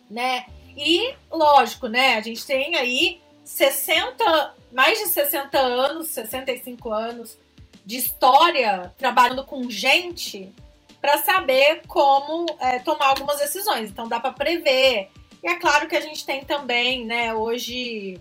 né? 0.10 0.46
E, 0.76 1.16
lógico, 1.32 1.88
né? 1.88 2.16
A 2.16 2.22
gente 2.22 2.46
tem 2.46 2.76
aí 2.76 3.22
60, 3.46 4.56
mais 4.74 5.00
de 5.00 5.08
60 5.08 5.58
anos, 5.58 6.08
65 6.08 6.92
anos 6.92 7.38
de 7.86 7.98
história 7.98 8.94
trabalhando 8.98 9.46
com 9.46 9.70
gente 9.70 10.52
para 11.00 11.20
saber 11.20 11.84
como 11.88 12.46
é, 12.60 12.80
tomar 12.80 13.10
algumas 13.10 13.38
decisões. 13.38 13.90
Então 13.90 14.08
dá 14.08 14.20
para 14.20 14.34
prever. 14.34 15.10
E 15.44 15.48
é 15.48 15.56
claro 15.56 15.88
que 15.88 15.96
a 15.96 16.02
gente 16.02 16.26
tem 16.26 16.44
também, 16.44 17.06
né, 17.06 17.34
hoje 17.34 18.20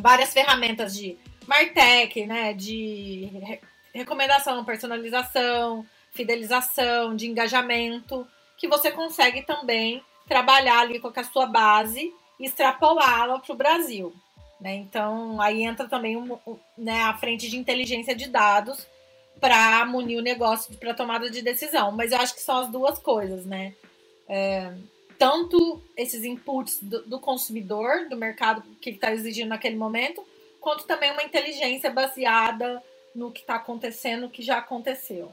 várias 0.00 0.32
ferramentas 0.32 0.96
de 0.96 1.16
Martech, 1.46 2.26
né, 2.26 2.52
de 2.52 3.28
recomendação, 3.94 4.64
personalização, 4.64 5.84
fidelização, 6.12 7.14
de 7.14 7.26
engajamento, 7.26 8.26
que 8.56 8.68
você 8.68 8.90
consegue 8.90 9.42
também 9.42 10.02
trabalhar 10.28 10.80
ali 10.80 11.00
com 11.00 11.12
a 11.14 11.24
sua 11.24 11.46
base 11.46 12.12
e 12.38 12.46
extrapolá-la 12.46 13.38
para 13.38 13.52
o 13.52 13.56
Brasil. 13.56 14.14
Né? 14.60 14.74
Então, 14.74 15.40
aí 15.40 15.62
entra 15.62 15.88
também 15.88 16.16
um, 16.16 16.38
né, 16.76 17.02
a 17.02 17.16
frente 17.16 17.48
de 17.48 17.56
inteligência 17.56 18.14
de 18.14 18.28
dados 18.28 18.86
para 19.40 19.84
munir 19.86 20.18
o 20.18 20.22
negócio 20.22 20.76
para 20.76 20.94
tomada 20.94 21.30
de 21.30 21.40
decisão. 21.40 21.90
Mas 21.92 22.12
eu 22.12 22.18
acho 22.18 22.34
que 22.34 22.42
são 22.42 22.58
as 22.58 22.68
duas 22.68 22.98
coisas, 22.98 23.46
né? 23.46 23.74
É, 24.28 24.70
tanto 25.20 25.82
esses 25.94 26.24
inputs 26.24 26.78
do, 26.80 27.02
do, 27.02 27.20
consumidor, 27.20 28.08
do 28.08 28.16
mercado 28.16 28.62
que 28.80 28.88
está 28.88 29.12
exigindo 29.12 29.50
naquele 29.50 29.76
momento, 29.76 30.26
quanto 30.58 30.84
também 30.84 31.10
uma 31.10 31.22
inteligência 31.22 31.90
baseada 31.90 32.82
no 33.14 33.30
que 33.30 33.40
está 33.40 33.56
acontecendo, 33.56 34.30
que 34.30 34.40
já 34.40 34.56
aconteceu. 34.56 35.30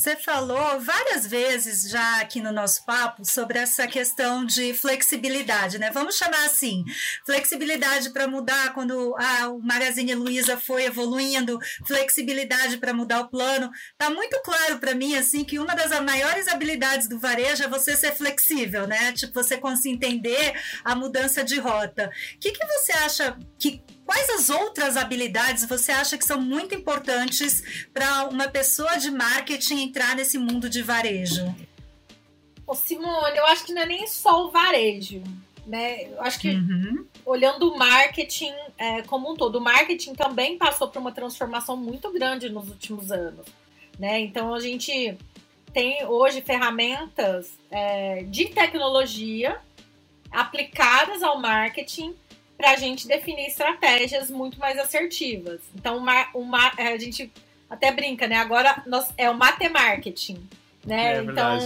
Você 0.00 0.16
falou 0.16 0.80
várias 0.80 1.26
vezes 1.26 1.90
já 1.90 2.22
aqui 2.22 2.40
no 2.40 2.50
nosso 2.50 2.86
papo 2.86 3.22
sobre 3.22 3.58
essa 3.58 3.86
questão 3.86 4.46
de 4.46 4.72
flexibilidade, 4.72 5.78
né? 5.78 5.90
Vamos 5.90 6.16
chamar 6.16 6.42
assim, 6.46 6.82
flexibilidade 7.26 8.08
para 8.08 8.26
mudar 8.26 8.72
quando 8.72 9.14
a, 9.18 9.50
o 9.50 9.60
Magazine 9.60 10.14
Luiza 10.14 10.56
foi 10.56 10.84
evoluindo, 10.86 11.58
flexibilidade 11.86 12.78
para 12.78 12.94
mudar 12.94 13.20
o 13.20 13.28
plano. 13.28 13.70
Tá 13.98 14.08
muito 14.08 14.40
claro 14.42 14.78
para 14.78 14.94
mim 14.94 15.16
assim 15.16 15.44
que 15.44 15.58
uma 15.58 15.74
das 15.76 15.90
maiores 16.00 16.48
habilidades 16.48 17.06
do 17.06 17.18
varejo 17.18 17.64
é 17.64 17.68
você 17.68 17.94
ser 17.94 18.16
flexível, 18.16 18.86
né? 18.86 19.12
Tipo 19.12 19.34
você 19.34 19.58
conseguir 19.58 19.96
entender 19.96 20.58
a 20.82 20.94
mudança 20.94 21.44
de 21.44 21.58
rota. 21.58 22.10
O 22.36 22.38
que, 22.38 22.52
que 22.52 22.66
você 22.66 22.92
acha 22.92 23.36
que 23.58 23.84
Quais 24.10 24.28
as 24.30 24.50
outras 24.50 24.96
habilidades 24.96 25.64
você 25.66 25.92
acha 25.92 26.18
que 26.18 26.24
são 26.24 26.40
muito 26.40 26.74
importantes 26.74 27.86
para 27.94 28.24
uma 28.28 28.48
pessoa 28.48 28.96
de 28.96 29.08
marketing 29.08 29.82
entrar 29.82 30.16
nesse 30.16 30.36
mundo 30.36 30.68
de 30.68 30.82
varejo? 30.82 31.54
Ô 32.66 32.74
Simone, 32.74 33.36
eu 33.36 33.46
acho 33.46 33.64
que 33.64 33.72
não 33.72 33.82
é 33.82 33.86
nem 33.86 34.08
só 34.08 34.48
o 34.48 34.50
varejo. 34.50 35.22
Né? 35.64 36.10
Eu 36.10 36.22
acho 36.22 36.40
que 36.40 36.50
uhum. 36.50 37.06
olhando 37.24 37.72
o 37.72 37.78
marketing 37.78 38.52
é, 38.76 39.02
como 39.02 39.30
um 39.30 39.36
todo, 39.36 39.58
o 39.58 39.60
marketing 39.60 40.14
também 40.14 40.58
passou 40.58 40.88
por 40.88 40.98
uma 40.98 41.12
transformação 41.12 41.76
muito 41.76 42.12
grande 42.12 42.50
nos 42.50 42.68
últimos 42.68 43.12
anos. 43.12 43.46
Né? 43.96 44.18
Então 44.22 44.52
a 44.52 44.58
gente 44.58 45.16
tem 45.72 46.04
hoje 46.04 46.42
ferramentas 46.42 47.52
é, 47.70 48.24
de 48.24 48.46
tecnologia 48.46 49.60
aplicadas 50.32 51.22
ao 51.22 51.40
marketing 51.40 52.12
para 52.60 52.72
a 52.72 52.76
gente 52.76 53.08
definir 53.08 53.46
estratégias 53.46 54.30
muito 54.30 54.60
mais 54.60 54.78
assertivas. 54.78 55.62
Então, 55.74 55.96
uma, 55.96 56.28
uma, 56.34 56.70
a 56.76 56.98
gente 56.98 57.32
até 57.70 57.90
brinca, 57.90 58.26
né? 58.26 58.36
Agora 58.36 58.82
nós, 58.86 59.08
é 59.16 59.30
o 59.30 59.34
matemarketing. 59.34 60.46
Né? 60.84 61.16
É, 61.16 61.22
então, 61.22 61.58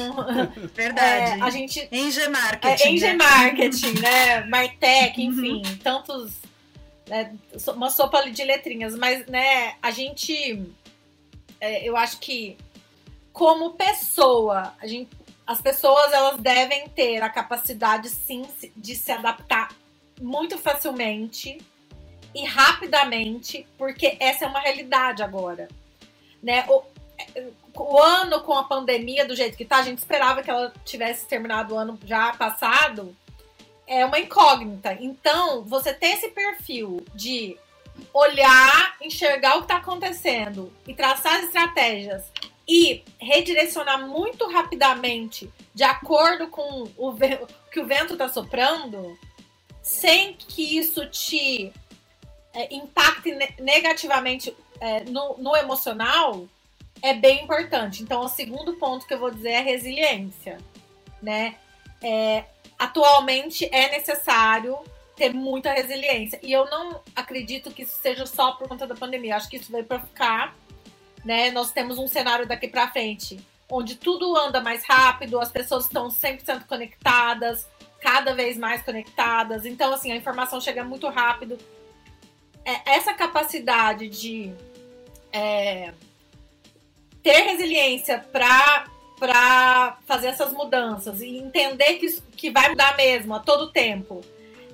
verdade. 0.72 1.40
É, 1.40 1.42
a 1.42 1.50
gente 1.50 1.88
Eng 1.90 2.28
Marketing, 2.30 2.82
é, 2.82 2.88
Eng 2.88 3.00
né? 3.00 3.14
Marketing, 3.14 4.00
né? 4.00 4.44
Martech, 4.46 5.20
uhum. 5.20 5.26
enfim, 5.32 5.62
uhum. 5.66 5.78
tantos 5.82 6.32
né? 7.08 7.34
uma 7.74 7.90
sopa 7.90 8.30
de 8.30 8.44
letrinhas, 8.44 8.96
mas 8.96 9.26
né, 9.26 9.74
a 9.82 9.90
gente 9.90 10.62
é, 11.60 11.88
eu 11.88 11.96
acho 11.96 12.20
que 12.20 12.56
como 13.32 13.72
pessoa, 13.72 14.74
a 14.80 14.86
gente, 14.86 15.10
as 15.44 15.60
pessoas 15.60 16.12
elas 16.12 16.40
devem 16.40 16.88
ter 16.88 17.20
a 17.20 17.28
capacidade 17.28 18.08
sim 18.08 18.46
de 18.76 18.94
se 18.94 19.10
adaptar 19.10 19.68
muito 20.20 20.58
facilmente 20.58 21.58
e 22.34 22.44
rapidamente, 22.44 23.66
porque 23.78 24.16
essa 24.18 24.44
é 24.44 24.48
uma 24.48 24.60
realidade 24.60 25.22
agora. 25.22 25.68
Né? 26.42 26.64
O, 26.68 26.82
o 27.76 27.98
ano 27.98 28.40
com 28.40 28.54
a 28.54 28.64
pandemia 28.64 29.24
do 29.24 29.36
jeito 29.36 29.56
que 29.56 29.64
tá, 29.64 29.78
a 29.78 29.82
gente 29.82 29.98
esperava 29.98 30.42
que 30.42 30.50
ela 30.50 30.72
tivesse 30.84 31.26
terminado 31.26 31.74
o 31.74 31.78
ano 31.78 31.98
já 32.04 32.32
passado, 32.32 33.14
é 33.86 34.04
uma 34.04 34.18
incógnita. 34.18 34.96
Então, 35.00 35.62
você 35.64 35.92
ter 35.92 36.08
esse 36.08 36.28
perfil 36.28 37.04
de 37.14 37.56
olhar, 38.12 38.96
enxergar 39.00 39.56
o 39.56 39.58
que 39.58 39.64
está 39.64 39.76
acontecendo 39.76 40.72
e 40.86 40.94
traçar 40.94 41.36
as 41.36 41.44
estratégias 41.44 42.24
e 42.66 43.04
redirecionar 43.20 44.06
muito 44.06 44.48
rapidamente 44.48 45.50
de 45.74 45.84
acordo 45.84 46.48
com 46.48 46.88
o 46.96 47.14
que 47.70 47.80
o 47.80 47.86
vento 47.86 48.14
está 48.14 48.28
soprando, 48.28 49.18
sem 49.84 50.32
que 50.32 50.78
isso 50.78 51.06
te 51.10 51.70
é, 52.54 52.74
impacte 52.74 53.30
negativamente 53.60 54.56
é, 54.80 55.04
no, 55.04 55.36
no, 55.36 55.54
emocional, 55.54 56.48
é 57.02 57.12
bem 57.12 57.44
importante. 57.44 58.02
Então, 58.02 58.22
o 58.22 58.28
segundo 58.28 58.76
ponto 58.76 59.06
que 59.06 59.12
eu 59.12 59.18
vou 59.18 59.30
dizer 59.30 59.50
é 59.50 59.60
resiliência, 59.60 60.56
né? 61.22 61.56
É, 62.02 62.44
atualmente 62.78 63.68
é 63.70 63.90
necessário 63.90 64.78
ter 65.14 65.34
muita 65.34 65.70
resiliência. 65.70 66.40
E 66.42 66.50
eu 66.50 66.64
não 66.70 67.02
acredito 67.14 67.70
que 67.70 67.82
isso 67.82 67.98
seja 68.00 68.24
só 68.24 68.52
por 68.52 68.66
conta 68.66 68.86
da 68.86 68.94
pandemia. 68.94 69.36
Acho 69.36 69.50
que 69.50 69.58
isso 69.58 69.70
veio 69.70 69.84
para 69.84 70.00
ficar. 70.00 70.56
Né? 71.22 71.50
Nós 71.50 71.72
temos 71.72 71.98
um 71.98 72.08
cenário 72.08 72.46
daqui 72.46 72.68
para 72.68 72.90
frente 72.90 73.38
onde 73.68 73.96
tudo 73.96 74.36
anda 74.36 74.60
mais 74.60 74.84
rápido, 74.84 75.40
as 75.40 75.50
pessoas 75.50 75.84
estão 75.84 76.08
100% 76.08 76.66
conectadas, 76.66 77.66
cada 78.04 78.34
vez 78.34 78.58
mais 78.58 78.82
conectadas. 78.82 79.64
Então, 79.64 79.94
assim, 79.94 80.12
a 80.12 80.16
informação 80.16 80.60
chega 80.60 80.84
muito 80.84 81.08
rápido. 81.08 81.56
É, 82.62 82.96
essa 82.96 83.14
capacidade 83.14 84.10
de 84.10 84.52
é, 85.32 85.90
ter 87.22 87.40
resiliência 87.44 88.18
para 88.30 89.96
fazer 90.04 90.26
essas 90.26 90.52
mudanças 90.52 91.22
e 91.22 91.38
entender 91.38 91.94
que, 91.94 92.20
que 92.36 92.50
vai 92.50 92.68
mudar 92.68 92.94
mesmo 92.94 93.34
a 93.34 93.40
todo 93.40 93.72
tempo. 93.72 94.20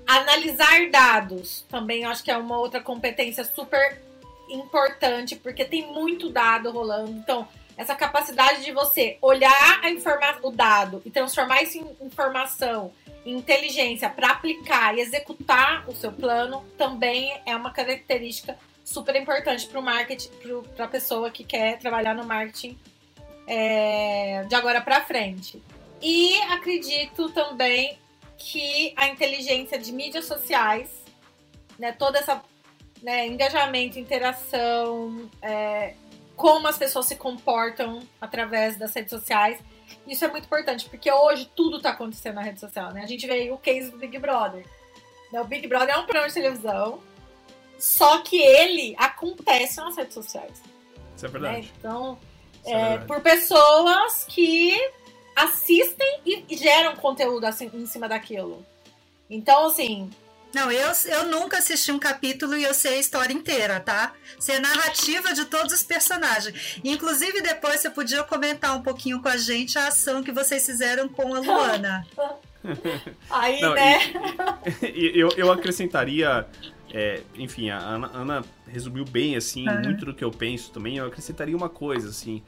Analisar 0.05 0.91
dados 0.91 1.65
também 1.71 2.05
acho 2.05 2.25
que 2.25 2.33
é 2.33 2.37
uma 2.37 2.59
outra 2.59 2.81
competência 2.81 3.45
super 3.45 4.03
importante, 4.49 5.37
porque 5.37 5.65
tem 5.65 5.87
muito 5.87 6.31
dado 6.31 6.73
rolando. 6.73 7.13
Então, 7.13 7.47
essa 7.77 7.95
capacidade 7.95 8.65
de 8.65 8.73
você 8.73 9.19
olhar 9.23 9.79
a 9.85 9.89
informa 9.89 10.37
o 10.43 10.51
dado 10.51 11.01
e 11.05 11.11
transformar 11.11 11.63
isso 11.63 11.79
em 11.79 12.05
informação 12.05 12.93
inteligência 13.25 14.09
para 14.09 14.31
aplicar 14.31 14.97
e 14.97 15.01
executar 15.01 15.89
o 15.89 15.95
seu 15.95 16.13
plano 16.13 16.65
também 16.77 17.33
é 17.45 17.55
uma 17.55 17.71
característica 17.71 18.59
super 18.85 19.15
importante 19.15 19.67
para 19.67 19.79
o 19.79 19.83
marketing, 19.83 20.31
para 20.75 20.87
a 20.87 20.89
pessoa 20.89 21.31
que 21.31 21.45
quer 21.45 21.79
trabalhar 21.79 22.15
no 22.15 22.25
marketing 22.25 22.79
é, 23.47 24.45
de 24.49 24.55
agora 24.55 24.81
para 24.81 25.05
frente. 25.05 25.63
E 26.01 26.35
acredito 26.43 27.29
também 27.31 27.99
que 28.39 28.95
a 28.97 29.09
inteligência 29.09 29.79
de 29.79 29.93
mídias 29.93 30.25
sociais, 30.25 30.89
né, 31.79 31.93
toda 31.93 32.19
essa 32.19 32.43
né, 33.03 33.27
engajamento, 33.27 33.99
interação, 33.99 35.29
é, 35.43 35.95
como 36.37 36.67
as 36.67 36.79
pessoas 36.79 37.07
se 37.07 37.17
comportam 37.17 38.01
através 38.19 38.79
das 38.79 38.95
redes 38.95 39.11
sociais, 39.11 39.59
isso 40.07 40.25
é 40.25 40.29
muito 40.29 40.45
importante, 40.45 40.89
porque 40.89 41.11
hoje 41.11 41.51
tudo 41.55 41.77
está 41.77 41.91
acontecendo 41.91 42.37
na 42.37 42.43
rede 42.43 42.61
social, 42.61 42.93
né? 42.93 43.03
A 43.03 43.07
gente 43.07 43.27
vê 43.27 43.51
o 43.51 43.59
case 43.59 43.91
do 43.91 43.99
Big 43.99 44.19
Brother. 44.19 44.67
Né? 45.33 45.41
O 45.41 45.45
Big 45.45 45.67
Brother 45.67 45.95
é 45.95 45.99
um 45.99 46.05
programa 46.05 46.29
de 46.29 46.35
televisão, 46.35 47.01
só 47.79 48.19
que 48.19 48.41
ele 48.41 48.95
acontece 48.99 49.79
nas 49.79 49.97
redes 49.97 50.15
sociais. 50.15 50.63
Isso 51.17 51.27
é 51.27 51.29
verdade. 51.29 51.67
Né? 51.67 51.73
Então, 51.79 52.19
é, 52.65 52.73
é 52.73 52.75
verdade. 52.77 53.07
por 53.07 53.21
pessoas 53.21 54.25
que 54.29 54.77
assistem 55.37 56.21
e, 56.27 56.57
geram 56.57 56.97
conteúdo 56.97 57.45
assim, 57.45 57.71
em 57.73 57.87
cima 57.87 58.09
daquilo. 58.09 58.65
Então, 59.29 59.67
assim, 59.67 60.11
Não, 60.55 60.71
eu, 60.71 60.91
eu 61.07 61.27
nunca 61.27 61.59
assisti 61.59 61.93
um 61.93 61.99
capítulo 61.99 62.57
e 62.57 62.65
eu 62.65 62.75
sei 62.75 62.95
a 62.95 62.99
história 62.99 63.33
inteira, 63.33 63.79
tá? 63.79 64.13
Sei 64.39 64.57
a 64.57 64.61
narrativa 64.61 65.33
de 65.33 65.45
todos 65.45 65.73
os 65.73 65.83
personagens. 65.83 66.81
Inclusive, 66.85 67.41
depois 67.41 67.81
você 67.81 67.89
podia 67.91 68.23
comentar 68.25 68.77
um 68.77 68.83
pouquinho 68.83 69.23
com 69.23 69.29
a 69.29 69.37
gente 69.37 69.79
a 69.79 69.87
ação 69.89 70.23
que 70.23 70.33
vocês 70.33 70.67
fizeram 70.67 71.09
com 71.09 71.35
a 71.35 71.39
Luana. 71.39 72.07
Aí, 73.31 73.61
Não, 73.61 73.75
né? 73.75 73.99
E, 74.83 75.17
e 75.17 75.21
eu, 75.21 75.29
eu 75.37 75.53
acrescentaria. 75.53 76.47
é, 76.93 77.23
enfim, 77.37 77.71
a 77.71 77.79
Ana, 77.79 78.11
Ana 78.13 78.45
resumiu 78.67 79.05
bem, 79.05 79.37
assim, 79.37 79.69
Aham. 79.69 79.83
muito 79.83 80.05
do 80.05 80.13
que 80.13 80.25
eu 80.25 80.31
penso 80.31 80.71
também. 80.73 80.97
Eu 80.97 81.07
acrescentaria 81.07 81.57
uma 81.57 81.69
coisa, 81.69 82.09
assim. 82.09 82.43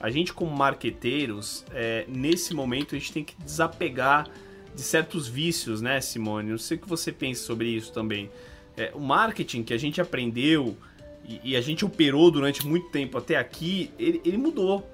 A 0.00 0.10
gente, 0.10 0.32
como 0.32 0.50
marqueteiros, 0.52 1.64
é, 1.72 2.04
nesse 2.06 2.54
momento, 2.54 2.94
a 2.94 2.98
gente 2.98 3.12
tem 3.12 3.24
que 3.24 3.34
desapegar 3.42 4.28
de 4.74 4.82
certos 4.82 5.26
vícios, 5.28 5.80
né, 5.80 6.00
Simone? 6.00 6.50
Não 6.50 6.58
sei 6.58 6.76
o 6.76 6.80
que 6.80 6.88
você 6.88 7.12
pensa 7.12 7.42
sobre 7.42 7.68
isso 7.68 7.92
também. 7.92 8.30
É, 8.76 8.92
o 8.94 9.00
marketing 9.00 9.62
que 9.62 9.74
a 9.74 9.78
gente 9.78 10.00
aprendeu 10.00 10.76
e, 11.24 11.52
e 11.52 11.56
a 11.56 11.60
gente 11.60 11.84
operou 11.84 12.30
durante 12.30 12.66
muito 12.66 12.88
tempo 12.90 13.18
até 13.18 13.36
aqui, 13.36 13.90
ele, 13.98 14.20
ele 14.24 14.38
mudou. 14.38 14.88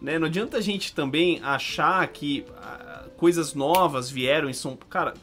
Né? 0.00 0.18
Não 0.18 0.26
adianta 0.26 0.58
a 0.58 0.60
gente 0.60 0.94
também 0.94 1.40
achar 1.42 2.06
que 2.08 2.44
ah, 2.58 3.06
coisas 3.16 3.54
novas 3.54 4.10
vieram 4.10 4.48
e 4.48 4.54
são. 4.54 4.76
Cara, 4.76 5.14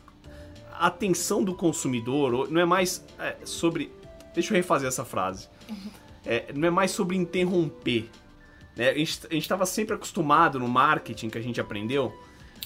a 0.71 0.87
atenção 0.87 1.43
do 1.43 1.53
consumidor 1.53 2.49
não 2.51 2.59
é 2.59 2.65
mais 2.65 3.05
é, 3.19 3.37
sobre. 3.45 3.91
Deixa 4.33 4.51
eu 4.51 4.57
refazer 4.57 4.87
essa 4.87 5.05
frase. 5.05 5.47
É, 6.25 6.53
não 6.53 6.69
é 6.69 6.71
mais 6.71 6.91
sobre 6.91 7.17
interromper. 7.17 8.09
né? 8.77 8.91
A 8.91 8.93
gente 8.93 9.27
estava 9.33 9.65
sempre 9.65 9.93
acostumado 9.93 10.57
no 10.57 10.69
marketing 10.69 11.27
que 11.27 11.37
a 11.37 11.41
gente 11.41 11.59
aprendeu 11.59 12.17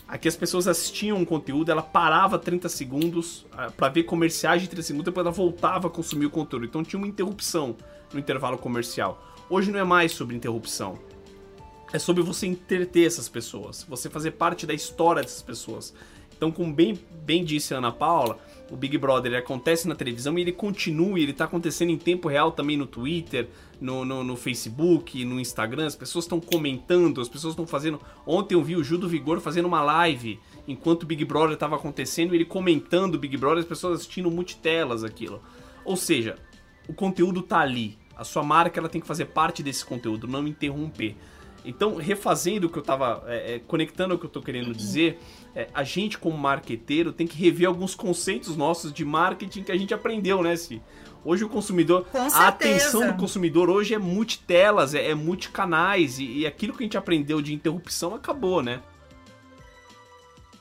a 0.07 0.17
que 0.17 0.27
as 0.27 0.35
pessoas 0.35 0.67
assistiam 0.67 1.17
um 1.17 1.25
conteúdo, 1.25 1.69
ela 1.69 1.81
parava 1.81 2.39
30 2.39 2.69
segundos 2.69 3.45
para 3.75 3.89
ver 3.89 4.03
comerciais 4.03 4.61
de 4.61 4.69
30 4.69 4.83
segundos, 4.83 5.05
depois 5.05 5.25
ela 5.25 5.35
voltava 5.35 5.87
a 5.87 5.91
consumir 5.91 6.27
o 6.27 6.29
conteúdo. 6.29 6.65
Então 6.65 6.83
tinha 6.83 6.97
uma 6.97 7.07
interrupção 7.07 7.75
no 8.13 8.19
intervalo 8.19 8.57
comercial. 8.57 9.21
Hoje 9.49 9.71
não 9.71 9.79
é 9.79 9.83
mais 9.83 10.13
sobre 10.13 10.35
interrupção. 10.35 10.97
É 11.91 11.99
sobre 11.99 12.21
você 12.21 12.47
entreter 12.47 13.07
essas 13.07 13.29
pessoas, 13.29 13.85
você 13.87 14.09
fazer 14.09 14.31
parte 14.31 14.65
da 14.65 14.73
história 14.73 15.21
dessas 15.21 15.41
pessoas. 15.41 15.93
Então, 16.35 16.51
como 16.51 16.73
bem, 16.73 16.99
bem 17.25 17.43
disse 17.43 17.73
a 17.73 17.77
Ana 17.77 17.91
Paula, 17.91 18.37
o 18.69 18.75
Big 18.75 18.97
Brother 18.97 19.37
acontece 19.37 19.87
na 19.87 19.95
televisão 19.95 20.37
e 20.37 20.41
ele 20.41 20.51
continua, 20.51 21.19
ele 21.19 21.33
tá 21.33 21.45
acontecendo 21.45 21.89
em 21.89 21.97
tempo 21.97 22.27
real 22.27 22.51
também 22.51 22.75
no 22.75 22.85
Twitter, 22.85 23.47
no, 23.79 24.03
no, 24.03 24.23
no 24.23 24.35
Facebook, 24.35 25.23
no 25.23 25.39
Instagram, 25.39 25.85
as 25.85 25.95
pessoas 25.95 26.25
estão 26.25 26.39
comentando, 26.39 27.21
as 27.21 27.29
pessoas 27.29 27.53
estão 27.53 27.65
fazendo. 27.65 27.99
Ontem 28.25 28.55
eu 28.55 28.63
vi 28.63 28.75
o 28.75 28.83
Gil 28.83 28.97
do 28.97 29.07
Vigor 29.07 29.39
fazendo 29.39 29.67
uma 29.67 29.81
live 29.81 30.39
enquanto 30.67 31.03
o 31.03 31.05
Big 31.05 31.23
Brother 31.23 31.53
estava 31.53 31.75
acontecendo, 31.75 32.35
ele 32.35 32.45
comentando 32.45 33.15
o 33.15 33.19
Big 33.19 33.37
Brother, 33.37 33.59
as 33.59 33.65
pessoas 33.65 33.99
assistindo 33.99 34.29
multitelas 34.29 35.03
aquilo. 35.03 35.41
Ou 35.85 35.95
seja, 35.95 36.35
o 36.87 36.93
conteúdo 36.93 37.41
tá 37.41 37.59
ali. 37.59 37.97
A 38.15 38.23
sua 38.23 38.43
marca 38.43 38.79
ela 38.79 38.89
tem 38.89 38.99
que 38.99 39.07
fazer 39.07 39.25
parte 39.25 39.61
desse 39.61 39.85
conteúdo, 39.85 40.27
não 40.27 40.47
interromper. 40.47 41.15
Então, 41.63 41.95
refazendo 41.97 42.67
o 42.67 42.69
que 42.69 42.79
eu 42.79 42.83
tava. 42.83 43.23
é, 43.27 43.55
é, 43.55 43.59
conectando 43.59 44.15
o 44.15 44.17
que 44.17 44.25
eu 44.25 44.29
tô 44.29 44.41
querendo 44.41 44.73
dizer, 44.73 45.19
é, 45.57 45.67
a 45.73 45.83
gente, 45.83 46.19
como 46.19 46.37
marqueteiro, 46.37 47.11
tem 47.11 47.25
que 47.25 47.35
rever 47.35 47.67
alguns 47.67 47.95
conceitos 47.95 48.55
nossos 48.55 48.93
de 48.93 49.03
marketing 49.03 49.63
que 49.63 49.71
a 49.71 49.77
gente 49.77 49.91
aprendeu, 49.91 50.43
né, 50.43 50.55
Si? 50.55 50.79
Hoje 51.25 51.43
o 51.43 51.49
consumidor. 51.49 52.05
A 52.13 52.47
atenção 52.47 53.07
do 53.07 53.15
consumidor 53.15 53.67
hoje 53.67 53.95
é 53.95 53.97
multitelas, 53.97 54.93
é, 54.93 55.09
é 55.09 55.15
multicanais, 55.15 56.19
e, 56.19 56.41
e 56.41 56.47
aquilo 56.47 56.73
que 56.73 56.83
a 56.83 56.85
gente 56.85 56.95
aprendeu 56.95 57.41
de 57.41 57.55
interrupção 57.55 58.13
acabou, 58.13 58.61
né? 58.61 58.81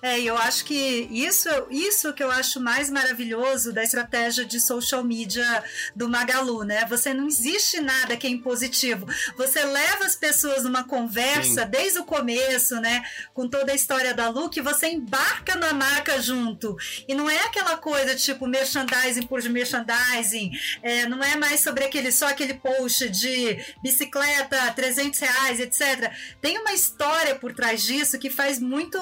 É, 0.03 0.21
eu 0.21 0.37
acho 0.37 0.65
que 0.65 1.09
isso, 1.11 1.49
isso 1.71 2.13
que 2.13 2.23
eu 2.23 2.31
acho 2.31 2.61
mais 2.61 2.91
maravilhoso 2.91 3.73
da 3.73 3.83
estratégia 3.83 4.45
de 4.45 4.61
social 4.61 5.03
media 5.03 5.65
do 5.95 6.09
Magalu, 6.09 6.65
né? 6.65 6.85
Você 6.87 7.15
não 7.15 7.27
existe 7.27 7.81
nada 7.81 8.17
que 8.17 8.27
é 8.27 8.31
impositivo. 8.31 9.07
Você 9.37 9.65
leva 9.65 10.05
as 10.05 10.15
pessoas 10.15 10.65
numa 10.65 10.85
conversa 10.85 11.63
Sim. 11.63 11.71
desde 11.71 11.99
o 11.99 12.05
começo, 12.05 12.81
né? 12.81 13.05
Com 13.33 13.49
toda 13.49 13.73
a 13.73 13.75
história 13.75 14.15
da 14.15 14.29
Lu, 14.29 14.49
que 14.51 14.63
você 14.63 14.89
embarca 14.89 15.57
na 15.57 15.73
marca 15.73 16.21
junto. 16.21 16.77
E 17.09 17.15
não 17.15 17.29
é 17.29 17.41
aquela 17.41 17.77
coisa 17.77 18.15
tipo 18.15 18.47
merchandising 18.47 19.27
por 19.27 19.43
merchandising, 19.43 20.51
é, 20.83 21.09
não 21.09 21.23
é 21.23 21.37
mais 21.37 21.61
sobre 21.61 21.85
aquele 21.85 22.11
só 22.11 22.29
aquele 22.29 22.55
post 22.55 23.09
de 23.09 23.65
bicicleta, 23.83 24.73
300 24.73 25.21
reais, 25.21 25.61
etc. 25.61 26.13
Tem 26.41 26.59
uma 26.59 26.73
história 26.73 27.35
por 27.35 27.55
trás 27.55 27.83
disso 27.83 28.19
que 28.19 28.31
faz 28.31 28.59
muito 28.59 28.99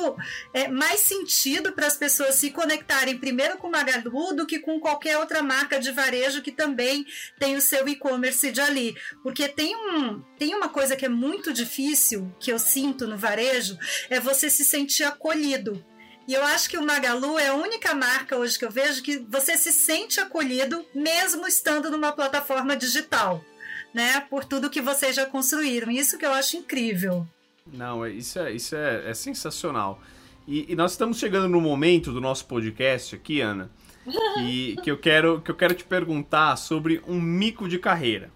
é, 0.53 0.69
mais 0.69 0.94
sentido 1.01 1.73
para 1.73 1.87
as 1.87 1.97
pessoas 1.97 2.35
se 2.37 2.51
conectarem 2.51 3.19
primeiro 3.19 3.57
com 3.57 3.71
Magalu 3.71 4.35
do 4.35 4.47
que 4.47 4.59
com 4.59 4.79
qualquer 4.81 5.19
outra 5.19 5.43
marca 5.43 5.79
de 5.79 5.91
varejo 5.91 6.43
que 6.43 6.53
também 6.53 7.05
tem 7.39 7.57
o 7.57 7.61
seu 7.61 7.87
e-commerce 7.89 8.51
de 8.51 8.61
ali. 8.61 8.97
Porque 9.23 9.49
tem, 9.49 9.75
um, 9.77 10.21
tem 10.39 10.55
uma 10.55 10.69
coisa 10.69 10.97
que 10.97 11.05
é 11.05 11.09
muito 11.09 11.53
difícil, 11.53 12.35
que 12.41 12.53
eu 12.53 12.59
sinto 12.59 13.07
no 13.07 13.17
varejo, 13.17 13.77
é 14.11 14.19
você 14.21 14.49
se 14.51 14.65
sentir 14.65 15.05
acolhido. 15.05 15.85
E 16.27 16.33
eu 16.33 16.43
acho 16.43 16.71
que 16.71 16.79
o 16.79 16.85
Magalu 16.85 17.39
é 17.39 17.49
a 17.49 17.55
única 17.55 17.95
marca 17.95 18.37
hoje 18.37 18.59
que 18.59 18.65
eu 18.65 18.71
vejo 18.71 19.03
que 19.03 19.19
você 19.29 19.57
se 19.59 19.73
sente 19.73 20.19
acolhido 20.21 20.85
mesmo 20.95 21.47
estando 21.47 21.91
numa 21.91 22.13
plataforma 22.13 22.75
digital, 22.75 23.45
né? 23.93 24.21
Por 24.31 24.45
tudo 24.45 24.71
que 24.71 24.81
vocês 24.81 25.15
já 25.15 25.27
construíram. 25.27 25.91
Isso 25.93 26.17
que 26.17 26.25
eu 26.25 26.33
acho 26.33 26.57
incrível. 26.57 27.27
Não, 27.67 28.05
é- 28.05 28.11
isso 28.11 28.39
é, 28.39 28.53
isso 28.53 28.75
é, 28.75 29.11
é 29.11 29.15
sensacional. 29.15 30.01
E, 30.47 30.73
e 30.73 30.77
nós 30.77 30.93
estamos 30.93 31.19
chegando 31.19 31.49
no 31.49 31.61
momento 31.61 32.13
do 32.13 32.21
nosso 32.21 32.47
podcast 32.47 33.15
aqui, 33.17 33.41
Ana, 33.41 33.71
que, 34.35 34.77
que, 34.83 34.91
eu, 34.91 34.99
quero, 34.99 35.41
que 35.41 35.51
eu 35.51 35.55
quero 35.55 35.75
te 35.75 35.85
perguntar 35.85 36.57
sobre 36.57 37.03
um 37.09 37.21
mico 37.21 37.69
de 37.69 37.79
carreira. 37.79 38.31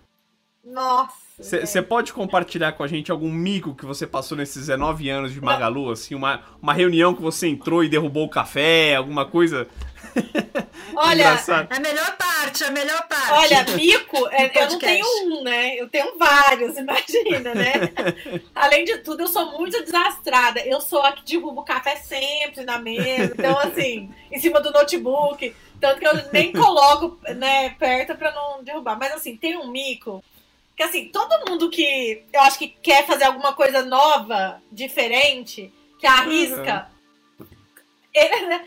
Nossa. 0.64 1.28
Você 1.40 1.80
pode 1.80 2.12
compartilhar 2.12 2.72
com 2.72 2.82
a 2.82 2.88
gente 2.88 3.12
algum 3.12 3.30
mico 3.30 3.74
que 3.74 3.86
você 3.86 4.06
passou 4.06 4.36
nesses 4.36 4.66
19 4.66 5.08
anos 5.08 5.32
de 5.32 5.40
Magalu, 5.40 5.90
assim, 5.90 6.14
uma, 6.14 6.42
uma 6.60 6.72
reunião 6.72 7.14
que 7.14 7.22
você 7.22 7.46
entrou 7.46 7.84
e 7.84 7.88
derrubou 7.88 8.24
o 8.24 8.28
café, 8.28 8.96
alguma 8.96 9.24
coisa 9.24 9.68
Olha, 10.94 11.22
engraçada? 11.22 11.74
A 11.74 11.80
melhor 11.80 12.16
parte, 12.16 12.64
a 12.64 12.70
melhor 12.70 13.06
parte. 13.08 13.32
Olha, 13.32 13.64
mico, 13.76 14.28
é, 14.28 14.62
eu 14.62 14.70
não 14.70 14.78
tenho 14.78 15.06
um, 15.24 15.42
né? 15.42 15.76
Eu 15.76 15.88
tenho 15.88 16.18
vários, 16.18 16.76
imagina, 16.78 17.54
né? 17.54 17.72
Além 18.54 18.84
de 18.84 18.98
tudo, 18.98 19.22
eu 19.22 19.28
sou 19.28 19.58
muito 19.58 19.82
desastrada. 19.84 20.60
Eu 20.60 20.80
sou 20.80 21.02
a 21.02 21.12
que 21.12 21.24
derrubo 21.24 21.60
o 21.60 21.64
café 21.64 21.96
sempre 21.96 22.64
na 22.64 22.78
mesa. 22.78 23.34
Então, 23.36 23.58
assim, 23.58 24.10
em 24.30 24.40
cima 24.40 24.60
do 24.60 24.72
notebook. 24.72 25.54
Tanto 25.80 26.00
que 26.00 26.06
eu 26.06 26.12
nem 26.32 26.52
coloco, 26.52 27.18
né, 27.36 27.70
perto 27.78 28.16
pra 28.16 28.32
não 28.32 28.64
derrubar. 28.64 28.98
Mas, 28.98 29.12
assim, 29.12 29.36
tem 29.36 29.56
um 29.56 29.70
mico 29.70 30.22
que, 30.76 30.82
assim, 30.82 31.08
todo 31.08 31.50
mundo 31.50 31.70
que 31.70 32.22
eu 32.32 32.40
acho 32.42 32.58
que 32.58 32.68
quer 32.68 33.04
fazer 33.06 33.24
alguma 33.24 33.52
coisa 33.52 33.84
nova, 33.84 34.62
diferente, 34.70 35.72
que 35.98 36.06
arrisca, 36.06 36.88
ele, 38.14 38.46
né, 38.46 38.64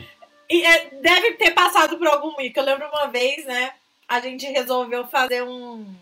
e, 0.52 0.66
é, 0.66 0.90
deve 1.02 1.34
ter 1.34 1.52
passado 1.52 1.98
por 1.98 2.08
algum 2.08 2.36
mico. 2.38 2.60
Eu 2.60 2.64
lembro 2.66 2.88
uma 2.90 3.08
vez, 3.08 3.46
né? 3.46 3.74
A 4.08 4.20
gente 4.20 4.46
resolveu 4.48 5.08
fazer 5.08 5.44
um. 5.44 5.96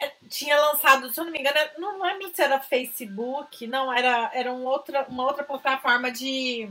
é, 0.00 0.12
Tinha 0.28 0.56
lançado, 0.60 1.12
se 1.12 1.18
eu 1.18 1.24
não 1.24 1.32
me 1.32 1.40
engano, 1.40 1.58
não 1.78 2.00
lembro 2.00 2.30
se 2.34 2.40
era 2.40 2.60
Facebook, 2.60 3.66
não, 3.66 3.92
era, 3.92 4.30
era 4.32 4.52
um 4.52 4.64
outra, 4.64 5.04
uma 5.08 5.24
outra 5.24 5.42
plataforma 5.42 6.10
de, 6.10 6.68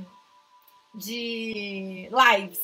de 0.96 2.10
lives. 2.12 2.62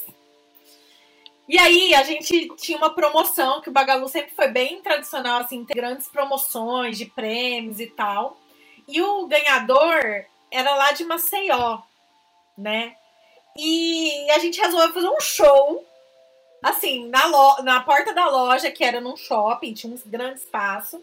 E 1.48 1.60
aí 1.60 1.94
a 1.94 2.04
gente 2.04 2.56
tinha 2.56 2.78
uma 2.78 2.96
promoção, 2.96 3.62
que 3.62 3.70
o 3.70 3.74
Bagalu 3.74 4.08
sempre 4.08 4.34
foi 4.34 4.48
bem 4.48 4.82
tradicional, 4.82 5.42
assim, 5.42 5.66
ter 5.66 5.74
grandes 5.74 6.08
promoções 6.08 6.98
de 6.98 7.06
prêmios 7.06 7.82
e 7.82 7.88
tal. 7.88 8.38
E 8.88 9.02
o 9.02 9.28
ganhador 9.28 10.26
era 10.50 10.76
lá 10.76 10.94
de 10.94 11.04
Maceió, 11.04 11.82
né? 12.58 12.96
E 13.58 14.30
a 14.32 14.40
gente 14.40 14.60
resolveu 14.60 14.94
fazer 14.94 15.08
um 15.10 15.20
show, 15.22 15.86
assim, 16.62 17.08
na, 17.10 17.26
lo 17.28 17.62
na 17.64 17.82
porta 17.82 18.14
da 18.14 18.28
loja, 18.30 18.72
que 18.72 18.84
era 18.84 19.00
num 19.00 19.16
shopping, 19.16 19.74
tinha 19.74 19.94
um 19.94 20.00
grande 20.06 20.40
espaço. 20.40 21.02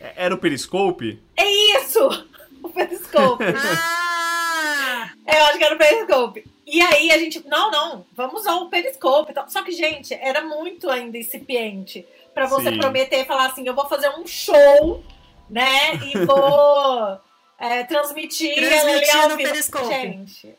É- 0.00 0.12
Era 0.24 0.34
o 0.34 0.38
Periscope? 0.38 1.22
É 1.36 1.46
isso! 1.78 2.00
O 2.62 2.68
Periscope. 2.68 3.42
Ah! 4.02 5.10
Eu 5.26 5.44
acho 5.46 5.58
que 5.58 5.64
era 5.64 5.74
o 5.74 5.78
Periscope. 5.78 6.44
E 6.66 6.80
aí 6.82 7.10
a 7.10 7.18
gente, 7.18 7.46
não, 7.48 7.70
não, 7.70 8.06
vamos 8.12 8.42
usar 8.42 8.56
o 8.56 8.68
Periscope. 8.68 9.32
Só 9.48 9.62
que, 9.62 9.72
gente, 9.72 10.12
era 10.14 10.42
muito 10.42 10.90
ainda 10.90 11.16
incipiente 11.16 12.06
pra 12.34 12.46
você 12.46 12.70
Sim. 12.70 12.78
prometer 12.78 13.20
e 13.22 13.24
falar 13.24 13.46
assim: 13.46 13.66
eu 13.66 13.74
vou 13.74 13.88
fazer 13.88 14.10
um 14.10 14.26
show, 14.26 15.02
né? 15.48 15.94
E 16.04 16.18
vou 16.26 17.18
é, 17.58 17.82
transmitir, 17.84 18.54
Transmitir 18.54 19.10
ali 19.10 19.22
ao 19.22 19.28
no 19.30 19.36
vivo. 19.36 19.50
Periscope. 19.50 19.86
Gente, 19.86 20.54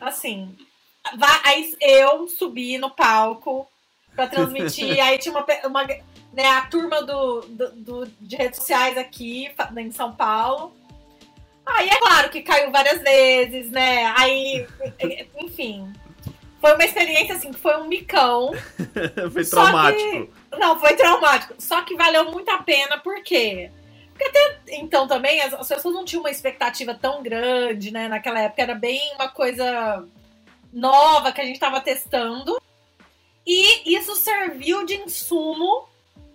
assim, 0.00 0.56
vai, 1.16 1.40
aí 1.44 1.76
eu 1.80 2.26
subi 2.28 2.78
no 2.78 2.90
palco 2.90 3.66
pra 4.14 4.26
transmitir. 4.26 4.98
aí 5.02 5.18
tinha 5.18 5.34
uma, 5.34 5.44
uma 5.64 5.84
né, 6.32 6.46
a 6.46 6.62
turma 6.62 7.02
do, 7.02 7.40
do, 7.42 7.70
do- 7.72 8.06
de 8.20 8.36
redes 8.36 8.58
sociais 8.60 8.96
aqui 8.98 9.50
em 9.76 9.90
São 9.90 10.14
Paulo. 10.14 10.74
Aí 11.64 11.88
é 11.88 11.98
claro 11.98 12.30
que 12.30 12.42
caiu 12.42 12.70
várias 12.70 13.02
vezes, 13.02 13.70
né? 13.70 14.06
Aí, 14.16 14.66
enfim. 15.38 15.92
foi 16.60 16.74
uma 16.74 16.84
experiência 16.84 17.34
assim 17.34 17.50
que 17.50 17.58
foi 17.58 17.76
um 17.78 17.88
micão. 17.88 18.52
Foi 19.32 19.44
traumático. 19.44 20.32
Não, 20.58 20.78
foi 20.78 20.94
traumático. 20.94 21.54
Só 21.58 21.82
que 21.82 21.96
valeu 21.96 22.30
muito 22.30 22.48
a 22.50 22.58
pena, 22.62 22.98
por 22.98 23.22
quê? 23.24 23.70
Porque 24.16 24.24
até 24.24 24.58
então 24.68 25.06
também 25.06 25.40
as, 25.42 25.52
as 25.52 25.68
pessoas 25.68 25.94
não 25.94 26.04
tinham 26.04 26.22
uma 26.22 26.30
expectativa 26.30 26.94
tão 26.94 27.22
grande, 27.22 27.92
né? 27.92 28.08
Naquela 28.08 28.40
época 28.40 28.62
era 28.62 28.74
bem 28.74 29.14
uma 29.14 29.28
coisa 29.28 30.04
nova 30.72 31.32
que 31.32 31.40
a 31.40 31.44
gente 31.44 31.60
tava 31.60 31.80
testando. 31.80 32.60
E 33.46 33.94
isso 33.94 34.16
serviu 34.16 34.84
de 34.86 34.94
insumo 34.94 35.86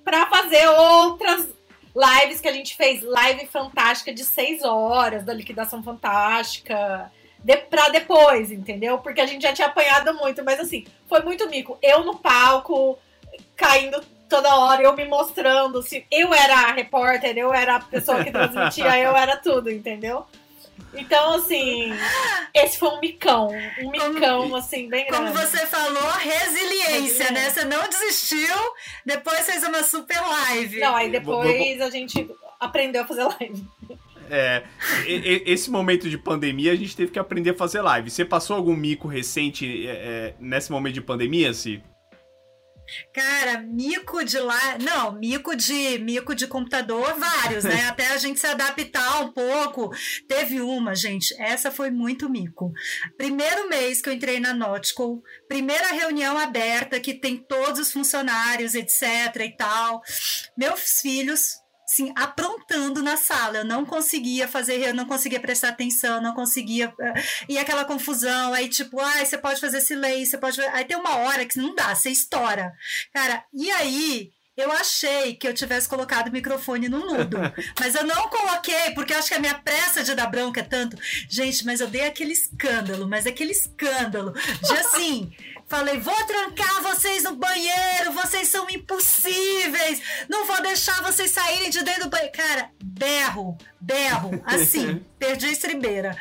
para 0.03 0.27
fazer 0.27 0.67
outras 0.67 1.49
lives 1.95 2.39
que 2.39 2.47
a 2.47 2.53
gente 2.53 2.75
fez. 2.75 3.01
Live 3.01 3.47
fantástica 3.47 4.13
de 4.13 4.23
seis 4.23 4.63
horas 4.63 5.25
da 5.25 5.33
liquidação 5.33 5.83
fantástica. 5.83 7.11
De, 7.39 7.57
pra 7.57 7.89
depois, 7.89 8.51
entendeu? 8.51 8.99
Porque 8.99 9.19
a 9.19 9.25
gente 9.25 9.41
já 9.41 9.51
tinha 9.51 9.67
apanhado 9.67 10.13
muito, 10.13 10.43
mas 10.43 10.59
assim, 10.59 10.85
foi 11.07 11.23
muito 11.23 11.49
mico. 11.49 11.79
Eu 11.81 12.03
no 12.03 12.15
palco, 12.15 12.99
caindo 13.55 13.99
toda 14.31 14.55
hora, 14.55 14.81
eu 14.81 14.95
me 14.95 15.03
mostrando. 15.03 15.83
Se 15.83 16.05
eu 16.09 16.33
era 16.33 16.55
a 16.55 16.71
repórter, 16.71 17.37
eu 17.37 17.53
era 17.53 17.75
a 17.75 17.79
pessoa 17.81 18.23
que 18.23 18.31
transmitia, 18.31 18.97
eu 18.97 19.13
era 19.15 19.35
tudo, 19.35 19.69
entendeu? 19.69 20.25
Então, 20.93 21.35
assim, 21.35 21.93
esse 22.53 22.79
foi 22.79 22.89
um 22.89 22.99
micão. 23.01 23.49
Um 23.83 23.91
micão, 23.91 24.55
assim, 24.55 24.87
bem 24.89 25.05
grande. 25.05 25.31
Como 25.31 25.37
você 25.37 25.67
falou, 25.67 26.11
resiliência, 26.13 27.29
né? 27.31 27.49
Você 27.49 27.65
não 27.65 27.87
desistiu, 27.89 28.55
depois 29.05 29.45
fez 29.45 29.63
uma 29.63 29.83
super 29.83 30.19
live. 30.21 30.79
Não, 30.79 30.95
aí 30.95 31.11
depois 31.11 31.81
a 31.81 31.89
gente 31.89 32.29
aprendeu 32.57 33.03
a 33.03 33.05
fazer 33.05 33.23
live. 33.23 33.67
É, 34.29 34.63
esse 35.45 35.69
momento 35.69 36.09
de 36.09 36.17
pandemia 36.17 36.71
a 36.71 36.75
gente 36.75 36.95
teve 36.95 37.11
que 37.11 37.19
aprender 37.19 37.49
a 37.49 37.53
fazer 37.53 37.81
live. 37.81 38.09
Você 38.09 38.23
passou 38.23 38.55
algum 38.55 38.75
mico 38.75 39.09
recente 39.09 39.85
é, 39.85 39.91
é, 39.91 40.33
nesse 40.39 40.71
momento 40.71 40.93
de 40.93 41.01
pandemia, 41.01 41.53
Si? 41.53 41.83
Cara, 43.13 43.61
mico 43.61 44.23
de 44.23 44.39
lá. 44.39 44.77
Não, 44.79 45.13
mico 45.13 45.55
de 45.55 45.99
mico 45.99 46.35
de 46.35 46.47
computador, 46.47 47.15
vários, 47.17 47.63
né? 47.63 47.85
Até 47.89 48.07
a 48.07 48.17
gente 48.17 48.39
se 48.39 48.47
adaptar 48.47 49.21
um 49.21 49.31
pouco. 49.31 49.89
Teve 50.27 50.61
uma, 50.61 50.95
gente, 50.95 51.33
essa 51.39 51.71
foi 51.71 51.89
muito 51.89 52.29
mico. 52.29 52.71
Primeiro 53.17 53.69
mês 53.69 54.01
que 54.01 54.09
eu 54.09 54.13
entrei 54.13 54.39
na 54.39 54.53
Nautical, 54.53 55.21
primeira 55.47 55.87
reunião 55.93 56.37
aberta 56.37 56.99
que 56.99 57.13
tem 57.13 57.37
todos 57.37 57.79
os 57.79 57.91
funcionários, 57.91 58.75
etc 58.75 59.35
e 59.39 59.55
tal. 59.55 60.01
Meus 60.57 60.99
filhos 61.01 61.60
assim, 61.91 62.11
aprontando 62.15 63.03
na 63.03 63.17
sala. 63.17 63.57
Eu 63.59 63.65
não 63.65 63.85
conseguia 63.85 64.47
fazer, 64.47 64.79
eu 64.79 64.93
não 64.93 65.05
conseguia 65.05 65.39
prestar 65.39 65.69
atenção, 65.69 66.21
não 66.21 66.33
conseguia. 66.33 66.93
eh, 66.99 67.13
E 67.49 67.57
aquela 67.57 67.83
confusão, 67.85 68.53
aí 68.53 68.69
tipo, 68.69 68.99
ai, 68.99 69.25
você 69.25 69.37
pode 69.37 69.59
fazer 69.59 69.81
silêncio, 69.81 70.27
você 70.31 70.37
pode. 70.37 70.61
Aí 70.61 70.85
tem 70.85 70.97
uma 70.97 71.17
hora 71.17 71.45
que 71.45 71.57
não 71.59 71.75
dá, 71.75 71.93
você 71.93 72.09
estoura. 72.09 72.73
Cara, 73.13 73.43
e 73.53 73.69
aí. 73.71 74.31
Eu 74.57 74.69
achei 74.73 75.33
que 75.35 75.47
eu 75.47 75.53
tivesse 75.53 75.87
colocado 75.87 76.27
o 76.27 76.31
microfone 76.31 76.89
no 76.89 76.99
mudo, 76.99 77.37
mas 77.79 77.95
eu 77.95 78.03
não 78.03 78.27
coloquei, 78.27 78.91
porque 78.93 79.13
eu 79.13 79.17
acho 79.17 79.29
que 79.29 79.33
a 79.33 79.39
minha 79.39 79.55
pressa 79.57 80.03
de 80.03 80.13
dar 80.13 80.27
bronca 80.27 80.59
é 80.59 80.63
tanto. 80.63 80.97
Gente, 81.29 81.65
mas 81.65 81.79
eu 81.79 81.87
dei 81.87 82.05
aquele 82.05 82.33
escândalo, 82.33 83.07
mas 83.07 83.25
aquele 83.25 83.53
escândalo 83.53 84.33
de 84.33 84.73
assim. 84.73 85.31
Falei, 85.71 85.97
vou 85.99 86.13
trancar 86.25 86.83
vocês 86.83 87.23
no 87.23 87.37
banheiro, 87.37 88.11
vocês 88.11 88.49
são 88.49 88.69
impossíveis, 88.69 90.01
não 90.27 90.45
vou 90.45 90.61
deixar 90.61 91.01
vocês 91.01 91.31
saírem 91.31 91.69
de 91.69 91.81
dentro 91.81 92.03
do 92.03 92.09
banheiro. 92.09 92.33
Cara, 92.33 92.69
berro, 92.83 93.57
berro, 93.79 94.43
assim, 94.45 95.01
perdi 95.17 95.45
a 95.45 95.51
estribeira. 95.51 96.17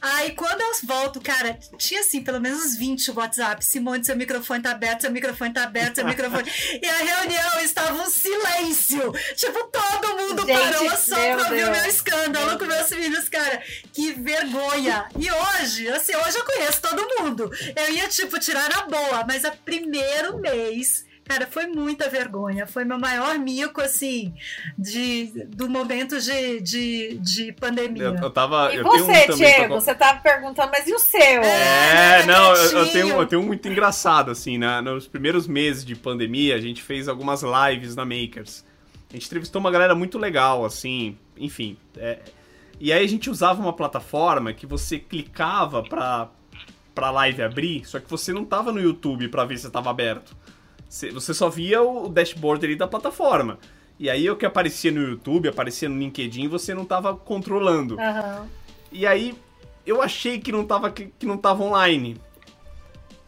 Aí 0.00 0.32
quando 0.32 0.62
eu 0.62 0.72
volto, 0.84 1.20
cara, 1.20 1.58
tinha 1.76 2.00
assim, 2.00 2.22
pelo 2.22 2.40
menos 2.40 2.64
uns 2.64 2.76
20 2.76 3.10
WhatsApp. 3.12 3.64
Simone, 3.64 4.04
seu 4.04 4.16
microfone 4.16 4.62
tá 4.62 4.70
aberto, 4.70 5.02
seu 5.02 5.10
microfone 5.10 5.52
tá 5.52 5.64
aberto, 5.64 5.96
seu 5.96 6.06
microfone. 6.06 6.50
e 6.82 6.88
a 6.88 6.96
reunião 6.96 7.60
estava 7.60 8.02
um 8.02 8.10
silêncio. 8.10 9.12
Tipo, 9.36 9.64
todo 9.64 10.16
mundo 10.16 10.46
Gente, 10.46 10.58
parou 10.58 10.96
só 10.96 11.16
meu 11.16 11.36
pra 11.36 11.48
ouvir 11.48 11.68
o 11.68 11.70
meu 11.70 11.84
escândalo 11.86 12.58
com 12.58 12.64
meus 12.64 12.88
filhos, 12.88 13.28
cara. 13.28 13.62
Que 13.92 14.12
vergonha. 14.12 15.06
E 15.18 15.30
hoje, 15.30 15.88
assim, 15.88 16.16
hoje 16.16 16.38
eu 16.38 16.44
conheço 16.44 16.80
todo 16.80 17.22
mundo. 17.22 17.50
Eu 17.76 17.94
ia, 17.94 18.08
tipo, 18.08 18.38
tirar 18.38 18.70
na 18.80 18.86
boa, 18.88 19.24
mas 19.26 19.44
a 19.44 19.50
primeiro 19.52 20.38
mês. 20.38 21.08
Cara, 21.22 21.46
foi 21.46 21.66
muita 21.66 22.08
vergonha. 22.08 22.66
Foi 22.66 22.84
meu 22.84 22.98
maior 22.98 23.38
mico, 23.38 23.80
assim, 23.80 24.34
de, 24.76 25.26
do 25.46 25.68
momento 25.70 26.20
de, 26.20 26.60
de, 26.60 27.18
de 27.18 27.52
pandemia. 27.52 28.02
Eu, 28.06 28.14
eu 28.16 28.30
tava. 28.30 28.72
E 28.74 28.78
eu 28.78 28.88
tenho 28.90 29.04
um 29.04 29.06
você, 29.06 29.26
pra 29.26 29.34
Diego, 29.36 29.68
con- 29.68 29.80
você 29.80 29.94
tava 29.94 30.18
perguntando, 30.20 30.72
mas 30.72 30.88
e 30.88 30.92
o 30.92 30.98
seu? 30.98 31.20
É, 31.20 32.22
É, 32.22 32.26
não, 32.26 32.52
eu, 32.52 32.62
eu 32.64 32.70
quietinho. 32.70 32.92
tenho, 32.92 33.08
eu 33.20 33.26
tenho 33.26 33.42
um 33.42 33.46
muito 33.46 33.68
engraçado, 33.68 34.32
assim, 34.32 34.58
né? 34.58 34.80
Nos 34.80 35.06
primeiros 35.06 35.46
meses 35.46 35.84
de 35.84 35.94
pandemia, 35.94 36.56
a 36.56 36.60
gente 36.60 36.82
fez 36.82 37.06
algumas 37.06 37.42
lives 37.44 37.94
na 37.94 38.04
Makers. 38.04 38.64
A 39.08 39.12
gente 39.12 39.26
entrevistou 39.26 39.60
uma 39.60 39.70
galera 39.70 39.94
muito 39.94 40.18
legal, 40.18 40.64
assim, 40.64 41.16
enfim. 41.36 41.76
é, 41.96 42.18
e 42.80 42.92
aí 42.92 43.04
a 43.04 43.08
gente 43.08 43.30
usava 43.30 43.60
uma 43.60 43.72
plataforma 43.74 44.52
que 44.52 44.66
você 44.66 44.98
clicava 44.98 45.82
pra, 45.82 46.28
pra 47.00 47.10
live 47.10 47.40
abrir, 47.42 47.82
só 47.86 47.98
que 47.98 48.10
você 48.10 48.30
não 48.30 48.44
tava 48.44 48.70
no 48.70 48.78
YouTube 48.78 49.26
pra 49.28 49.46
ver 49.46 49.56
se 49.56 49.70
tava 49.70 49.88
aberto. 49.88 50.36
Você 50.86 51.32
só 51.32 51.48
via 51.48 51.80
o 51.80 52.08
dashboard 52.10 52.62
ali 52.66 52.76
da 52.76 52.86
plataforma. 52.86 53.58
E 53.98 54.10
aí 54.10 54.28
o 54.28 54.36
que 54.36 54.44
aparecia 54.44 54.92
no 54.92 55.00
YouTube, 55.00 55.48
aparecia 55.48 55.88
no 55.88 55.98
LinkedIn, 55.98 56.46
você 56.48 56.74
não 56.74 56.84
tava 56.84 57.16
controlando. 57.16 57.98
Aham. 57.98 58.46
E 58.92 59.06
aí 59.06 59.34
eu 59.86 60.02
achei 60.02 60.38
que 60.38 60.52
não 60.52 60.62
tava, 60.66 60.90
que 60.90 61.06
que 61.18 61.24
não 61.24 61.38
tava 61.38 61.62
online. 61.64 62.18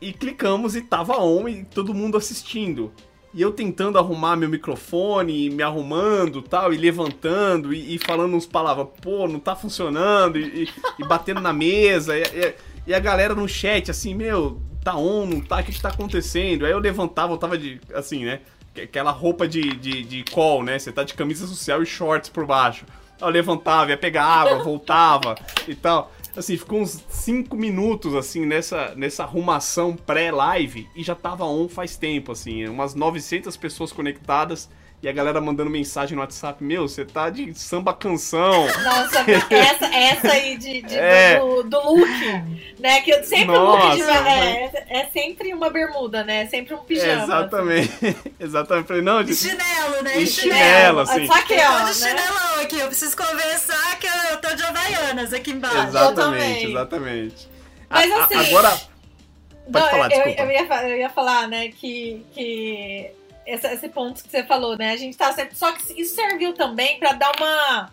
E 0.02 0.12
clicamos 0.12 0.76
e 0.76 0.82
tava 0.82 1.16
on 1.18 1.48
e 1.48 1.64
todo 1.64 1.94
mundo 1.94 2.18
assistindo. 2.18 2.92
E 3.32 3.40
eu 3.40 3.52
tentando 3.52 3.96
arrumar 3.98 4.36
meu 4.36 4.50
microfone, 4.50 5.48
me 5.48 5.62
arrumando 5.62 6.42
tal, 6.42 6.74
e 6.74 6.76
levantando, 6.76 7.72
e, 7.72 7.94
e 7.94 7.98
falando 7.98 8.34
uns 8.36 8.44
palavras, 8.44 8.88
pô, 9.00 9.26
não 9.26 9.40
tá 9.40 9.56
funcionando, 9.56 10.36
e, 10.38 10.64
e- 10.64 10.68
e 10.98 11.04
batendo 11.06 11.40
na 11.40 11.54
mesa, 11.54 12.18
e, 12.18 12.54
e- 12.86 12.94
a 12.94 12.98
galera 13.00 13.34
no 13.34 13.48
chat, 13.48 13.90
assim, 13.90 14.14
meu, 14.14 14.60
tá 14.82 14.96
on, 14.96 15.26
não 15.26 15.40
tá, 15.40 15.60
o 15.60 15.64
que 15.64 15.72
que 15.72 15.80
tá 15.80 15.88
acontecendo? 15.90 16.64
Aí 16.66 16.72
eu 16.72 16.78
levantava, 16.78 17.32
eu 17.32 17.38
tava 17.38 17.56
de, 17.58 17.80
assim, 17.94 18.24
né, 18.24 18.40
que- 18.74 18.82
aquela 18.82 19.10
roupa 19.10 19.46
de, 19.46 19.74
de, 19.76 20.02
de 20.02 20.24
call, 20.32 20.62
né, 20.62 20.78
você 20.78 20.90
tá 20.92 21.04
de 21.04 21.14
camisa 21.14 21.46
social 21.46 21.82
e 21.82 21.86
shorts 21.86 22.28
por 22.30 22.46
baixo. 22.46 22.84
Aí 23.20 23.26
eu 23.28 23.30
levantava, 23.32 23.90
ia 23.90 23.96
pegar 23.96 24.24
água, 24.24 24.62
voltava 24.64 25.34
e 25.68 25.74
tal. 25.74 26.12
Assim, 26.34 26.56
ficou 26.56 26.80
uns 26.80 27.04
5 27.10 27.54
minutos, 27.54 28.14
assim, 28.14 28.46
nessa, 28.46 28.94
nessa 28.96 29.22
arrumação 29.22 29.94
pré-live 29.94 30.88
e 30.96 31.02
já 31.02 31.14
tava 31.14 31.44
on 31.44 31.68
faz 31.68 31.96
tempo, 31.96 32.32
assim. 32.32 32.66
Umas 32.66 32.94
900 32.94 33.54
pessoas 33.58 33.92
conectadas 33.92 34.70
e 35.02 35.08
a 35.08 35.12
galera 35.12 35.40
mandando 35.40 35.68
mensagem 35.68 36.14
no 36.14 36.20
WhatsApp. 36.22 36.62
Meu, 36.62 36.86
você 36.88 37.04
tá 37.04 37.28
de 37.28 37.52
samba 37.54 37.92
canção. 37.92 38.66
Nossa, 38.84 39.24
essa, 39.50 39.86
essa 39.86 40.32
aí 40.32 40.56
de, 40.56 40.82
de- 40.82 40.96
É. 40.96 41.40
do, 41.40 41.64
do 41.64 41.76
look, 41.94 42.08
né? 42.78 43.00
Que 43.00 43.10
eu- 43.10 43.24
sempre 43.24 43.56
look 43.58 43.80
de, 43.96 44.02
Nossa, 44.04 44.28
é, 44.28 44.72
é 44.88 45.08
sempre 45.12 45.52
uma 45.52 45.68
bermuda, 45.70 46.22
né? 46.22 46.42
É 46.42 46.46
sempre 46.46 46.74
um 46.74 46.78
pijama. 46.78 47.24
Exatamente. 47.24 48.16
Exatamente. 48.38 48.86
Falei, 48.86 49.02
não, 49.02 49.20
E 49.20 49.24
de... 49.24 49.34
chinelo, 49.34 50.02
né? 50.04 50.18
E 50.18 50.22
E 50.22 50.26
chinelo, 50.28 51.00
assim. 51.00 51.26
Só 51.26 51.42
que, 51.42 51.54
Eu 51.54 51.68
ó, 51.68 51.78
tô 51.80 51.92
de 51.92 52.00
né? 52.00 52.08
chinelão 52.10 52.60
aqui, 52.62 52.78
eu 52.78 52.86
preciso 52.86 53.16
conversar 53.16 53.98
que 53.98 54.06
eu 54.06 54.36
tô 54.40 54.54
de 54.54 54.62
Havaianas 54.62 55.32
aqui 55.32 55.50
embaixo. 55.50 55.88
Exatamente, 55.88 56.66
exatamente. 56.66 57.48
Mas 57.90 58.10
A- 58.10 58.14
a- 58.16 58.24
assim- 58.24 58.34
Agora, 58.36 58.92
Pode 59.72 59.84
Não, 59.84 59.90
falar, 59.92 60.04
eu, 60.06 60.08
desculpa. 60.24 60.42
eu, 60.42 60.50
ia, 60.50 60.66
fa- 60.66 60.88
eu 60.88 60.96
ia 60.98 61.08
falar, 61.10 61.46
né, 61.48 61.68
que, 61.68 62.26
que 62.34 63.10
esse, 63.46 63.66
esse 63.66 63.88
ponto 63.88 64.22
que 64.22 64.30
você 64.30 64.44
falou, 64.44 64.76
né? 64.76 64.92
A 64.92 64.96
gente 64.96 65.16
tá 65.16 65.32
sempre. 65.32 65.56
Só 65.56 65.72
que 65.72 66.00
isso 66.00 66.14
serviu 66.14 66.52
também 66.52 66.98
pra 66.98 67.12
dar 67.12 67.32
uma, 67.38 67.92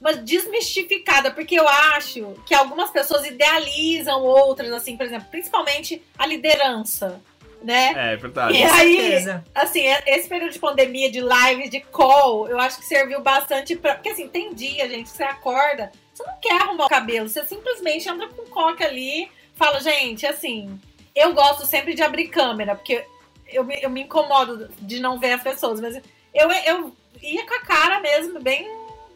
uma 0.00 0.14
desmistificada, 0.14 1.30
porque 1.30 1.58
eu 1.58 1.68
acho 1.68 2.34
que 2.46 2.54
algumas 2.54 2.90
pessoas 2.90 3.26
idealizam 3.26 4.22
outras, 4.22 4.70
assim, 4.72 4.96
por 4.96 5.06
exemplo, 5.06 5.28
principalmente 5.30 6.02
a 6.18 6.26
liderança, 6.26 7.20
né? 7.62 8.12
é 8.12 8.16
verdade. 8.16 8.56
E 8.56 8.62
aí, 8.64 9.24
assim, 9.54 9.86
é- 9.86 10.02
esse 10.06 10.28
período 10.28 10.52
de 10.52 10.58
pandemia, 10.58 11.10
de 11.10 11.20
live, 11.20 11.68
de 11.68 11.80
call, 11.80 12.48
eu 12.48 12.58
acho 12.58 12.78
que 12.78 12.86
serviu 12.86 13.20
bastante 13.20 13.76
pra. 13.76 13.94
Porque 13.94 14.10
assim, 14.10 14.28
tem 14.28 14.54
dia, 14.54 14.88
gente, 14.88 15.10
que 15.10 15.16
você 15.16 15.24
acorda, 15.24 15.92
você 16.14 16.22
não 16.24 16.34
quer 16.40 16.62
arrumar 16.62 16.86
o 16.86 16.88
cabelo, 16.88 17.28
você 17.28 17.44
simplesmente 17.44 18.08
anda 18.08 18.26
com 18.28 18.44
coque 18.46 18.82
ali, 18.82 19.30
fala, 19.54 19.80
gente, 19.80 20.26
assim, 20.26 20.80
eu 21.14 21.34
gosto 21.34 21.66
sempre 21.66 21.92
de 21.94 22.02
abrir 22.02 22.28
câmera, 22.28 22.74
porque 22.74 23.04
eu 23.52 23.64
me, 23.64 23.78
eu 23.82 23.90
me 23.90 24.02
incomodo 24.02 24.68
de 24.80 25.00
não 25.00 25.18
ver 25.18 25.32
as 25.32 25.42
pessoas, 25.42 25.80
mas 25.80 25.96
eu, 26.34 26.50
eu 26.50 26.92
ia 27.22 27.46
com 27.46 27.54
a 27.54 27.60
cara 27.60 28.00
mesmo, 28.00 28.40
bem 28.40 28.68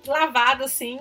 lavada, 0.07 0.64
assim. 0.64 0.99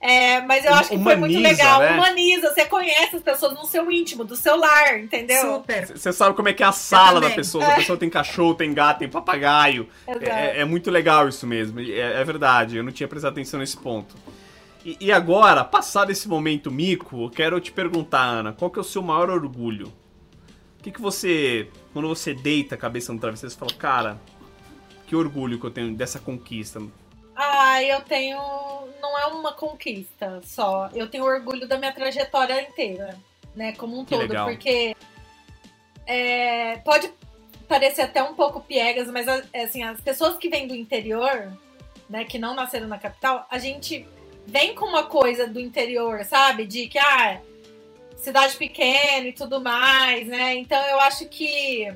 É, 0.00 0.40
mas 0.42 0.64
eu 0.64 0.72
acho 0.74 0.90
que 0.90 0.98
foi 0.98 1.16
muito 1.16 1.36
Humaniza, 1.36 1.62
legal. 1.62 1.80
né? 1.80 1.94
Humaniza, 1.94 2.54
você 2.54 2.64
conhece 2.66 3.16
as 3.16 3.22
pessoas 3.22 3.54
no 3.54 3.66
seu 3.66 3.90
íntimo, 3.90 4.22
do 4.22 4.36
seu 4.36 4.56
lar, 4.56 5.00
entendeu? 5.00 5.54
Super. 5.54 5.86
Você 5.88 6.12
sabe 6.12 6.36
como 6.36 6.48
é 6.48 6.52
que 6.52 6.62
é 6.62 6.66
a 6.66 6.72
sala 6.72 7.20
da 7.20 7.30
pessoa. 7.30 7.66
A 7.66 7.74
pessoa 7.74 7.98
tem 7.98 8.08
cachorro, 8.08 8.54
tem 8.54 8.72
gato, 8.72 9.00
tem 9.00 9.08
papagaio. 9.08 9.88
Exato. 10.06 10.24
É, 10.24 10.60
é 10.60 10.64
muito 10.64 10.88
legal 10.88 11.28
isso 11.28 11.48
mesmo. 11.48 11.80
É, 11.80 12.20
é 12.20 12.24
verdade. 12.24 12.76
Eu 12.76 12.84
não 12.84 12.92
tinha 12.92 13.08
prestado 13.08 13.32
atenção 13.32 13.58
nesse 13.58 13.76
ponto. 13.76 14.14
E, 14.84 14.96
e 15.00 15.12
agora, 15.12 15.64
passado 15.64 16.12
esse 16.12 16.28
momento 16.28 16.70
mico, 16.70 17.24
eu 17.24 17.30
quero 17.30 17.58
te 17.60 17.72
perguntar, 17.72 18.22
Ana, 18.22 18.52
qual 18.52 18.70
que 18.70 18.78
é 18.78 18.82
o 18.82 18.84
seu 18.84 19.02
maior 19.02 19.28
orgulho? 19.30 19.92
O 20.78 20.82
que, 20.82 20.92
que 20.92 21.00
você, 21.00 21.68
quando 21.92 22.08
você 22.08 22.34
deita 22.34 22.74
a 22.74 22.78
cabeça 22.78 23.12
no 23.12 23.18
travesseiro, 23.18 23.52
você 23.52 23.58
fala, 23.58 23.72
cara, 23.74 24.20
que 25.06 25.16
orgulho 25.16 25.58
que 25.58 25.66
eu 25.66 25.70
tenho 25.70 25.94
dessa 25.94 26.18
conquista. 26.18 26.80
Ah, 27.34 27.82
eu 27.82 28.00
tenho. 28.02 28.38
Não 29.00 29.18
é 29.18 29.26
uma 29.26 29.52
conquista 29.52 30.40
só. 30.42 30.90
Eu 30.94 31.08
tenho 31.08 31.24
orgulho 31.24 31.68
da 31.68 31.78
minha 31.78 31.92
trajetória 31.92 32.60
inteira, 32.62 33.16
né? 33.54 33.72
Como 33.72 33.98
um 33.98 34.04
Que 34.04 34.10
todo. 34.10 34.20
legal. 34.22 34.48
Porque 34.48 34.96
é, 36.06 36.78
pode 36.78 37.10
parecer 37.68 38.02
até 38.02 38.22
um 38.22 38.34
pouco 38.34 38.60
piegas, 38.60 39.08
mas 39.10 39.26
é, 39.52 39.62
assim, 39.62 39.82
as 39.82 40.00
pessoas 40.00 40.36
que 40.36 40.48
vêm 40.48 40.66
do 40.66 40.74
interior, 40.74 41.52
né, 42.08 42.24
que 42.24 42.38
não 42.38 42.54
nasceram 42.54 42.88
na 42.88 42.98
capital, 42.98 43.46
a 43.50 43.58
gente 43.58 44.06
vem 44.46 44.74
com 44.74 44.86
uma 44.86 45.04
coisa 45.04 45.46
do 45.46 45.60
interior, 45.60 46.24
sabe? 46.24 46.66
De 46.66 46.88
que, 46.88 46.98
ah, 46.98 47.40
cidade 48.18 48.56
pequena 48.56 49.28
e 49.28 49.32
tudo 49.32 49.60
mais, 49.60 50.26
né? 50.26 50.54
Então 50.56 50.80
eu 50.86 51.00
acho 51.00 51.26
que 51.26 51.88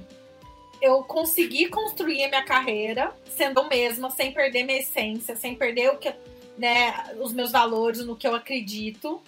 eu 0.81 1.03
consegui 1.05 1.68
construir 1.68 2.25
a 2.25 2.29
minha 2.29 2.43
carreira 2.43 3.14
sendo 3.31 3.61
eu 3.61 3.68
mesma, 3.68 4.11
sem 4.11 4.33
perder 4.33 4.64
minha 4.64 4.81
essência, 4.81 5.37
sem 5.37 5.55
perder 5.55 5.91
o 5.91 5.97
que, 5.97 6.12
né, 6.59 7.14
os 7.20 7.33
meus 7.33 7.53
valores, 7.53 8.05
no 8.05 8.16
que 8.16 8.27
eu 8.27 8.35
acredito, 8.35 9.23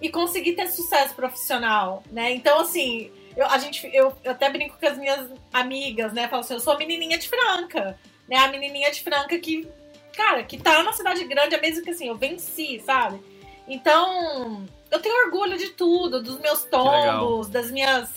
e 0.00 0.08
consegui 0.08 0.52
ter 0.52 0.68
sucesso 0.68 1.14
profissional, 1.14 2.02
né? 2.10 2.32
Então, 2.32 2.60
assim, 2.60 3.10
eu, 3.36 3.46
a 3.46 3.58
gente, 3.58 3.88
eu, 3.92 4.12
eu 4.22 4.32
até 4.32 4.48
brinco 4.50 4.76
com 4.78 4.86
as 4.86 4.98
minhas 4.98 5.28
amigas, 5.52 6.12
né? 6.12 6.28
Falo 6.28 6.40
assim, 6.40 6.54
eu 6.54 6.60
sou 6.60 6.74
a 6.74 6.78
menininha 6.78 7.18
de 7.18 7.28
Franca, 7.28 7.98
né? 8.28 8.36
A 8.36 8.48
menininha 8.48 8.90
de 8.90 9.02
Franca 9.02 9.38
que, 9.38 9.66
cara, 10.14 10.42
que 10.44 10.58
tá 10.58 10.78
numa 10.78 10.92
cidade 10.92 11.24
grande, 11.24 11.54
é 11.54 11.60
mesmo 11.60 11.82
que 11.82 11.90
assim, 11.90 12.08
eu 12.08 12.16
venci, 12.16 12.80
sabe? 12.84 13.20
Então, 13.66 14.66
eu 14.90 15.00
tenho 15.00 15.24
orgulho 15.26 15.56
de 15.58 15.68
tudo, 15.70 16.22
dos 16.22 16.38
meus 16.38 16.64
tombos, 16.64 17.48
das 17.48 17.70
minhas 17.70 18.08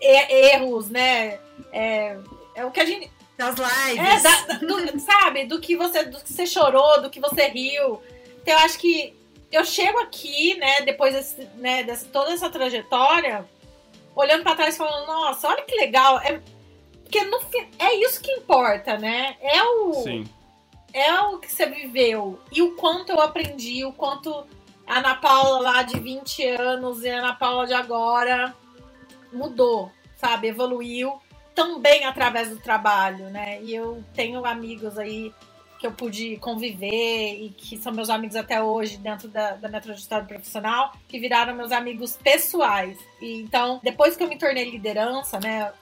erros, 0.00 0.88
né? 0.88 1.38
É, 1.72 2.16
é 2.54 2.64
o 2.64 2.70
que 2.70 2.80
a 2.80 2.84
gente. 2.84 3.10
Das 3.36 3.56
É, 3.58 3.92
lives. 3.94 4.22
da- 4.22 4.40
da- 4.46 4.58
do- 4.58 5.00
sabe? 5.00 5.44
Do 5.46 5.60
que, 5.60 5.76
você, 5.76 6.04
do 6.04 6.20
que 6.20 6.32
você 6.32 6.46
chorou, 6.46 7.02
do 7.02 7.10
que 7.10 7.18
você 7.18 7.48
riu. 7.48 8.00
Então, 8.42 8.54
eu 8.54 8.58
acho 8.60 8.78
que 8.78 9.12
eu 9.50 9.64
chego 9.64 9.98
aqui, 9.98 10.54
né, 10.56 10.82
depois 10.82 11.14
desse, 11.14 11.44
né, 11.56 11.82
dessa, 11.82 12.06
toda 12.12 12.32
essa 12.32 12.48
trajetória, 12.48 13.44
olhando 14.14 14.44
pra 14.44 14.54
trás 14.54 14.74
e 14.74 14.78
falando, 14.78 15.06
nossa, 15.06 15.48
olha 15.48 15.62
que 15.62 15.74
legal. 15.74 16.20
É, 16.20 16.40
porque 17.02 17.24
no, 17.24 17.40
é 17.80 17.94
isso 17.96 18.20
que 18.20 18.30
importa, 18.30 18.96
né? 18.98 19.36
É 19.40 19.62
o, 19.64 19.94
Sim. 19.94 20.24
é 20.92 21.12
o 21.22 21.38
que 21.38 21.50
você 21.50 21.66
viveu. 21.66 22.38
E 22.52 22.62
o 22.62 22.76
quanto 22.76 23.10
eu 23.10 23.20
aprendi, 23.20 23.84
o 23.84 23.92
quanto 23.92 24.46
a 24.86 24.98
Ana 24.98 25.14
Paula 25.14 25.60
lá 25.60 25.82
de 25.82 25.98
20 25.98 26.46
anos 26.46 27.02
e 27.02 27.10
a 27.10 27.18
Ana 27.18 27.34
Paula 27.34 27.66
de 27.66 27.74
agora 27.74 28.54
mudou, 29.32 29.90
sabe? 30.16 30.48
Evoluiu 30.48 31.20
também 31.54 32.04
através 32.04 32.50
do 32.50 32.58
trabalho, 32.58 33.30
né? 33.30 33.62
E 33.62 33.74
eu 33.74 34.04
tenho 34.14 34.44
amigos 34.44 34.98
aí 34.98 35.32
que 35.78 35.86
eu 35.86 35.92
pude 35.92 36.36
conviver 36.38 37.34
e 37.34 37.50
que 37.50 37.76
são 37.76 37.92
meus 37.92 38.08
amigos 38.08 38.36
até 38.36 38.62
hoje 38.62 38.96
dentro 38.96 39.28
da, 39.28 39.52
da 39.52 39.68
minha 39.68 39.80
trajetória 39.80 40.26
profissional, 40.26 40.92
que 41.08 41.18
viraram 41.18 41.54
meus 41.54 41.72
amigos 41.72 42.16
pessoais. 42.16 42.98
E 43.20 43.42
então, 43.42 43.80
depois 43.82 44.16
que 44.16 44.22
eu 44.22 44.28
me 44.28 44.38
tornei 44.38 44.70
liderança, 44.70 45.38
né? 45.38 45.72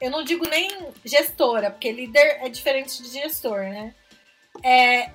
Eu 0.00 0.10
não 0.10 0.22
digo 0.22 0.48
nem 0.48 0.88
gestora, 1.04 1.70
porque 1.70 1.90
líder 1.90 2.38
é 2.40 2.48
diferente 2.48 3.02
de 3.02 3.08
gestor, 3.08 3.60
né? 3.60 3.94
É, 4.62 5.10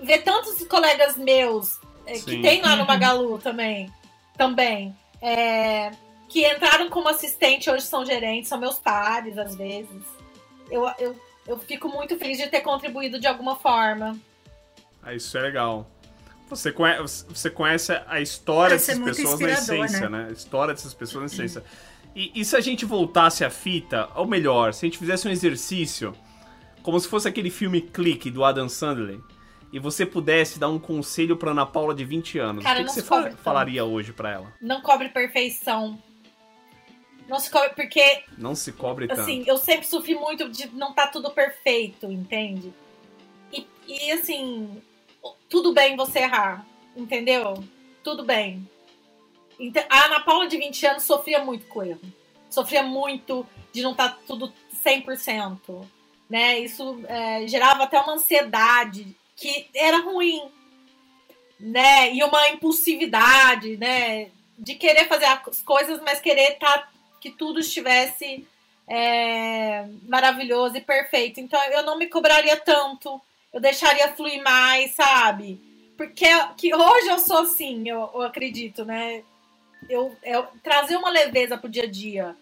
ver 0.00 0.22
tantos 0.22 0.64
colegas 0.66 1.16
meus 1.16 1.80
é, 2.06 2.18
que 2.18 2.40
tem 2.40 2.60
lá 2.62 2.76
no 2.76 2.86
Magalu 2.86 3.38
também, 3.38 3.92
também, 4.36 4.96
é, 5.20 5.90
que 6.28 6.46
entraram 6.46 6.88
como 6.88 7.08
assistente, 7.08 7.70
hoje 7.70 7.84
são 7.84 8.04
gerentes, 8.04 8.48
são 8.48 8.58
meus 8.58 8.78
pares 8.78 9.38
às 9.38 9.54
vezes. 9.54 10.02
Eu, 10.70 10.90
eu, 10.98 11.16
eu 11.46 11.58
fico 11.58 11.88
muito 11.88 12.16
feliz 12.16 12.38
de 12.38 12.48
ter 12.48 12.60
contribuído 12.60 13.20
de 13.20 13.26
alguma 13.26 13.56
forma. 13.56 14.18
Ah, 15.02 15.14
isso 15.14 15.36
é 15.36 15.42
legal. 15.42 15.86
Você 16.48 16.70
conhece, 16.70 17.24
você 17.26 17.50
conhece 17.50 17.92
a 18.06 18.20
história 18.20 18.74
é 18.74 18.76
dessas 18.76 18.98
muito 18.98 19.16
pessoas 19.16 19.40
na 19.40 19.50
inspirador, 19.50 19.84
essência, 19.84 20.08
né? 20.08 20.26
A 20.28 20.32
história 20.32 20.74
dessas 20.74 20.94
pessoas 20.94 21.22
na 21.22 21.26
essência. 21.26 21.64
E, 22.14 22.30
e 22.34 22.44
se 22.44 22.54
a 22.54 22.60
gente 22.60 22.84
voltasse 22.84 23.44
a 23.44 23.50
fita, 23.50 24.08
ou 24.14 24.26
melhor, 24.26 24.74
se 24.74 24.84
a 24.84 24.86
gente 24.86 24.98
fizesse 24.98 25.26
um 25.26 25.30
exercício, 25.30 26.14
como 26.82 27.00
se 27.00 27.08
fosse 27.08 27.26
aquele 27.26 27.50
filme 27.50 27.80
Clique 27.80 28.30
do 28.30 28.44
Adam 28.44 28.68
Sandler, 28.68 29.18
e 29.72 29.78
você 29.78 30.04
pudesse 30.04 30.58
dar 30.58 30.68
um 30.68 30.78
conselho 30.78 31.36
pra 31.36 31.52
Ana 31.52 31.64
Paula 31.64 31.94
de 31.94 32.04
20 32.04 32.38
anos, 32.38 32.62
Cara, 32.62 32.80
o 32.80 32.84
que, 32.84 32.88
que 32.88 32.94
você 32.94 33.02
cobre 33.02 33.32
falaria 33.36 33.84
hoje 33.84 34.12
pra 34.12 34.30
ela? 34.30 34.52
Não 34.60 34.82
cobre 34.82 35.08
perfeição. 35.08 35.98
Não 37.26 37.38
se 37.40 37.50
cobre, 37.50 37.70
porque 37.70 38.24
Não 38.36 38.54
se 38.54 38.72
cobre 38.72 39.08
tanto. 39.08 39.22
assim, 39.22 39.44
eu 39.46 39.56
sempre 39.56 39.86
sofri 39.86 40.14
muito 40.14 40.48
de 40.50 40.68
não 40.74 40.92
tá 40.92 41.06
tudo 41.06 41.30
perfeito, 41.30 42.10
entende? 42.12 42.72
E, 43.50 43.66
e 43.86 44.12
assim, 44.12 44.82
tudo 45.48 45.72
bem 45.72 45.96
você 45.96 46.18
errar, 46.18 46.66
entendeu? 46.94 47.64
Tudo 48.04 48.24
bem. 48.24 48.68
A 49.88 50.06
Ana 50.06 50.20
Paula 50.20 50.46
de 50.46 50.58
20 50.58 50.86
anos 50.86 51.02
sofria 51.04 51.42
muito 51.42 51.64
com 51.66 51.82
erro. 51.82 52.00
Sofria 52.50 52.82
muito 52.82 53.46
de 53.72 53.80
não 53.80 53.92
estar 53.92 54.18
tudo 54.26 54.52
100%. 54.84 55.86
Né? 56.28 56.58
Isso 56.58 57.00
é, 57.06 57.46
gerava 57.46 57.84
até 57.84 57.98
uma 58.00 58.14
ansiedade 58.14 59.16
que 59.42 59.66
era 59.74 59.98
ruim. 59.98 60.40
Né? 61.58 62.14
E 62.14 62.22
uma 62.22 62.48
impulsividade, 62.50 63.76
né? 63.76 64.30
De 64.56 64.76
querer 64.76 65.08
fazer 65.08 65.24
as 65.24 65.60
coisas, 65.62 66.00
mas 66.02 66.20
querer 66.20 66.58
tá, 66.58 66.88
que 67.20 67.30
tudo 67.30 67.58
estivesse 67.58 68.46
é, 68.86 69.84
maravilhoso 70.08 70.76
e 70.76 70.80
perfeito. 70.80 71.40
Então 71.40 71.60
eu 71.70 71.82
não 71.82 71.98
me 71.98 72.06
cobraria 72.06 72.56
tanto. 72.56 73.20
Eu 73.52 73.60
deixaria 73.60 74.12
fluir 74.12 74.42
mais, 74.42 74.92
sabe? 74.92 75.60
Porque 75.96 76.26
que 76.56 76.74
hoje 76.74 77.08
eu 77.08 77.18
sou 77.18 77.38
assim, 77.38 77.88
eu, 77.88 78.10
eu 78.14 78.22
acredito, 78.22 78.84
né? 78.84 79.22
Eu, 79.88 80.16
eu 80.22 80.46
trazer 80.62 80.96
uma 80.96 81.10
leveza 81.10 81.58
pro 81.58 81.68
dia 81.68 81.84
a 81.84 81.90
dia. 81.90 82.36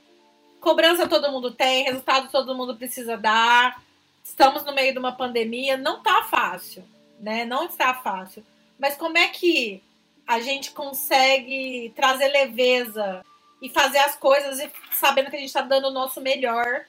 Cobrança 0.61 1.09
todo 1.09 1.33
mundo 1.33 1.51
tem, 1.51 1.85
resultado 1.85 2.31
todo 2.31 2.55
mundo 2.55 2.77
precisa 2.77 3.17
dar. 3.17 3.83
Estamos 4.23 4.65
no 4.65 4.75
meio 4.75 4.93
de 4.93 4.99
uma 4.99 5.13
pandemia, 5.13 5.77
não 5.77 6.03
tá 6.03 6.25
fácil, 6.25 6.85
né? 7.19 7.45
Não 7.45 7.65
está 7.67 7.95
fácil. 7.95 8.45
Mas 8.79 8.97
como 8.97 9.19
é 9.19 9.29
que 9.29 9.83
a 10.27 10.41
gente 10.41 10.71
consegue 10.71 11.93
trazer 11.97 12.29
leveza 12.29 13.25
e 13.61 13.69
fazer 13.69 13.99
as 13.99 14.17
coisas 14.17 14.59
e 14.61 14.71
sabendo 14.93 15.29
que 15.31 15.37
a 15.37 15.39
gente 15.39 15.49
está 15.49 15.63
dando 15.63 15.89
o 15.89 15.93
nosso 15.93 16.21
melhor, 16.21 16.85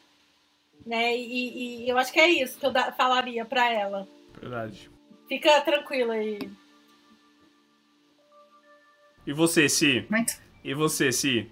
né? 0.86 1.16
E, 1.18 1.84
e 1.86 1.90
eu 1.90 1.98
acho 1.98 2.14
que 2.14 2.20
é 2.20 2.30
isso 2.30 2.58
que 2.60 2.66
eu 2.66 2.72
da- 2.72 2.92
falaria 2.92 3.44
para 3.44 3.70
ela. 3.72 4.08
Verdade. 4.40 4.90
Fica 5.28 5.60
tranquila 5.62 6.14
aí. 6.14 6.40
E 9.26 9.34
você, 9.34 9.70
Si? 9.70 10.06
Muito. 10.10 10.34
E 10.64 10.74
você, 10.74 11.12
Si? 11.12 11.50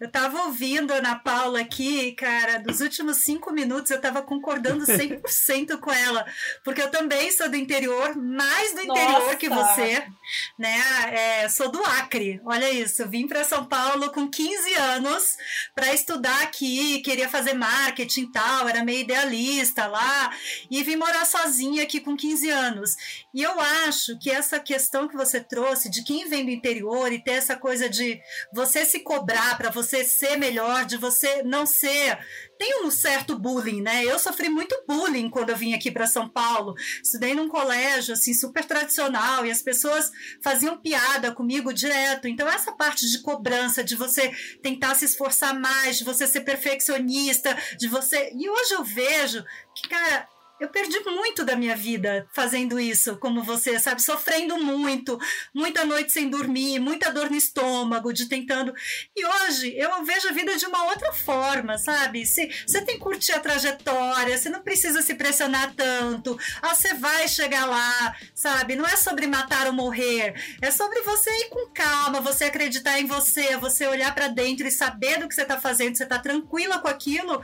Eu 0.00 0.10
tava 0.10 0.42
ouvindo 0.42 0.92
a 0.92 0.96
Ana 0.96 1.14
Paula 1.14 1.60
aqui, 1.60 2.12
cara, 2.12 2.58
dos 2.58 2.80
últimos 2.80 3.18
cinco 3.18 3.52
minutos 3.52 3.92
eu 3.92 4.00
tava 4.00 4.22
concordando 4.22 4.82
100% 4.90 5.78
com 5.78 5.92
ela, 5.92 6.26
porque 6.64 6.82
eu 6.82 6.90
também 6.90 7.30
sou 7.30 7.48
do 7.48 7.56
interior, 7.56 8.16
mais 8.16 8.74
do 8.74 8.80
interior 8.80 9.20
Nossa! 9.20 9.36
que 9.36 9.48
você, 9.48 10.04
né? 10.58 10.74
É, 11.12 11.48
sou 11.48 11.70
do 11.70 11.80
Acre, 11.84 12.40
olha 12.44 12.68
isso, 12.70 13.02
eu 13.02 13.08
vim 13.08 13.28
para 13.28 13.44
São 13.44 13.66
Paulo 13.66 14.10
com 14.10 14.28
15 14.28 14.74
anos 14.74 15.36
para 15.76 15.94
estudar 15.94 16.42
aqui, 16.42 17.00
queria 17.00 17.28
fazer 17.28 17.54
marketing 17.54 18.22
e 18.22 18.32
tal, 18.32 18.68
era 18.68 18.84
meio 18.84 19.02
idealista 19.02 19.86
lá, 19.86 20.32
e 20.68 20.82
vim 20.82 20.96
morar 20.96 21.24
sozinha 21.24 21.84
aqui 21.84 22.00
com 22.00 22.16
15 22.16 22.50
anos. 22.50 22.96
E 23.32 23.42
eu 23.42 23.60
acho 23.60 24.18
que 24.18 24.30
essa 24.30 24.58
questão 24.58 25.06
que 25.06 25.16
você 25.16 25.40
trouxe 25.40 25.88
de 25.88 26.02
quem 26.02 26.28
vem 26.28 26.44
do 26.44 26.50
interior 26.50 27.12
e 27.12 27.22
ter 27.22 27.32
essa 27.32 27.54
coisa 27.54 27.88
de 27.88 28.20
você 28.52 28.84
se 28.84 29.00
cobrar 29.00 29.56
para 29.56 29.70
você 29.70 29.83
ser 29.84 30.36
melhor, 30.36 30.84
de 30.84 30.96
você 30.96 31.42
não 31.42 31.66
ser. 31.66 32.18
Tem 32.58 32.84
um 32.84 32.90
certo 32.90 33.38
bullying, 33.38 33.82
né? 33.82 34.04
Eu 34.04 34.18
sofri 34.18 34.48
muito 34.48 34.74
bullying 34.86 35.28
quando 35.28 35.50
eu 35.50 35.56
vim 35.56 35.74
aqui 35.74 35.90
para 35.90 36.06
São 36.06 36.28
Paulo. 36.28 36.74
Estudei 37.02 37.34
num 37.34 37.48
colégio 37.48 38.14
assim 38.14 38.32
super 38.32 38.64
tradicional 38.64 39.44
e 39.44 39.50
as 39.50 39.60
pessoas 39.60 40.10
faziam 40.42 40.78
piada 40.78 41.32
comigo 41.32 41.72
direto. 41.72 42.28
Então 42.28 42.48
essa 42.48 42.72
parte 42.72 43.10
de 43.10 43.22
cobrança, 43.22 43.84
de 43.84 43.96
você 43.96 44.32
tentar 44.62 44.94
se 44.94 45.04
esforçar 45.04 45.58
mais, 45.58 45.98
de 45.98 46.04
você 46.04 46.26
ser 46.26 46.40
perfeccionista, 46.40 47.56
de 47.78 47.88
você. 47.88 48.32
E 48.34 48.48
hoje 48.48 48.74
eu 48.74 48.84
vejo 48.84 49.44
que, 49.74 49.88
cara, 49.88 50.28
eu 50.60 50.68
perdi 50.68 51.00
muito 51.00 51.44
da 51.44 51.56
minha 51.56 51.74
vida 51.74 52.28
fazendo 52.32 52.78
isso, 52.78 53.16
como 53.16 53.42
você, 53.42 53.78
sabe? 53.80 54.00
Sofrendo 54.00 54.56
muito, 54.58 55.18
muita 55.52 55.84
noite 55.84 56.12
sem 56.12 56.30
dormir, 56.30 56.78
muita 56.78 57.12
dor 57.12 57.28
no 57.28 57.36
estômago, 57.36 58.12
de 58.12 58.28
tentando. 58.28 58.72
E 59.16 59.26
hoje 59.26 59.74
eu 59.76 60.04
vejo 60.04 60.28
a 60.28 60.32
vida 60.32 60.56
de 60.56 60.64
uma 60.66 60.84
outra 60.84 61.12
forma, 61.12 61.76
sabe? 61.76 62.24
Se, 62.24 62.48
você 62.66 62.80
tem 62.82 62.94
que 62.94 63.02
curtir 63.02 63.32
a 63.32 63.40
trajetória, 63.40 64.38
você 64.38 64.48
não 64.48 64.62
precisa 64.62 65.02
se 65.02 65.14
pressionar 65.14 65.74
tanto. 65.74 66.38
Ah, 66.62 66.74
você 66.74 66.94
vai 66.94 67.26
chegar 67.26 67.66
lá, 67.66 68.16
sabe? 68.34 68.76
Não 68.76 68.86
é 68.86 68.96
sobre 68.96 69.26
matar 69.26 69.66
ou 69.66 69.72
morrer, 69.72 70.34
é 70.62 70.70
sobre 70.70 71.00
você 71.02 71.30
ir 71.30 71.48
com 71.48 71.68
calma, 71.72 72.20
você 72.20 72.44
acreditar 72.44 73.00
em 73.00 73.06
você, 73.06 73.56
você 73.56 73.86
olhar 73.86 74.14
para 74.14 74.28
dentro 74.28 74.66
e 74.66 74.70
saber 74.70 75.18
do 75.18 75.28
que 75.28 75.34
você 75.34 75.42
está 75.42 75.60
fazendo, 75.60 75.96
você 75.96 76.04
está 76.04 76.18
tranquila 76.18 76.78
com 76.78 76.88
aquilo 76.88 77.42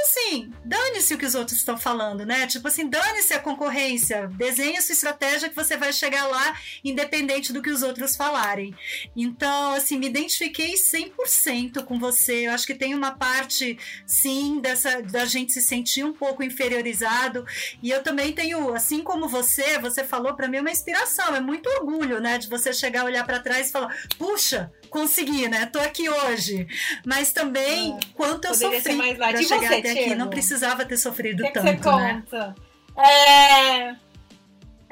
assim, 0.00 0.52
dane-se 0.64 1.14
o 1.14 1.18
que 1.18 1.26
os 1.26 1.34
outros 1.34 1.58
estão 1.58 1.78
falando, 1.78 2.24
né? 2.24 2.46
Tipo 2.46 2.68
assim, 2.68 2.88
dane-se 2.88 3.34
a 3.34 3.38
concorrência, 3.38 4.28
desenhe 4.28 4.76
a 4.76 4.82
sua 4.82 4.92
estratégia 4.92 5.48
que 5.48 5.56
você 5.56 5.76
vai 5.76 5.92
chegar 5.92 6.26
lá, 6.26 6.56
independente 6.84 7.52
do 7.52 7.62
que 7.62 7.70
os 7.70 7.82
outros 7.82 8.16
falarem. 8.16 8.74
Então, 9.16 9.72
assim, 9.72 9.98
me 9.98 10.06
identifiquei 10.06 10.74
100% 10.74 11.84
com 11.84 11.98
você. 11.98 12.46
Eu 12.46 12.52
acho 12.52 12.66
que 12.66 12.74
tem 12.74 12.94
uma 12.94 13.12
parte, 13.12 13.78
sim, 14.06 14.60
dessa 14.60 15.02
da 15.02 15.24
gente 15.24 15.52
se 15.52 15.60
sentir 15.60 16.04
um 16.04 16.12
pouco 16.12 16.42
inferiorizado. 16.42 17.46
E 17.82 17.90
eu 17.90 18.02
também 18.02 18.32
tenho, 18.32 18.74
assim 18.74 19.02
como 19.02 19.28
você, 19.28 19.78
você 19.78 20.04
falou 20.04 20.34
para 20.34 20.48
mim 20.48 20.58
uma 20.58 20.70
inspiração, 20.70 21.34
é 21.34 21.40
muito 21.40 21.68
orgulho, 21.68 22.20
né? 22.20 22.38
De 22.38 22.48
você 22.48 22.72
chegar, 22.72 23.04
olhar 23.04 23.24
para 23.24 23.40
trás 23.40 23.68
e 23.68 23.72
falar, 23.72 23.94
puxa, 24.18 24.72
consegui, 24.92 25.48
né? 25.48 25.66
Tô 25.66 25.80
aqui 25.80 26.08
hoje. 26.08 26.68
Mas 27.04 27.32
também, 27.32 27.96
ah, 27.96 28.06
quanto 28.14 28.44
eu 28.46 28.54
sofri 28.54 29.16
para 29.16 29.42
chegar 29.42 29.68
você, 29.68 29.74
até 29.74 29.90
aqui. 29.90 30.14
Não 30.14 30.28
precisava 30.28 30.84
ter 30.84 30.98
sofrido 30.98 31.42
que 31.42 31.50
tanto, 31.50 31.64
que 31.64 31.82
você 31.82 31.96
né? 31.96 32.22
conta? 32.22 32.54
É... 32.96 34.12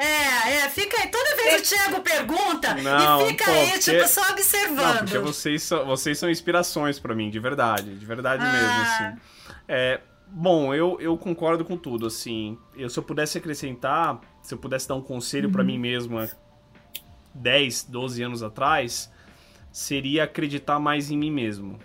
É, 0.03 0.64
é, 0.64 0.68
fica 0.70 0.98
aí. 0.98 1.09
Toda 1.09 1.36
vez 1.36 1.61
o 1.61 1.74
Thiago 1.74 2.01
pergunta 2.01 2.74
não, 2.76 3.20
e 3.20 3.28
fica 3.28 3.44
pô, 3.44 3.51
aí, 3.51 3.66
porque... 3.72 3.80
tipo, 3.80 4.09
só 4.09 4.30
observando. 4.30 4.94
Não, 4.94 4.96
porque 5.01 5.18
vocês 5.18 5.62
são, 5.62 5.84
vocês 5.84 6.18
são 6.18 6.30
inspirações 6.30 6.98
para 6.98 7.14
mim, 7.14 7.28
de 7.28 7.38
verdade. 7.38 7.94
De 7.94 8.07
verdade 8.07 8.42
ah. 8.42 8.51
mesmo, 8.51 8.80
assim. 8.80 9.20
É, 9.68 10.01
bom, 10.26 10.74
eu, 10.74 10.96
eu 11.03 11.18
concordo 11.18 11.66
com 11.66 11.76
tudo, 11.76 12.07
assim. 12.07 12.57
Eu, 12.74 12.88
se 12.88 12.98
eu 12.98 13.03
pudesse 13.03 13.36
acrescentar, 13.36 14.18
se 14.40 14.55
eu 14.55 14.59
pudesse 14.59 14.88
dar 14.88 14.94
um 14.94 15.03
conselho 15.03 15.48
uhum. 15.48 15.53
para 15.53 15.62
mim 15.62 15.76
mesmo 15.76 16.18
há 16.18 16.26
10, 17.34 17.84
12 17.84 18.22
anos 18.22 18.42
atrás, 18.42 19.12
seria 19.72 20.24
acreditar 20.24 20.78
mais 20.78 21.10
em 21.10 21.16
mim 21.16 21.30
mesmo. 21.30 21.78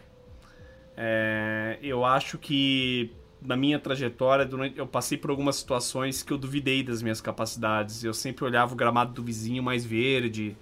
É, 0.98 1.78
eu 1.82 2.06
acho 2.06 2.38
que 2.38 3.12
na 3.42 3.56
minha 3.56 3.80
trajetória, 3.80 4.46
durante, 4.46 4.78
eu 4.78 4.88
passei 4.88 5.18
por 5.18 5.30
algumas 5.30 5.58
situações 5.58 6.24
que 6.24 6.34
eu 6.34 6.38
duvidei 6.38 6.82
das 6.82 7.02
minhas 7.02 7.22
capacidades. 7.22 8.04
Eu 8.04 8.14
sempre 8.14 8.44
olhava 8.44 8.74
o 8.74 8.76
gramado 8.76 9.14
do 9.14 9.24
vizinho 9.24 9.62
mais 9.62 9.86
verde 9.86 10.58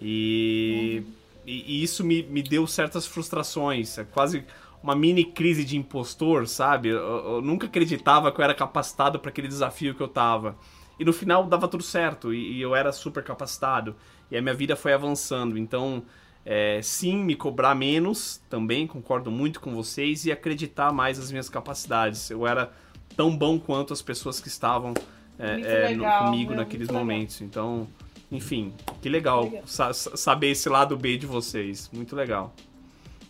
e, 0.00 1.02
uhum. 1.04 1.12
e, 1.46 1.80
e 1.80 1.82
isso 1.82 2.04
me, 2.04 2.22
me 2.24 2.42
deu 2.42 2.66
certas 2.66 3.06
frustrações. 3.06 3.98
É 3.98 4.04
quase 4.04 4.44
uma 4.82 4.94
mini 4.94 5.24
crise 5.24 5.64
de 5.64 5.76
impostor, 5.76 6.46
sabe? 6.48 6.88
Eu, 6.88 6.98
eu 6.98 7.42
nunca 7.42 7.66
acreditava 7.66 8.32
que 8.32 8.40
eu 8.40 8.44
era 8.44 8.54
capacitado 8.54 9.18
para 9.18 9.30
aquele 9.30 9.48
desafio 9.48 9.94
que 9.94 10.02
eu 10.02 10.08
tava. 10.08 10.56
E 10.98 11.04
no 11.04 11.12
final 11.12 11.44
dava 11.44 11.68
tudo 11.68 11.82
certo 11.82 12.34
e, 12.34 12.54
e 12.54 12.60
eu 12.60 12.74
era 12.74 12.90
super 12.90 13.22
capacitado. 13.22 13.94
E 14.30 14.36
a 14.36 14.42
minha 14.42 14.54
vida 14.54 14.74
foi 14.74 14.92
avançando. 14.92 15.56
Então 15.56 16.02
é, 16.50 16.80
sim, 16.80 17.18
me 17.18 17.36
cobrar 17.36 17.74
menos, 17.74 18.40
também 18.48 18.86
concordo 18.86 19.30
muito 19.30 19.60
com 19.60 19.74
vocês, 19.74 20.24
e 20.24 20.32
acreditar 20.32 20.90
mais 20.90 21.18
nas 21.18 21.30
minhas 21.30 21.50
capacidades. 21.50 22.30
Eu 22.30 22.46
era 22.46 22.72
tão 23.14 23.36
bom 23.36 23.60
quanto 23.60 23.92
as 23.92 24.00
pessoas 24.00 24.40
que 24.40 24.48
estavam 24.48 24.94
é, 25.38 25.90
é, 25.90 25.94
no, 25.94 26.04
comigo 26.04 26.52
meu, 26.52 26.60
naqueles 26.60 26.88
momentos. 26.88 27.38
Legal. 27.38 27.48
Então, 27.50 27.88
enfim, 28.32 28.72
que 29.02 29.10
legal, 29.10 29.44
legal. 29.44 29.62
Sa 29.66 29.92
saber 29.92 30.52
esse 30.52 30.70
lado 30.70 30.96
B 30.96 31.18
de 31.18 31.26
vocês. 31.26 31.90
Muito 31.92 32.16
legal. 32.16 32.54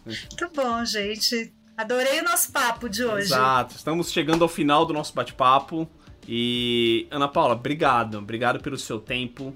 Muito 0.06 0.50
bom, 0.54 0.84
gente. 0.84 1.52
Adorei 1.76 2.20
o 2.20 2.24
nosso 2.24 2.52
papo 2.52 2.88
de 2.88 3.04
hoje. 3.04 3.32
Exato. 3.32 3.74
Estamos 3.74 4.12
chegando 4.12 4.42
ao 4.42 4.48
final 4.48 4.86
do 4.86 4.94
nosso 4.94 5.12
bate-papo. 5.12 5.88
E, 6.28 7.08
Ana 7.10 7.26
Paula, 7.26 7.54
obrigado. 7.54 8.18
Obrigado 8.18 8.60
pelo 8.60 8.78
seu 8.78 9.00
tempo. 9.00 9.52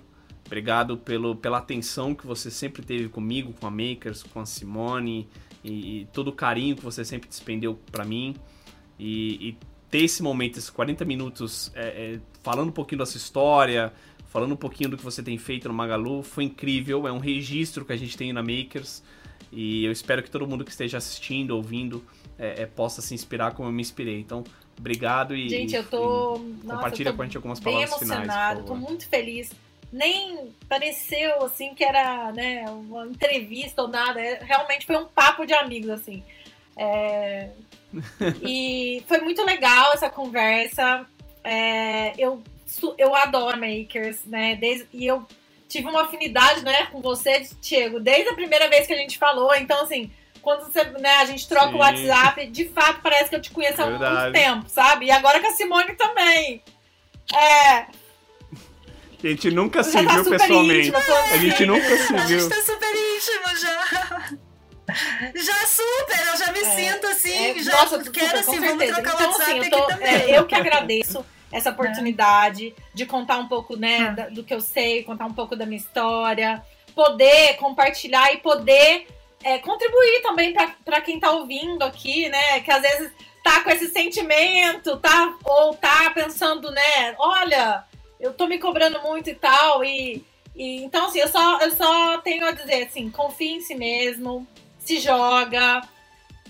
Obrigado 0.52 0.98
pelo, 0.98 1.34
pela 1.34 1.56
atenção 1.56 2.14
que 2.14 2.26
você 2.26 2.50
sempre 2.50 2.82
teve 2.82 3.08
comigo, 3.08 3.54
com 3.58 3.66
a 3.66 3.70
Makers, 3.70 4.22
com 4.22 4.38
a 4.38 4.44
Simone 4.44 5.26
e, 5.64 6.00
e 6.00 6.08
todo 6.12 6.28
o 6.28 6.32
carinho 6.32 6.76
que 6.76 6.84
você 6.84 7.06
sempre 7.06 7.26
despendeu 7.26 7.80
para 7.90 8.04
mim. 8.04 8.36
E, 8.98 9.48
e, 9.48 9.58
ter 9.90 10.00
esse 10.00 10.22
momento, 10.22 10.58
esses 10.58 10.68
40 10.68 11.06
minutos, 11.06 11.72
é, 11.74 11.86
é, 11.86 12.20
falando 12.42 12.68
um 12.68 12.72
pouquinho 12.72 12.98
da 12.98 13.06
sua 13.06 13.16
história, 13.16 13.94
falando 14.26 14.52
um 14.52 14.56
pouquinho 14.56 14.90
do 14.90 14.98
que 14.98 15.02
você 15.02 15.22
tem 15.22 15.38
feito 15.38 15.68
no 15.68 15.74
Magalu, 15.74 16.22
foi 16.22 16.44
incrível. 16.44 17.08
É 17.08 17.12
um 17.12 17.18
registro 17.18 17.82
que 17.82 17.92
a 17.94 17.96
gente 17.96 18.14
tem 18.14 18.30
na 18.30 18.42
Makers. 18.42 19.02
E 19.50 19.86
eu 19.86 19.90
espero 19.90 20.22
que 20.22 20.30
todo 20.30 20.46
mundo 20.46 20.66
que 20.66 20.70
esteja 20.70 20.98
assistindo, 20.98 21.52
ouvindo, 21.52 22.04
é, 22.38 22.64
é 22.64 22.66
possa 22.66 23.00
se 23.00 23.14
inspirar 23.14 23.54
como 23.54 23.70
eu 23.70 23.72
me 23.72 23.80
inspirei. 23.80 24.20
Então, 24.20 24.44
obrigado 24.78 25.34
e, 25.34 25.48
gente, 25.48 25.74
eu 25.74 25.84
tô, 25.84 26.36
e 26.36 26.66
nossa, 26.66 26.76
compartilha 26.76 27.08
eu 27.08 27.12
tô 27.12 27.16
com 27.16 27.22
a 27.22 27.24
gente 27.24 27.36
algumas 27.38 27.58
palavras 27.58 27.98
finais. 27.98 28.58
Estou 28.58 28.76
muito 28.76 29.08
feliz 29.08 29.50
nem 29.92 30.54
pareceu 30.68 31.44
assim 31.44 31.74
que 31.74 31.84
era 31.84 32.32
né, 32.32 32.64
uma 32.68 33.06
entrevista 33.06 33.82
ou 33.82 33.88
nada. 33.88 34.20
É, 34.20 34.42
realmente 34.42 34.86
foi 34.86 34.96
um 34.96 35.06
papo 35.06 35.44
de 35.44 35.52
amigos, 35.52 35.90
assim. 35.90 36.24
É... 36.76 37.50
e 38.42 39.04
foi 39.06 39.18
muito 39.18 39.44
legal 39.44 39.92
essa 39.92 40.08
conversa. 40.08 41.06
É... 41.44 42.14
eu, 42.16 42.42
eu 42.96 43.14
adoro 43.14 43.58
makers, 43.58 44.24
né? 44.24 44.56
Desde... 44.56 44.88
E 44.92 45.06
eu 45.06 45.26
tive 45.68 45.88
uma 45.88 46.02
afinidade 46.02 46.64
né, 46.64 46.86
com 46.86 47.00
você, 47.00 47.46
Diego, 47.60 48.00
desde 48.00 48.30
a 48.30 48.34
primeira 48.34 48.68
vez 48.68 48.86
que 48.86 48.92
a 48.92 48.98
gente 48.98 49.18
falou. 49.18 49.54
Então, 49.54 49.82
assim, 49.82 50.10
quando 50.40 50.64
você, 50.64 50.84
né, 50.84 51.16
a 51.16 51.24
gente 51.24 51.48
troca 51.48 51.70
Sim. 51.70 51.74
o 51.74 51.78
WhatsApp, 51.78 52.46
de 52.46 52.68
fato 52.68 53.00
parece 53.02 53.30
que 53.30 53.36
eu 53.36 53.40
te 53.40 53.50
conheço 53.50 53.80
há 53.80 53.86
muito 53.86 54.32
tempo, 54.32 54.68
sabe? 54.68 55.06
E 55.06 55.10
agora 55.10 55.40
com 55.40 55.46
a 55.46 55.52
Simone 55.52 55.94
também. 55.94 56.62
É, 57.34 57.86
a 59.22 59.26
gente 59.28 59.50
nunca 59.50 59.84
se 59.84 59.92
tá 59.92 60.00
viu 60.00 60.24
pessoalmente. 60.30 60.88
Íntimo, 60.88 60.98
a 61.32 61.36
gente 61.36 61.66
nunca 61.66 61.96
se 61.96 62.12
viu. 62.12 62.16
A 62.16 62.26
gente 62.26 62.48
tá 62.48 62.62
super 62.62 62.90
íntimo 62.90 63.56
já. 63.60 64.38
Já 65.34 65.66
super, 65.66 66.26
eu 66.26 66.36
já 66.36 66.52
me 66.52 66.58
é, 66.58 66.64
sinto 66.64 67.06
assim, 67.06 67.32
é, 67.32 67.62
já 67.62 67.72
nossa, 67.72 68.10
quero 68.10 68.38
assim, 68.38 68.60
vamos 68.60 68.84
trocar 68.84 69.14
então, 69.14 69.30
WhatsApp 69.30 69.50
assim, 69.50 69.58
eu, 69.58 69.70
tô, 69.70 69.90
é, 70.04 70.38
eu 70.38 70.46
que 70.46 70.54
agradeço 70.54 71.24
essa 71.52 71.70
oportunidade 71.70 72.74
de 72.92 73.06
contar 73.06 73.38
um 73.38 73.46
pouco, 73.46 73.76
né, 73.76 74.14
ah. 74.18 74.30
do 74.30 74.42
que 74.42 74.52
eu 74.52 74.60
sei, 74.60 75.02
contar 75.04 75.26
um 75.26 75.32
pouco 75.32 75.54
da 75.54 75.64
minha 75.64 75.78
história, 75.78 76.62
poder 76.94 77.56
compartilhar 77.56 78.32
e 78.32 78.38
poder 78.38 79.06
é, 79.44 79.58
contribuir 79.58 80.22
também 80.22 80.54
para 80.84 81.00
quem 81.00 81.20
tá 81.20 81.30
ouvindo 81.30 81.82
aqui, 81.82 82.28
né, 82.28 82.60
que 82.60 82.70
às 82.70 82.82
vezes 82.82 83.12
tá 83.44 83.60
com 83.60 83.70
esse 83.70 83.88
sentimento, 83.88 84.96
tá, 84.98 85.36
ou 85.44 85.74
tá 85.74 86.10
pensando, 86.14 86.70
né, 86.70 87.14
olha, 87.18 87.84
eu 88.22 88.32
tô 88.32 88.46
me 88.46 88.58
cobrando 88.58 89.02
muito 89.02 89.28
e 89.28 89.34
tal. 89.34 89.84
E, 89.84 90.24
e 90.54 90.82
então, 90.84 91.06
assim, 91.06 91.18
eu 91.18 91.28
só, 91.28 91.60
eu 91.60 91.72
só 91.72 92.18
tenho 92.18 92.46
a 92.46 92.52
dizer 92.52 92.84
assim, 92.84 93.10
confie 93.10 93.56
em 93.56 93.60
si 93.60 93.74
mesmo, 93.74 94.46
se 94.78 95.00
joga. 95.00 95.82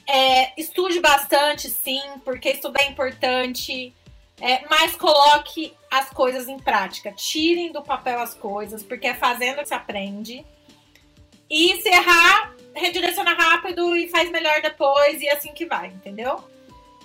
É, 0.06 0.60
estude 0.60 1.00
bastante, 1.00 1.70
sim, 1.70 2.02
porque 2.24 2.50
estudar 2.50 2.82
é 2.82 2.88
importante. 2.88 3.92
É, 4.40 4.66
mas 4.68 4.96
coloque 4.96 5.72
as 5.90 6.10
coisas 6.10 6.46
em 6.48 6.58
prática. 6.58 7.10
Tirem 7.12 7.72
do 7.72 7.82
papel 7.82 8.20
as 8.20 8.34
coisas, 8.34 8.82
porque 8.82 9.06
é 9.06 9.14
fazendo 9.14 9.58
que 9.58 9.66
se 9.66 9.74
aprende. 9.74 10.44
E 11.48 11.80
se 11.80 11.88
errar, 11.88 12.54
redireciona 12.74 13.34
rápido 13.34 13.94
e 13.96 14.08
faz 14.08 14.30
melhor 14.30 14.60
depois, 14.60 15.20
e 15.20 15.28
é 15.28 15.34
assim 15.34 15.52
que 15.52 15.66
vai, 15.66 15.88
entendeu? 15.88 16.42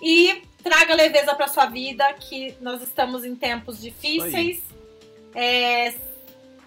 E 0.01 0.41
traga 0.67 0.93
leveza 0.95 1.33
para 1.33 1.47
sua 1.47 1.65
vida, 1.67 2.11
que 2.13 2.55
nós 2.59 2.81
estamos 2.81 3.23
em 3.23 3.35
tempos 3.35 3.81
difíceis. 3.81 4.61
É, 5.33 5.93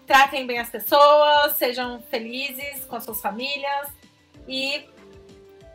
tratem 0.07 0.47
bem 0.47 0.59
as 0.59 0.71
pessoas, 0.71 1.57
sejam 1.57 2.03
felizes 2.11 2.85
com 2.87 2.97
as 2.97 3.05
suas 3.05 3.21
famílias 3.21 3.89
e 4.49 4.89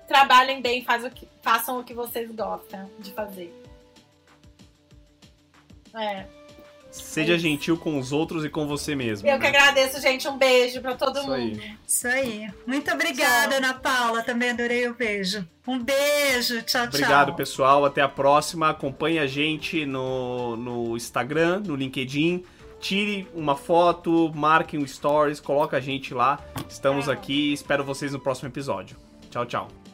trabalhem 0.07 0.61
bem, 0.61 0.84
o 1.03 1.11
que, 1.11 1.28
façam 1.41 1.80
o 1.80 1.84
que 1.84 1.93
vocês 1.93 2.30
gostam 2.32 2.89
de 2.99 3.11
fazer. 3.11 3.53
É. 5.93 6.26
Seja 7.02 7.36
é 7.36 7.38
gentil 7.38 7.78
com 7.78 7.98
os 7.98 8.12
outros 8.12 8.46
e 8.46 8.50
com 8.50 8.68
você 8.68 8.96
mesmo. 8.96 9.28
Eu 9.28 9.34
né? 9.34 9.39
que 9.39 9.48
agradeço, 9.48 10.02
gente. 10.02 10.28
Um 10.28 10.38
beijo 10.38 10.82
para 10.82 10.96
todo 10.96 11.20
Isso 11.20 11.28
mundo. 11.28 11.60
Aí. 11.62 11.78
Isso 11.86 12.08
aí. 12.08 12.50
Muito 12.66 12.91
obrigada, 12.91 13.50
tchau. 13.50 13.58
Ana 13.58 13.74
Paula. 13.74 14.24
Também 14.24 14.50
adorei 14.52 14.88
o 14.88 14.93
beijo. 14.93 15.48
Um 15.68 15.80
beijo. 15.80 16.62
Tchau, 16.62 16.82
tchau. 16.82 16.86
Obrigado, 16.86 17.34
pessoal. 17.34 17.86
Até 17.86 18.02
a 18.02 18.08
próxima. 18.08 18.70
Acompanhe 18.70 19.20
a 19.20 19.28
gente 19.28 19.86
no, 19.86 20.56
no 20.56 20.96
Instagram, 20.96 21.62
no 21.66 21.76
LinkedIn. 21.76 22.43
Tire 22.80 23.28
uma 23.34 23.56
foto, 23.56 24.32
marque 24.36 24.78
um 24.78 24.86
stories, 24.86 25.39
coloca 25.39 25.78
a 25.78 25.80
gente 25.80 26.14
lá. 26.14 26.39
Estamos 26.70 27.08
é. 27.08 27.12
aqui. 27.12 27.54
Espero 27.54 27.84
vocês 27.84 28.14
no 28.14 28.20
próximo 28.20 28.50
episódio. 28.50 28.98
Tchau, 29.30 29.46
tchau. 29.46 29.85